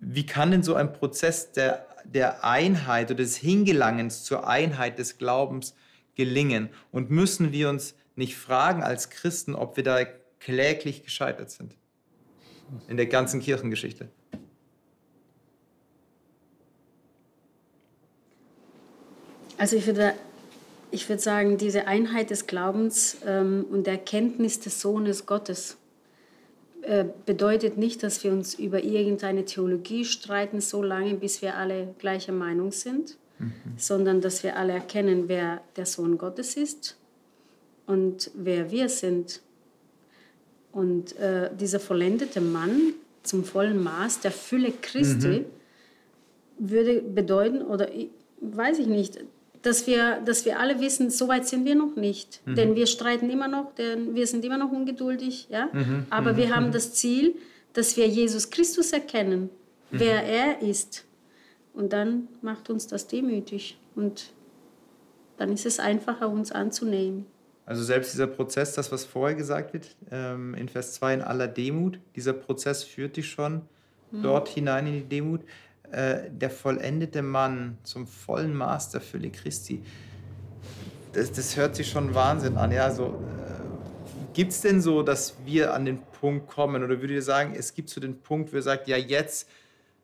Wie 0.00 0.26
kann 0.26 0.50
denn 0.50 0.62
so 0.62 0.74
ein 0.74 0.92
Prozess 0.92 1.52
der, 1.52 1.86
der 2.04 2.44
Einheit 2.44 3.10
oder 3.10 3.18
des 3.18 3.36
Hingelangens 3.36 4.24
zur 4.24 4.46
Einheit 4.46 4.98
des 4.98 5.18
Glaubens 5.18 5.74
gelingen? 6.14 6.70
Und 6.90 7.10
müssen 7.10 7.52
wir 7.52 7.68
uns 7.68 7.94
nicht 8.16 8.36
fragen 8.36 8.82
als 8.82 9.10
Christen, 9.10 9.54
ob 9.54 9.76
wir 9.76 9.84
da 9.84 10.04
kläglich 10.40 11.04
gescheitert 11.04 11.50
sind 11.50 11.76
in 12.88 12.96
der 12.96 13.06
ganzen 13.06 13.40
Kirchengeschichte? 13.40 14.08
Also 19.58 19.76
ich 19.76 19.86
würde, 19.86 20.14
ich 20.90 21.08
würde 21.08 21.22
sagen, 21.22 21.56
diese 21.56 21.86
Einheit 21.86 22.30
des 22.30 22.48
Glaubens 22.48 23.18
ähm, 23.24 23.64
und 23.70 23.86
der 23.86 23.94
Erkenntnis 23.94 24.58
des 24.58 24.80
Sohnes 24.80 25.24
Gottes 25.24 25.76
bedeutet 27.24 27.76
nicht, 27.76 28.02
dass 28.02 28.24
wir 28.24 28.32
uns 28.32 28.54
über 28.54 28.82
irgendeine 28.82 29.44
Theologie 29.44 30.04
streiten, 30.04 30.60
so 30.60 30.82
lange, 30.82 31.14
bis 31.14 31.40
wir 31.40 31.56
alle 31.56 31.94
gleicher 31.98 32.32
Meinung 32.32 32.72
sind, 32.72 33.18
mhm. 33.38 33.52
sondern 33.76 34.20
dass 34.20 34.42
wir 34.42 34.56
alle 34.56 34.72
erkennen, 34.72 35.28
wer 35.28 35.60
der 35.76 35.86
Sohn 35.86 36.18
Gottes 36.18 36.56
ist 36.56 36.96
und 37.86 38.30
wer 38.34 38.70
wir 38.70 38.88
sind. 38.88 39.42
Und 40.72 41.16
äh, 41.18 41.50
dieser 41.54 41.78
vollendete 41.80 42.40
Mann 42.40 42.94
zum 43.22 43.44
vollen 43.44 43.82
Maß 43.82 44.20
der 44.20 44.32
Fülle 44.32 44.72
Christi 44.72 45.44
mhm. 46.58 46.68
würde 46.70 47.00
bedeuten, 47.00 47.62
oder 47.62 47.88
weiß 48.40 48.78
ich 48.80 48.86
nicht, 48.86 49.24
dass 49.62 49.86
wir, 49.86 50.20
dass 50.24 50.44
wir 50.44 50.58
alle 50.58 50.80
wissen, 50.80 51.10
so 51.10 51.28
weit 51.28 51.46
sind 51.46 51.64
wir 51.64 51.74
noch 51.74 51.96
nicht. 51.96 52.40
Mhm. 52.44 52.54
Denn 52.56 52.74
wir 52.74 52.86
streiten 52.86 53.30
immer 53.30 53.48
noch, 53.48 53.74
denn 53.74 54.14
wir 54.14 54.26
sind 54.26 54.44
immer 54.44 54.58
noch 54.58 54.70
ungeduldig. 54.70 55.48
Ja? 55.50 55.68
Mhm. 55.72 56.06
Aber 56.10 56.32
mhm. 56.32 56.36
wir 56.36 56.54
haben 56.54 56.66
mhm. 56.68 56.72
das 56.72 56.92
Ziel, 56.94 57.36
dass 57.72 57.96
wir 57.96 58.06
Jesus 58.06 58.50
Christus 58.50 58.92
erkennen, 58.92 59.50
mhm. 59.90 60.00
wer 60.00 60.22
er 60.24 60.62
ist. 60.62 61.04
Und 61.74 61.92
dann 61.92 62.28
macht 62.42 62.70
uns 62.70 62.86
das 62.86 63.06
demütig. 63.06 63.78
Und 63.94 64.32
dann 65.38 65.52
ist 65.52 65.64
es 65.64 65.78
einfacher, 65.78 66.28
uns 66.28 66.52
anzunehmen. 66.52 67.26
Also 67.64 67.84
selbst 67.84 68.12
dieser 68.12 68.26
Prozess, 68.26 68.74
das, 68.74 68.90
was 68.90 69.04
vorher 69.04 69.36
gesagt 69.36 69.72
wird, 69.72 69.94
ähm, 70.10 70.54
in 70.54 70.68
Vers 70.68 70.94
2 70.94 71.14
in 71.14 71.22
aller 71.22 71.46
Demut, 71.46 71.98
dieser 72.16 72.32
Prozess 72.32 72.82
führt 72.82 73.16
dich 73.16 73.30
schon 73.30 73.62
mhm. 74.10 74.22
dort 74.22 74.48
hinein 74.48 74.86
in 74.88 74.94
die 74.94 75.04
Demut. 75.04 75.42
Äh, 75.90 76.30
der 76.30 76.50
vollendete 76.50 77.20
Mann 77.20 77.76
zum 77.82 78.06
vollen 78.06 78.54
Maß 78.54 78.90
der 78.90 79.00
Fülle 79.00 79.30
Christi. 79.30 79.82
Das, 81.12 81.32
das 81.32 81.56
hört 81.56 81.76
sich 81.76 81.90
schon 81.90 82.14
Wahnsinn 82.14 82.56
an. 82.56 82.72
Ja, 82.72 82.90
so, 82.90 83.06
äh, 83.06 84.32
gibt 84.32 84.52
es 84.52 84.62
denn 84.62 84.80
so, 84.80 85.02
dass 85.02 85.34
wir 85.44 85.74
an 85.74 85.84
den 85.84 86.00
Punkt 86.20 86.48
kommen? 86.48 86.82
Oder 86.82 87.00
würdet 87.00 87.10
ihr 87.10 87.22
sagen, 87.22 87.54
es 87.54 87.74
gibt 87.74 87.90
so 87.90 88.00
den 88.00 88.20
Punkt, 88.22 88.52
wo 88.52 88.56
ihr 88.56 88.62
sagt, 88.62 88.88
ja, 88.88 88.96
jetzt 88.96 89.48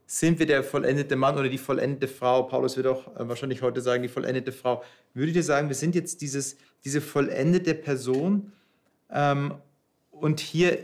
sind 0.07 0.39
wir 0.39 0.47
der 0.47 0.63
vollendete 0.63 1.17
Mann 1.17 1.39
oder 1.39 1.49
die 1.49 1.59
vollendete 1.59 2.09
Frau? 2.09 2.43
Paulus 2.43 2.77
wird 2.77 2.87
auch 2.87 3.07
äh, 3.17 3.29
wahrscheinlich 3.29 3.63
heute 3.63 3.81
sagen, 3.81 4.03
die 4.03 4.09
vollendete 4.09 4.53
Frau. 4.53 4.83
Würdet 5.15 5.37
ihr 5.37 5.43
sagen, 5.43 5.69
wir 5.69 5.77
sind 5.77 5.95
jetzt 5.95 6.21
dieses, 6.21 6.57
diese 6.85 7.01
vollendete 7.01 7.75
Person? 7.75 8.53
Ähm, 9.11 9.55
und 10.11 10.41
hier 10.41 10.79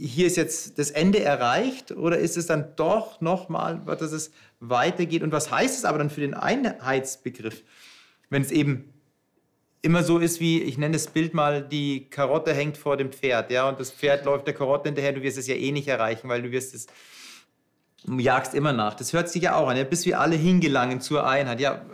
hier 0.00 0.26
ist 0.26 0.36
jetzt 0.36 0.78
das 0.78 0.90
Ende 0.90 1.20
erreicht 1.20 1.92
oder 1.92 2.18
ist 2.18 2.36
es 2.36 2.46
dann 2.46 2.72
doch 2.76 3.20
nochmal, 3.20 3.80
dass 3.86 4.12
es 4.12 4.32
weitergeht? 4.58 5.22
Und 5.22 5.32
was 5.32 5.50
heißt 5.50 5.78
es 5.78 5.84
aber 5.84 5.98
dann 5.98 6.10
für 6.10 6.20
den 6.20 6.34
Einheitsbegriff, 6.34 7.62
wenn 8.30 8.42
es 8.42 8.50
eben 8.50 8.92
immer 9.82 10.02
so 10.02 10.18
ist 10.18 10.40
wie, 10.40 10.62
ich 10.62 10.78
nenne 10.78 10.94
das 10.94 11.08
Bild 11.08 11.34
mal, 11.34 11.62
die 11.62 12.08
Karotte 12.08 12.54
hängt 12.54 12.76
vor 12.76 12.96
dem 12.96 13.12
Pferd, 13.12 13.50
ja, 13.50 13.68
und 13.68 13.80
das 13.80 13.90
Pferd 13.90 14.24
läuft 14.24 14.46
der 14.46 14.54
Karotte 14.54 14.88
hinterher, 14.88 15.12
du 15.12 15.22
wirst 15.22 15.38
es 15.38 15.46
ja 15.46 15.54
eh 15.54 15.72
nicht 15.72 15.88
erreichen, 15.88 16.28
weil 16.28 16.42
du 16.42 16.50
wirst 16.50 16.74
es, 16.74 16.86
du 18.04 18.18
jagst 18.18 18.54
immer 18.54 18.72
nach. 18.72 18.94
Das 18.94 19.12
hört 19.12 19.30
sich 19.30 19.42
ja 19.42 19.56
auch 19.56 19.68
an, 19.68 19.76
ja, 19.76 19.84
bis 19.84 20.06
wir 20.06 20.20
alle 20.20 20.36
hingelangen 20.36 21.00
zur 21.00 21.26
Einheit, 21.26 21.60
ja, 21.60 21.84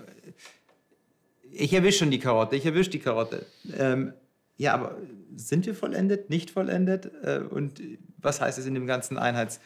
ich 1.52 1.72
erwische 1.72 2.00
schon 2.00 2.10
die 2.10 2.18
Karotte, 2.18 2.56
ich 2.56 2.66
erwische 2.66 2.90
die 2.90 2.98
Karotte. 2.98 3.46
Ähm, 3.76 4.12
ja, 4.58 4.74
aber 4.74 4.96
sind 5.34 5.66
wir 5.66 5.74
vollendet, 5.74 6.30
nicht 6.30 6.50
vollendet? 6.50 7.10
Äh, 7.22 7.40
und 7.48 7.80
was 8.18 8.40
heißt 8.40 8.58
es 8.58 8.66
in 8.66 8.74
dem 8.74 8.86
ganzen, 8.86 9.18
Einheits, 9.18 9.60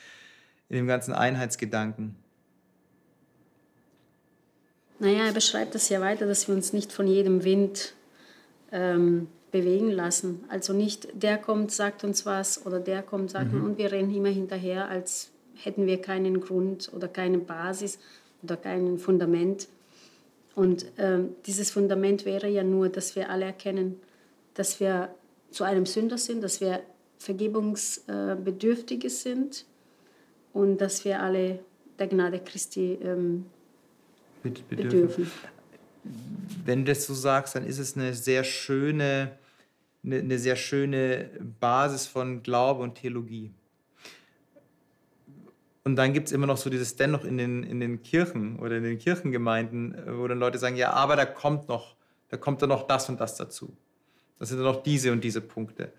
in 0.68 0.76
dem 0.76 0.86
ganzen 0.86 1.12
Einheitsgedanken? 1.12 2.16
Naja, 4.98 5.26
er 5.26 5.32
beschreibt 5.32 5.74
das 5.74 5.88
ja 5.88 6.00
weiter, 6.00 6.26
dass 6.26 6.46
wir 6.46 6.54
uns 6.54 6.72
nicht 6.72 6.92
von 6.92 7.06
jedem 7.06 7.42
Wind 7.44 7.94
ähm, 8.70 9.28
bewegen 9.50 9.90
lassen. 9.90 10.44
Also 10.48 10.72
nicht 10.72 11.08
der 11.14 11.38
kommt, 11.38 11.72
sagt 11.72 12.04
uns 12.04 12.26
was 12.26 12.64
oder 12.66 12.80
der 12.80 13.02
kommt, 13.02 13.30
sagt 13.30 13.52
mhm. 13.52 13.64
und 13.64 13.78
wir 13.78 13.90
rennen 13.92 14.14
immer 14.14 14.28
hinterher, 14.28 14.88
als 14.88 15.30
hätten 15.54 15.86
wir 15.86 16.00
keinen 16.00 16.40
Grund 16.40 16.90
oder 16.94 17.08
keine 17.08 17.38
Basis 17.38 17.98
oder 18.42 18.56
kein 18.56 18.98
Fundament. 18.98 19.68
Und 20.54 20.86
ähm, 20.98 21.30
dieses 21.46 21.70
Fundament 21.70 22.24
wäre 22.24 22.48
ja 22.48 22.62
nur, 22.62 22.88
dass 22.88 23.16
wir 23.16 23.30
alle 23.30 23.46
erkennen, 23.46 24.00
dass 24.54 24.80
wir 24.80 25.08
zu 25.50 25.64
einem 25.64 25.86
Sünder 25.86 26.18
sind, 26.18 26.42
dass 26.42 26.60
wir 26.60 26.82
Vergebungsbedürftige 27.18 29.10
sind 29.10 29.66
und 30.52 30.78
dass 30.78 31.04
wir 31.04 31.20
alle 31.20 31.60
der 31.98 32.06
Gnade 32.08 32.40
Christi 32.40 32.98
ähm, 33.02 33.46
bedürfen. 34.42 35.30
Wenn 36.64 36.84
du 36.84 36.92
das 36.92 37.06
so 37.06 37.14
sagst, 37.14 37.54
dann 37.54 37.66
ist 37.66 37.78
es 37.78 37.96
eine 37.96 38.14
sehr 38.14 38.42
schöne, 38.42 39.32
eine, 40.02 40.18
eine 40.18 40.38
sehr 40.38 40.56
schöne 40.56 41.30
Basis 41.60 42.06
von 42.06 42.42
Glaube 42.42 42.82
und 42.82 42.94
Theologie. 42.94 43.52
Und 45.84 45.96
dann 45.96 46.12
gibt 46.12 46.28
es 46.28 46.32
immer 46.32 46.46
noch 46.46 46.56
so 46.56 46.70
dieses 46.70 46.96
Dennoch 46.96 47.24
in 47.24 47.36
den, 47.36 47.62
in 47.64 47.80
den 47.80 48.02
Kirchen 48.02 48.58
oder 48.58 48.76
in 48.78 48.84
den 48.84 48.98
Kirchengemeinden, 48.98 49.94
wo 50.18 50.26
dann 50.26 50.38
Leute 50.38 50.58
sagen, 50.58 50.76
ja, 50.76 50.92
aber 50.92 51.16
da 51.16 51.26
kommt 51.26 51.68
noch, 51.68 51.96
da 52.28 52.36
kommt 52.36 52.62
dann 52.62 52.68
noch 52.70 52.86
das 52.86 53.08
und 53.08 53.20
das 53.20 53.36
dazu. 53.36 53.76
Das 54.40 54.48
sind 54.48 54.58
dann 54.58 54.66
noch 54.66 54.82
diese 54.82 55.12
und 55.12 55.22
diese 55.22 55.40
Punkte. 55.40 55.92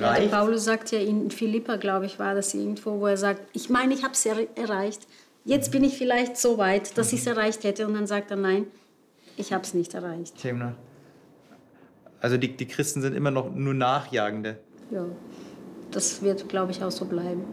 Ja, 0.00 0.14
Paulus 0.28 0.64
sagt 0.64 0.90
ja 0.90 0.98
in 0.98 1.30
Philippa, 1.30 1.76
glaube 1.76 2.06
ich, 2.06 2.18
war 2.18 2.34
das 2.34 2.52
irgendwo, 2.52 3.00
wo 3.00 3.06
er 3.06 3.16
sagt, 3.16 3.42
ich 3.52 3.70
meine, 3.70 3.94
ich 3.94 4.02
habe 4.02 4.14
es 4.14 4.26
erreicht. 4.26 5.06
Jetzt 5.44 5.70
bin 5.70 5.84
ich 5.84 5.96
vielleicht 5.96 6.36
so 6.36 6.58
weit, 6.58 6.98
dass 6.98 7.12
ich 7.12 7.20
es 7.20 7.26
erreicht 7.26 7.62
hätte. 7.62 7.86
Und 7.86 7.94
dann 7.94 8.06
sagt 8.06 8.30
er, 8.30 8.36
nein, 8.36 8.66
ich 9.36 9.52
habe 9.52 9.62
es 9.62 9.74
nicht 9.74 9.94
erreicht. 9.94 10.34
Also 12.20 12.36
die, 12.36 12.56
die 12.56 12.66
Christen 12.66 13.02
sind 13.02 13.14
immer 13.14 13.30
noch 13.30 13.54
nur 13.54 13.74
Nachjagende. 13.74 14.58
Ja, 14.90 15.04
das 15.92 16.22
wird, 16.22 16.48
glaube 16.48 16.72
ich, 16.72 16.82
auch 16.82 16.90
so 16.90 17.04
bleiben. 17.04 17.44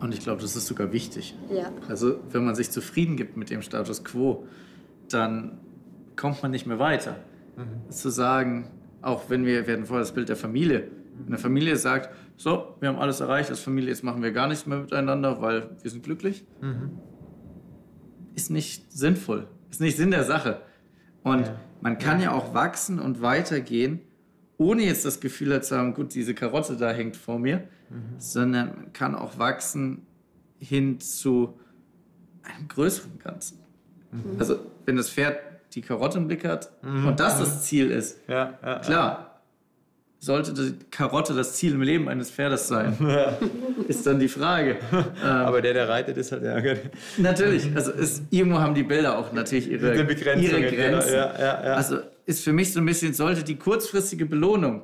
Und 0.00 0.12
ich 0.12 0.20
glaube, 0.20 0.42
das 0.42 0.56
ist 0.56 0.66
sogar 0.66 0.92
wichtig. 0.92 1.36
Ja. 1.50 1.70
Also 1.88 2.18
wenn 2.30 2.44
man 2.44 2.54
sich 2.54 2.70
zufrieden 2.70 3.16
gibt 3.16 3.36
mit 3.36 3.50
dem 3.50 3.62
Status 3.62 4.02
quo, 4.02 4.46
dann 5.08 5.60
kommt 6.16 6.42
man 6.42 6.50
nicht 6.50 6.66
mehr 6.66 6.78
weiter. 6.78 7.16
Mhm. 7.56 7.90
Zu 7.90 8.10
sagen, 8.10 8.70
auch 9.02 9.30
wenn 9.30 9.44
wir, 9.44 9.66
wir 9.66 9.74
hatten 9.74 9.86
vorher 9.86 10.02
das 10.02 10.12
Bild 10.14 10.28
der 10.28 10.36
Familie. 10.36 10.90
Wenn 11.18 11.28
eine 11.28 11.38
Familie 11.38 11.76
sagt, 11.76 12.10
so, 12.36 12.76
wir 12.80 12.88
haben 12.88 12.98
alles 12.98 13.20
erreicht 13.20 13.50
als 13.50 13.60
Familie, 13.60 13.90
jetzt 13.90 14.04
machen 14.04 14.22
wir 14.22 14.32
gar 14.32 14.48
nichts 14.48 14.66
mehr 14.66 14.78
miteinander, 14.78 15.40
weil 15.40 15.70
wir 15.82 15.90
sind 15.90 16.02
glücklich, 16.02 16.44
mhm. 16.60 16.98
ist 18.34 18.50
nicht 18.50 18.92
sinnvoll, 18.92 19.48
ist 19.70 19.80
nicht 19.80 19.96
Sinn 19.96 20.10
der 20.10 20.24
Sache. 20.24 20.60
Und 21.22 21.46
ja. 21.46 21.56
man 21.80 21.98
kann 21.98 22.18
ja. 22.18 22.26
ja 22.26 22.32
auch 22.32 22.52
wachsen 22.52 22.98
und 22.98 23.22
weitergehen, 23.22 24.00
ohne 24.58 24.82
jetzt 24.84 25.04
das 25.04 25.20
Gefühl 25.20 25.60
zu 25.62 25.76
haben, 25.76 25.94
gut, 25.94 26.14
diese 26.14 26.34
Karotte 26.34 26.76
da 26.76 26.90
hängt 26.92 27.16
vor 27.16 27.38
mir, 27.38 27.68
mhm. 27.90 28.18
sondern 28.18 28.68
man 28.76 28.92
kann 28.92 29.14
auch 29.14 29.38
wachsen 29.38 30.06
hin 30.58 31.00
zu 31.00 31.58
einem 32.42 32.68
größeren 32.68 33.18
Ganzen. 33.18 33.58
Mhm. 34.12 34.38
Also 34.38 34.58
wenn 34.84 34.96
das 34.96 35.10
Pferd 35.10 35.38
die 35.76 35.82
Karotte 35.82 36.18
im 36.18 36.26
Blick 36.26 36.44
hat 36.44 36.70
mhm. 36.82 37.06
und 37.06 37.20
das 37.20 37.38
das 37.38 37.64
Ziel 37.64 37.90
ist, 37.90 38.18
ja, 38.26 38.58
ja, 38.62 38.78
klar, 38.80 39.40
sollte 40.18 40.54
die 40.54 40.74
Karotte 40.90 41.34
das 41.34 41.54
Ziel 41.54 41.74
im 41.74 41.82
Leben 41.82 42.08
eines 42.08 42.30
Pferdes 42.30 42.66
sein, 42.66 42.96
ist 43.88 44.06
dann 44.06 44.18
die 44.18 44.28
Frage. 44.28 44.78
Aber 45.22 45.60
der, 45.60 45.74
der 45.74 45.88
reitet, 45.88 46.16
ist 46.16 46.32
halt 46.32 46.42
ja. 46.42 46.74
Natürlich, 47.18 47.76
also 47.76 47.92
ist, 47.92 48.22
irgendwo 48.30 48.58
haben 48.58 48.74
die 48.74 48.82
Bilder 48.82 49.18
auch 49.18 49.32
natürlich 49.32 49.70
ihre, 49.70 49.94
ihre 49.94 50.14
Grenzen. 50.14 51.14
Also 51.14 51.98
ist 52.24 52.42
für 52.42 52.52
mich 52.52 52.72
so 52.72 52.80
ein 52.80 52.86
bisschen, 52.86 53.12
sollte 53.12 53.44
die 53.44 53.56
kurzfristige 53.56 54.24
Belohnung 54.24 54.82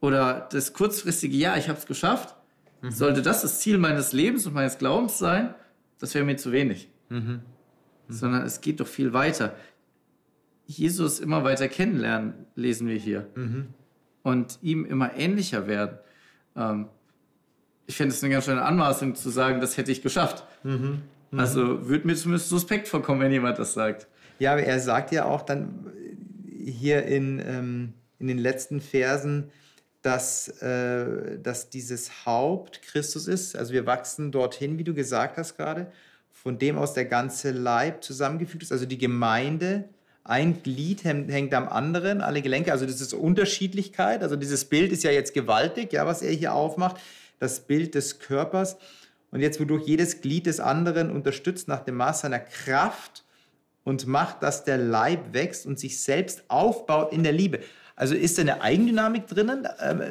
oder 0.00 0.48
das 0.52 0.72
kurzfristige 0.72 1.36
Ja, 1.36 1.56
ich 1.56 1.68
habe 1.68 1.78
es 1.78 1.86
geschafft, 1.86 2.36
mhm. 2.82 2.92
sollte 2.92 3.20
das 3.20 3.42
das 3.42 3.58
Ziel 3.58 3.78
meines 3.78 4.12
Lebens 4.12 4.46
und 4.46 4.54
meines 4.54 4.78
Glaubens 4.78 5.18
sein, 5.18 5.54
das 5.98 6.14
wäre 6.14 6.24
mir 6.24 6.36
zu 6.36 6.52
wenig. 6.52 6.88
Mhm. 7.08 7.18
Mhm. 7.18 7.40
Sondern 8.08 8.42
es 8.44 8.60
geht 8.60 8.80
doch 8.80 8.86
viel 8.86 9.12
weiter. 9.12 9.54
Jesus 10.68 11.18
immer 11.18 11.44
weiter 11.44 11.66
kennenlernen, 11.66 12.34
lesen 12.54 12.86
wir 12.86 12.96
hier. 12.96 13.26
Mhm. 13.34 13.68
Und 14.22 14.58
ihm 14.60 14.84
immer 14.84 15.16
ähnlicher 15.16 15.66
werden. 15.66 15.98
Ähm, 16.54 16.88
ich 17.86 17.96
finde 17.96 18.14
es 18.14 18.22
eine 18.22 18.32
ganz 18.32 18.44
schöne 18.44 18.62
Anmaßung 18.62 19.14
zu 19.14 19.30
sagen, 19.30 19.60
das 19.62 19.78
hätte 19.78 19.90
ich 19.90 20.02
geschafft. 20.02 20.44
Mhm. 20.62 21.02
Mhm. 21.30 21.40
Also 21.40 21.88
würde 21.88 22.06
mir 22.06 22.14
zumindest 22.14 22.50
suspekt 22.50 22.86
vorkommen, 22.86 23.20
wenn 23.22 23.32
jemand 23.32 23.58
das 23.58 23.72
sagt. 23.72 24.06
Ja, 24.38 24.52
aber 24.52 24.62
er 24.62 24.78
sagt 24.78 25.10
ja 25.10 25.24
auch 25.24 25.42
dann 25.42 25.90
hier 26.62 27.04
in, 27.06 27.42
ähm, 27.44 27.94
in 28.18 28.26
den 28.28 28.38
letzten 28.38 28.82
Versen, 28.82 29.50
dass, 30.02 30.48
äh, 30.60 31.38
dass 31.40 31.70
dieses 31.70 32.26
Haupt 32.26 32.82
Christus 32.82 33.26
ist. 33.26 33.56
Also 33.56 33.72
wir 33.72 33.86
wachsen 33.86 34.30
dorthin, 34.32 34.76
wie 34.78 34.84
du 34.84 34.92
gesagt 34.92 35.38
hast 35.38 35.56
gerade, 35.56 35.90
von 36.30 36.58
dem 36.58 36.76
aus 36.76 36.92
der 36.92 37.06
ganze 37.06 37.52
Leib 37.52 38.04
zusammengefügt 38.04 38.62
ist. 38.62 38.72
Also 38.72 38.84
die 38.84 38.98
Gemeinde, 38.98 39.88
ein 40.28 40.62
Glied 40.62 41.04
hängt 41.04 41.54
am 41.54 41.68
anderen, 41.68 42.20
alle 42.20 42.42
Gelenke. 42.42 42.70
Also 42.70 42.84
das 42.84 43.00
ist 43.00 43.14
Unterschiedlichkeit. 43.14 44.22
Also 44.22 44.36
dieses 44.36 44.66
Bild 44.66 44.92
ist 44.92 45.02
ja 45.02 45.10
jetzt 45.10 45.32
gewaltig, 45.32 45.94
ja, 45.94 46.06
was 46.06 46.20
er 46.20 46.32
hier 46.32 46.52
aufmacht. 46.52 46.96
Das 47.38 47.60
Bild 47.60 47.94
des 47.94 48.18
Körpers. 48.18 48.76
Und 49.30 49.40
jetzt, 49.40 49.58
wodurch 49.58 49.86
jedes 49.86 50.20
Glied 50.20 50.44
des 50.44 50.60
anderen 50.60 51.10
unterstützt 51.10 51.66
nach 51.66 51.80
dem 51.80 51.94
Maß 51.96 52.20
seiner 52.20 52.40
Kraft 52.40 53.24
und 53.84 54.06
macht, 54.06 54.42
dass 54.42 54.64
der 54.64 54.76
Leib 54.76 55.32
wächst 55.32 55.64
und 55.64 55.78
sich 55.78 56.02
selbst 56.02 56.44
aufbaut 56.48 57.10
in 57.12 57.22
der 57.22 57.32
Liebe. 57.32 57.60
Also 57.96 58.14
ist 58.14 58.36
da 58.36 58.42
eine 58.42 58.60
Eigendynamik 58.60 59.28
drinnen 59.28 59.66
ähm, 59.80 60.02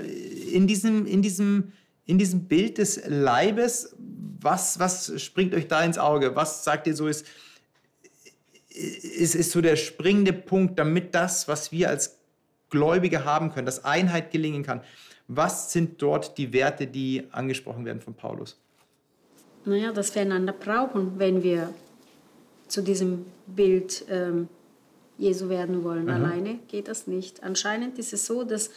in, 0.52 0.66
diesem, 0.66 1.06
in, 1.06 1.22
diesem, 1.22 1.74
in 2.08 2.18
diesem 2.18 2.46
Bild 2.46 2.80
des 2.80 3.08
Leibes? 3.08 3.96
Was, 4.42 4.80
was 4.80 5.22
springt 5.22 5.54
euch 5.54 5.68
da 5.68 5.84
ins 5.84 6.00
Auge? 6.00 6.36
Was 6.36 6.64
sagt 6.64 6.88
ihr 6.88 6.96
so 6.96 7.08
ist, 7.08 7.24
ist, 8.78 9.36
ist 9.36 9.52
so 9.52 9.62
der 9.62 9.76
springende 9.76 10.34
Punkt, 10.34 10.78
damit 10.80 11.16
das, 11.16 11.48
was 11.48 11.72
wir 11.72 11.90
als 11.90 12.18
Gläubige 12.70 13.26
haben 13.26 13.52
können, 13.52 13.66
dass 13.66 13.84
Einheit 13.86 14.32
gelingen 14.32 14.64
kann? 14.64 14.82
Was 15.28 15.72
sind 15.72 16.02
dort 16.02 16.38
die 16.38 16.54
Werte, 16.54 16.88
die 16.88 17.24
angesprochen 17.32 17.86
werden 17.86 18.02
von 18.02 18.14
Paulus? 18.14 18.58
Naja, 19.66 19.92
dass 19.92 20.16
wir 20.16 20.22
einander 20.22 20.54
brauchen, 20.54 21.20
wenn 21.20 21.44
wir 21.44 21.74
zu 22.68 22.82
diesem 22.82 23.26
Bild 23.48 24.06
ähm, 24.10 24.48
Jesu 25.18 25.50
werden 25.50 25.84
wollen. 25.84 26.10
Aha. 26.10 26.18
Alleine 26.18 26.60
geht 26.68 26.88
das 26.88 27.08
nicht. 27.08 27.44
Anscheinend 27.44 27.98
ist 28.00 28.14
es 28.14 28.26
so, 28.26 28.44
dass, 28.44 28.70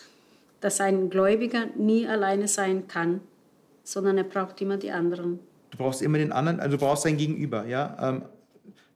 dass 0.60 0.80
ein 0.80 1.10
Gläubiger 1.10 1.66
nie 1.76 2.06
alleine 2.06 2.48
sein 2.48 2.88
kann, 2.88 3.20
sondern 3.84 4.18
er 4.18 4.24
braucht 4.24 4.60
immer 4.60 4.76
die 4.76 4.90
anderen. 4.90 5.40
Du 5.70 5.78
brauchst 5.78 6.02
immer 6.02 6.18
den 6.18 6.32
anderen, 6.32 6.58
also 6.58 6.76
du 6.76 6.84
brauchst 6.84 7.04
dein 7.04 7.16
Gegenüber, 7.16 7.66
ja. 7.66 7.96
Ähm, 8.00 8.22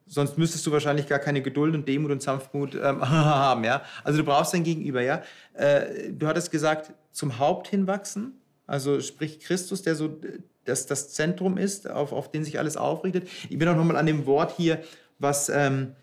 sonst 0.06 0.38
müsstest 0.38 0.66
du 0.66 0.72
wahrscheinlich 0.72 1.06
gar 1.06 1.18
keine 1.18 1.42
Geduld 1.42 1.74
und 1.74 1.88
Demut 1.88 2.10
und 2.10 2.22
Sanftmut 2.22 2.74
ähm, 2.74 3.00
haben, 3.08 3.64
ja. 3.64 3.82
Also 4.02 4.18
du 4.18 4.24
brauchst 4.24 4.54
dein 4.54 4.64
Gegenüber, 4.64 5.00
ja. 5.00 5.22
Äh, 5.54 6.12
du 6.12 6.26
hattest 6.26 6.50
gesagt, 6.50 6.92
zum 7.12 7.38
Haupt 7.38 7.68
hinwachsen, 7.68 8.40
also 8.66 9.00
sprich 9.00 9.40
Christus, 9.40 9.82
der 9.82 9.94
so 9.94 10.18
das, 10.64 10.86
das 10.86 11.12
Zentrum 11.12 11.58
ist, 11.58 11.90
auf, 11.90 12.12
auf 12.12 12.30
den 12.30 12.44
sich 12.44 12.58
alles 12.58 12.76
aufrichtet. 12.76 13.28
Ich 13.48 13.58
bin 13.58 13.68
auch 13.68 13.76
nochmal 13.76 13.96
an 13.96 14.06
dem 14.06 14.26
Wort 14.26 14.56
hier, 14.56 14.82
was 15.18 15.48
ähm, 15.48 15.94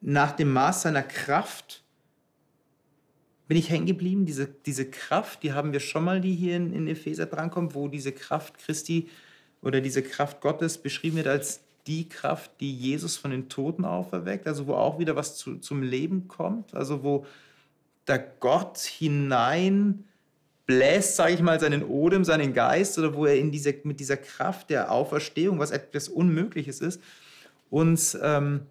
nach 0.00 0.32
dem 0.32 0.52
Maß 0.52 0.82
seiner 0.82 1.02
Kraft 1.02 1.82
bin 3.48 3.56
ich 3.56 3.70
hängen 3.70 3.86
geblieben. 3.86 4.26
Diese, 4.26 4.46
diese 4.46 4.90
Kraft, 4.90 5.42
die 5.42 5.52
haben 5.52 5.72
wir 5.72 5.80
schon 5.80 6.04
mal, 6.04 6.20
die 6.20 6.34
hier 6.34 6.56
in, 6.56 6.72
in 6.72 6.88
Epheser 6.88 7.26
drankommt, 7.26 7.74
wo 7.74 7.88
diese 7.88 8.12
Kraft 8.12 8.58
Christi 8.58 9.08
oder 9.62 9.80
diese 9.80 10.02
Kraft 10.02 10.40
Gottes 10.40 10.78
beschrieben 10.78 11.16
wird 11.16 11.28
als 11.28 11.60
die 11.86 12.08
Kraft, 12.08 12.50
die 12.60 12.74
Jesus 12.74 13.16
von 13.16 13.30
den 13.30 13.48
Toten 13.48 13.84
auferweckt, 13.84 14.46
also 14.46 14.66
wo 14.66 14.74
auch 14.74 14.98
wieder 14.98 15.16
was 15.16 15.36
zu, 15.36 15.58
zum 15.58 15.82
Leben 15.82 16.28
kommt, 16.28 16.74
also 16.74 17.02
wo 17.02 17.26
der 18.06 18.18
Gott 18.18 18.78
hinein 18.78 20.04
bläst, 20.66 21.16
sage 21.16 21.34
ich 21.34 21.42
mal, 21.42 21.60
seinen 21.60 21.84
Odem, 21.84 22.24
seinen 22.24 22.52
Geist 22.52 22.98
oder 22.98 23.14
wo 23.14 23.26
er 23.26 23.36
in 23.36 23.52
diese, 23.52 23.74
mit 23.84 24.00
dieser 24.00 24.16
Kraft 24.16 24.70
der 24.70 24.90
Auferstehung, 24.90 25.58
was 25.58 25.70
etwas 25.70 26.08
Unmögliches 26.08 26.80
ist, 26.80 27.00
uns 27.70 28.16
ähm, 28.20 28.62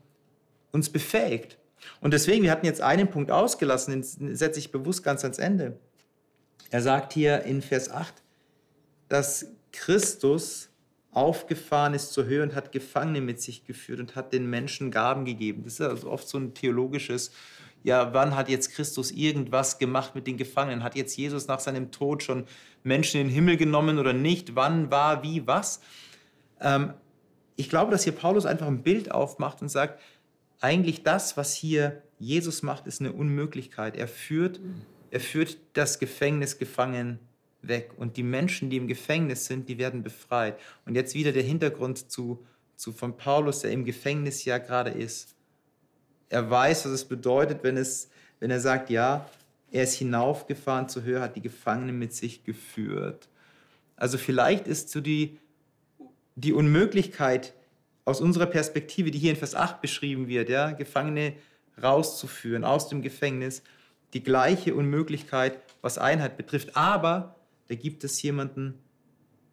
uns 0.76 0.90
befähigt. 0.90 1.58
Und 2.02 2.14
deswegen, 2.14 2.44
wir 2.44 2.52
hatten 2.52 2.66
jetzt 2.66 2.82
einen 2.82 3.10
Punkt 3.10 3.32
ausgelassen, 3.32 4.04
den 4.20 4.36
setze 4.36 4.60
ich 4.60 4.72
bewusst 4.72 5.04
ganz 5.04 5.24
ans 5.24 5.40
Ende. 5.40 5.80
Er 6.70 6.82
sagt 6.82 7.14
hier 7.14 7.44
in 7.44 7.62
Vers 7.62 7.90
8, 7.90 8.14
dass 9.08 9.48
Christus 9.72 10.70
aufgefahren 11.16 11.94
ist 11.94 12.12
zur 12.12 12.26
Höhe 12.26 12.44
und 12.44 12.56
hat 12.56 12.72
Gefangene 12.72 13.22
mit 13.22 13.42
sich 13.42 13.66
geführt 13.66 14.00
und 14.00 14.16
hat 14.16 14.34
den 14.34 14.50
Menschen 14.50 14.92
Gaben 14.92 15.26
gegeben. 15.26 15.64
Das 15.64 15.76
ist 15.76 15.82
also 15.82 16.12
oft 16.12 16.28
so 16.28 16.38
ein 16.38 16.54
theologisches, 16.54 17.32
ja, 17.84 18.14
wann 18.14 18.36
hat 18.36 18.50
jetzt 18.50 18.74
Christus 18.74 19.12
irgendwas 19.12 19.80
gemacht 19.80 20.14
mit 20.16 20.28
den 20.28 20.38
Gefangenen? 20.38 20.84
Hat 20.84 20.96
jetzt 20.96 21.16
Jesus 21.16 21.48
nach 21.48 21.60
seinem 21.60 21.92
Tod 21.92 22.24
schon 22.24 22.46
Menschen 22.84 23.22
in 23.22 23.28
den 23.28 23.34
Himmel 23.34 23.58
genommen 23.58 23.98
oder 23.98 24.12
nicht? 24.12 24.56
Wann, 24.56 24.92
war, 24.92 25.24
wie, 25.24 25.48
was? 25.48 25.80
Ähm, 26.60 26.94
ich 27.56 27.70
glaube, 27.70 27.92
dass 27.92 28.04
hier 28.04 28.14
Paulus 28.14 28.46
einfach 28.46 28.68
ein 28.68 28.84
Bild 28.84 29.12
aufmacht 29.12 29.62
und 29.62 29.70
sagt, 29.70 30.02
eigentlich 30.60 31.04
das, 31.04 31.38
was 31.38 31.54
hier 31.54 32.02
Jesus 32.20 32.62
macht, 32.64 32.88
ist 32.88 33.00
eine 33.00 33.14
Unmöglichkeit. 33.14 33.96
Er 33.96 34.08
führt, 34.08 34.60
er 35.12 35.20
führt 35.22 35.58
das 35.74 36.00
Gefängnis 36.00 36.58
gefangen 36.58 37.20
weg. 37.68 37.92
Und 37.98 38.18
die 38.18 38.24
Menschen, 38.24 38.70
die 38.70 38.78
im 38.78 38.88
Gefängnis 38.88 39.46
sind, 39.46 39.70
die 39.70 39.78
werden 39.78 40.04
befreit. 40.04 40.60
Und 40.86 40.96
jetzt 40.96 41.16
wieder 41.16 41.32
der 41.32 41.44
Hintergrund 41.44 42.12
zu, 42.12 42.46
zu 42.76 42.92
von 42.92 43.18
Paulus, 43.18 43.60
der 43.62 43.72
im 43.72 43.86
Gefängnis 43.86 44.46
ja 44.46 44.58
gerade 44.58 44.92
ist. 44.92 45.36
Er 46.30 46.50
weiß, 46.50 46.86
was 46.86 46.92
es 46.92 47.06
bedeutet, 47.06 47.64
wenn, 47.64 47.78
es, 47.78 48.10
wenn 48.40 48.52
er 48.52 48.60
sagt, 48.60 48.90
ja, 48.90 49.30
er 49.72 49.84
ist 49.84 49.96
hinaufgefahren 49.96 50.90
zur 50.90 51.04
Höhe, 51.04 51.22
hat 51.22 51.36
die 51.36 51.42
Gefangenen 51.42 52.00
mit 52.00 52.14
sich 52.14 52.44
geführt. 52.44 53.28
Also 53.96 54.18
vielleicht 54.18 54.68
ist 54.68 54.90
so 54.90 55.02
die, 55.02 55.40
die 56.36 56.54
Unmöglichkeit, 56.54 57.54
aus 58.06 58.22
unserer 58.22 58.46
Perspektive, 58.46 59.10
die 59.10 59.18
hier 59.18 59.32
in 59.32 59.36
Vers 59.36 59.56
8 59.56 59.82
beschrieben 59.82 60.28
wird, 60.28 60.50
ja, 60.50 60.72
Gefangene 60.72 61.34
rauszuführen 61.82 62.64
aus 62.64 62.88
dem 62.88 63.02
Gefängnis, 63.02 63.64
die 64.14 64.24
gleiche 64.24 64.76
Unmöglichkeit, 64.76 65.60
was 65.82 65.98
Einheit 65.98 66.38
betrifft. 66.38 66.78
Aber 66.78 67.35
da 67.68 67.76
gibt 67.76 68.04
es 68.04 68.22
jemanden, 68.22 68.76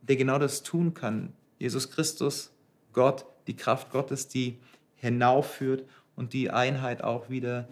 der 0.03 0.17
genau 0.17 0.39
das 0.39 0.63
tun 0.63 0.95
kann. 0.95 1.33
Jesus 1.59 1.91
Christus, 1.91 2.53
Gott, 2.93 3.25
die 3.47 3.57
Kraft 3.57 3.91
Gottes, 3.91 4.29
die 4.29 4.59
hinaufführt 4.97 5.85
und 6.17 6.33
die 6.33 6.51
Einheit 6.51 7.03
auch 7.03 7.31
wieder 7.31 7.69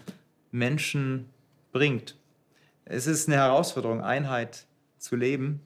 Menschen 0.51 1.27
bringt. 1.73 2.17
Es 2.85 3.07
ist 3.07 3.29
eine 3.29 3.37
Herausforderung, 3.37 4.01
Einheit 4.01 4.67
zu 4.99 5.17
leben. 5.17 5.61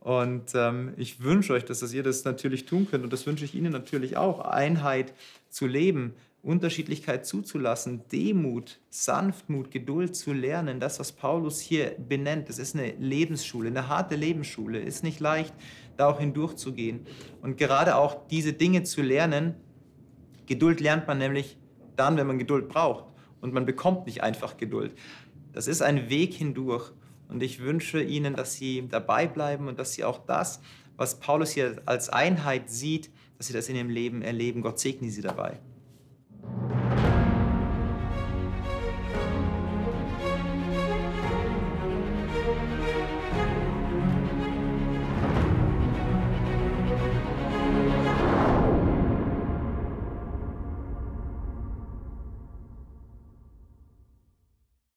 Und 0.00 0.54
ähm, 0.54 0.94
ich 0.96 1.22
wünsche 1.22 1.52
euch, 1.52 1.64
dass, 1.64 1.80
dass 1.80 1.92
ihr 1.92 2.02
das 2.02 2.24
natürlich 2.24 2.64
tun 2.64 2.88
könnt 2.90 3.04
und 3.04 3.12
das 3.12 3.26
wünsche 3.26 3.44
ich 3.44 3.54
Ihnen 3.54 3.72
natürlich 3.72 4.16
auch, 4.16 4.40
Einheit 4.40 5.12
zu 5.50 5.66
leben, 5.66 6.14
Unterschiedlichkeit 6.42 7.26
zuzulassen, 7.26 8.02
Demut, 8.10 8.80
Sanftmut, 8.88 9.70
Geduld 9.70 10.16
zu 10.16 10.32
lernen. 10.32 10.80
Das, 10.80 10.98
was 10.98 11.12
Paulus 11.12 11.60
hier 11.60 11.94
benennt, 11.98 12.48
das 12.48 12.58
ist 12.58 12.74
eine 12.74 12.92
Lebensschule, 12.92 13.68
eine 13.68 13.88
harte 13.88 14.16
Lebensschule. 14.16 14.80
Ist 14.80 15.04
nicht 15.04 15.20
leicht, 15.20 15.54
da 15.98 16.08
auch 16.08 16.18
hindurchzugehen. 16.18 17.06
Und 17.42 17.58
gerade 17.58 17.96
auch 17.96 18.26
diese 18.28 18.54
Dinge 18.54 18.84
zu 18.84 19.02
lernen, 19.02 19.54
Geduld 20.46 20.80
lernt 20.80 21.06
man 21.06 21.18
nämlich 21.18 21.58
dann, 21.96 22.16
wenn 22.16 22.26
man 22.26 22.38
Geduld 22.38 22.68
braucht. 22.68 23.04
Und 23.42 23.52
man 23.52 23.66
bekommt 23.66 24.06
nicht 24.06 24.22
einfach 24.22 24.56
Geduld. 24.56 24.94
Das 25.52 25.66
ist 25.66 25.82
ein 25.82 26.08
Weg 26.08 26.34
hindurch. 26.34 26.92
Und 27.28 27.42
ich 27.42 27.60
wünsche 27.60 28.02
Ihnen, 28.02 28.34
dass 28.34 28.54
Sie 28.54 28.88
dabei 28.88 29.26
bleiben 29.26 29.68
und 29.68 29.78
dass 29.78 29.92
Sie 29.92 30.04
auch 30.04 30.18
das, 30.26 30.60
was 30.96 31.20
Paulus 31.20 31.50
hier 31.50 31.80
als 31.86 32.08
Einheit 32.08 32.70
sieht, 32.70 33.10
dass 33.36 33.46
Sie 33.46 33.52
das 33.52 33.68
in 33.68 33.76
Ihrem 33.76 33.90
Leben 33.90 34.22
erleben. 34.22 34.62
Gott 34.62 34.78
segne 34.78 35.10
Sie 35.10 35.22
dabei. 35.22 35.60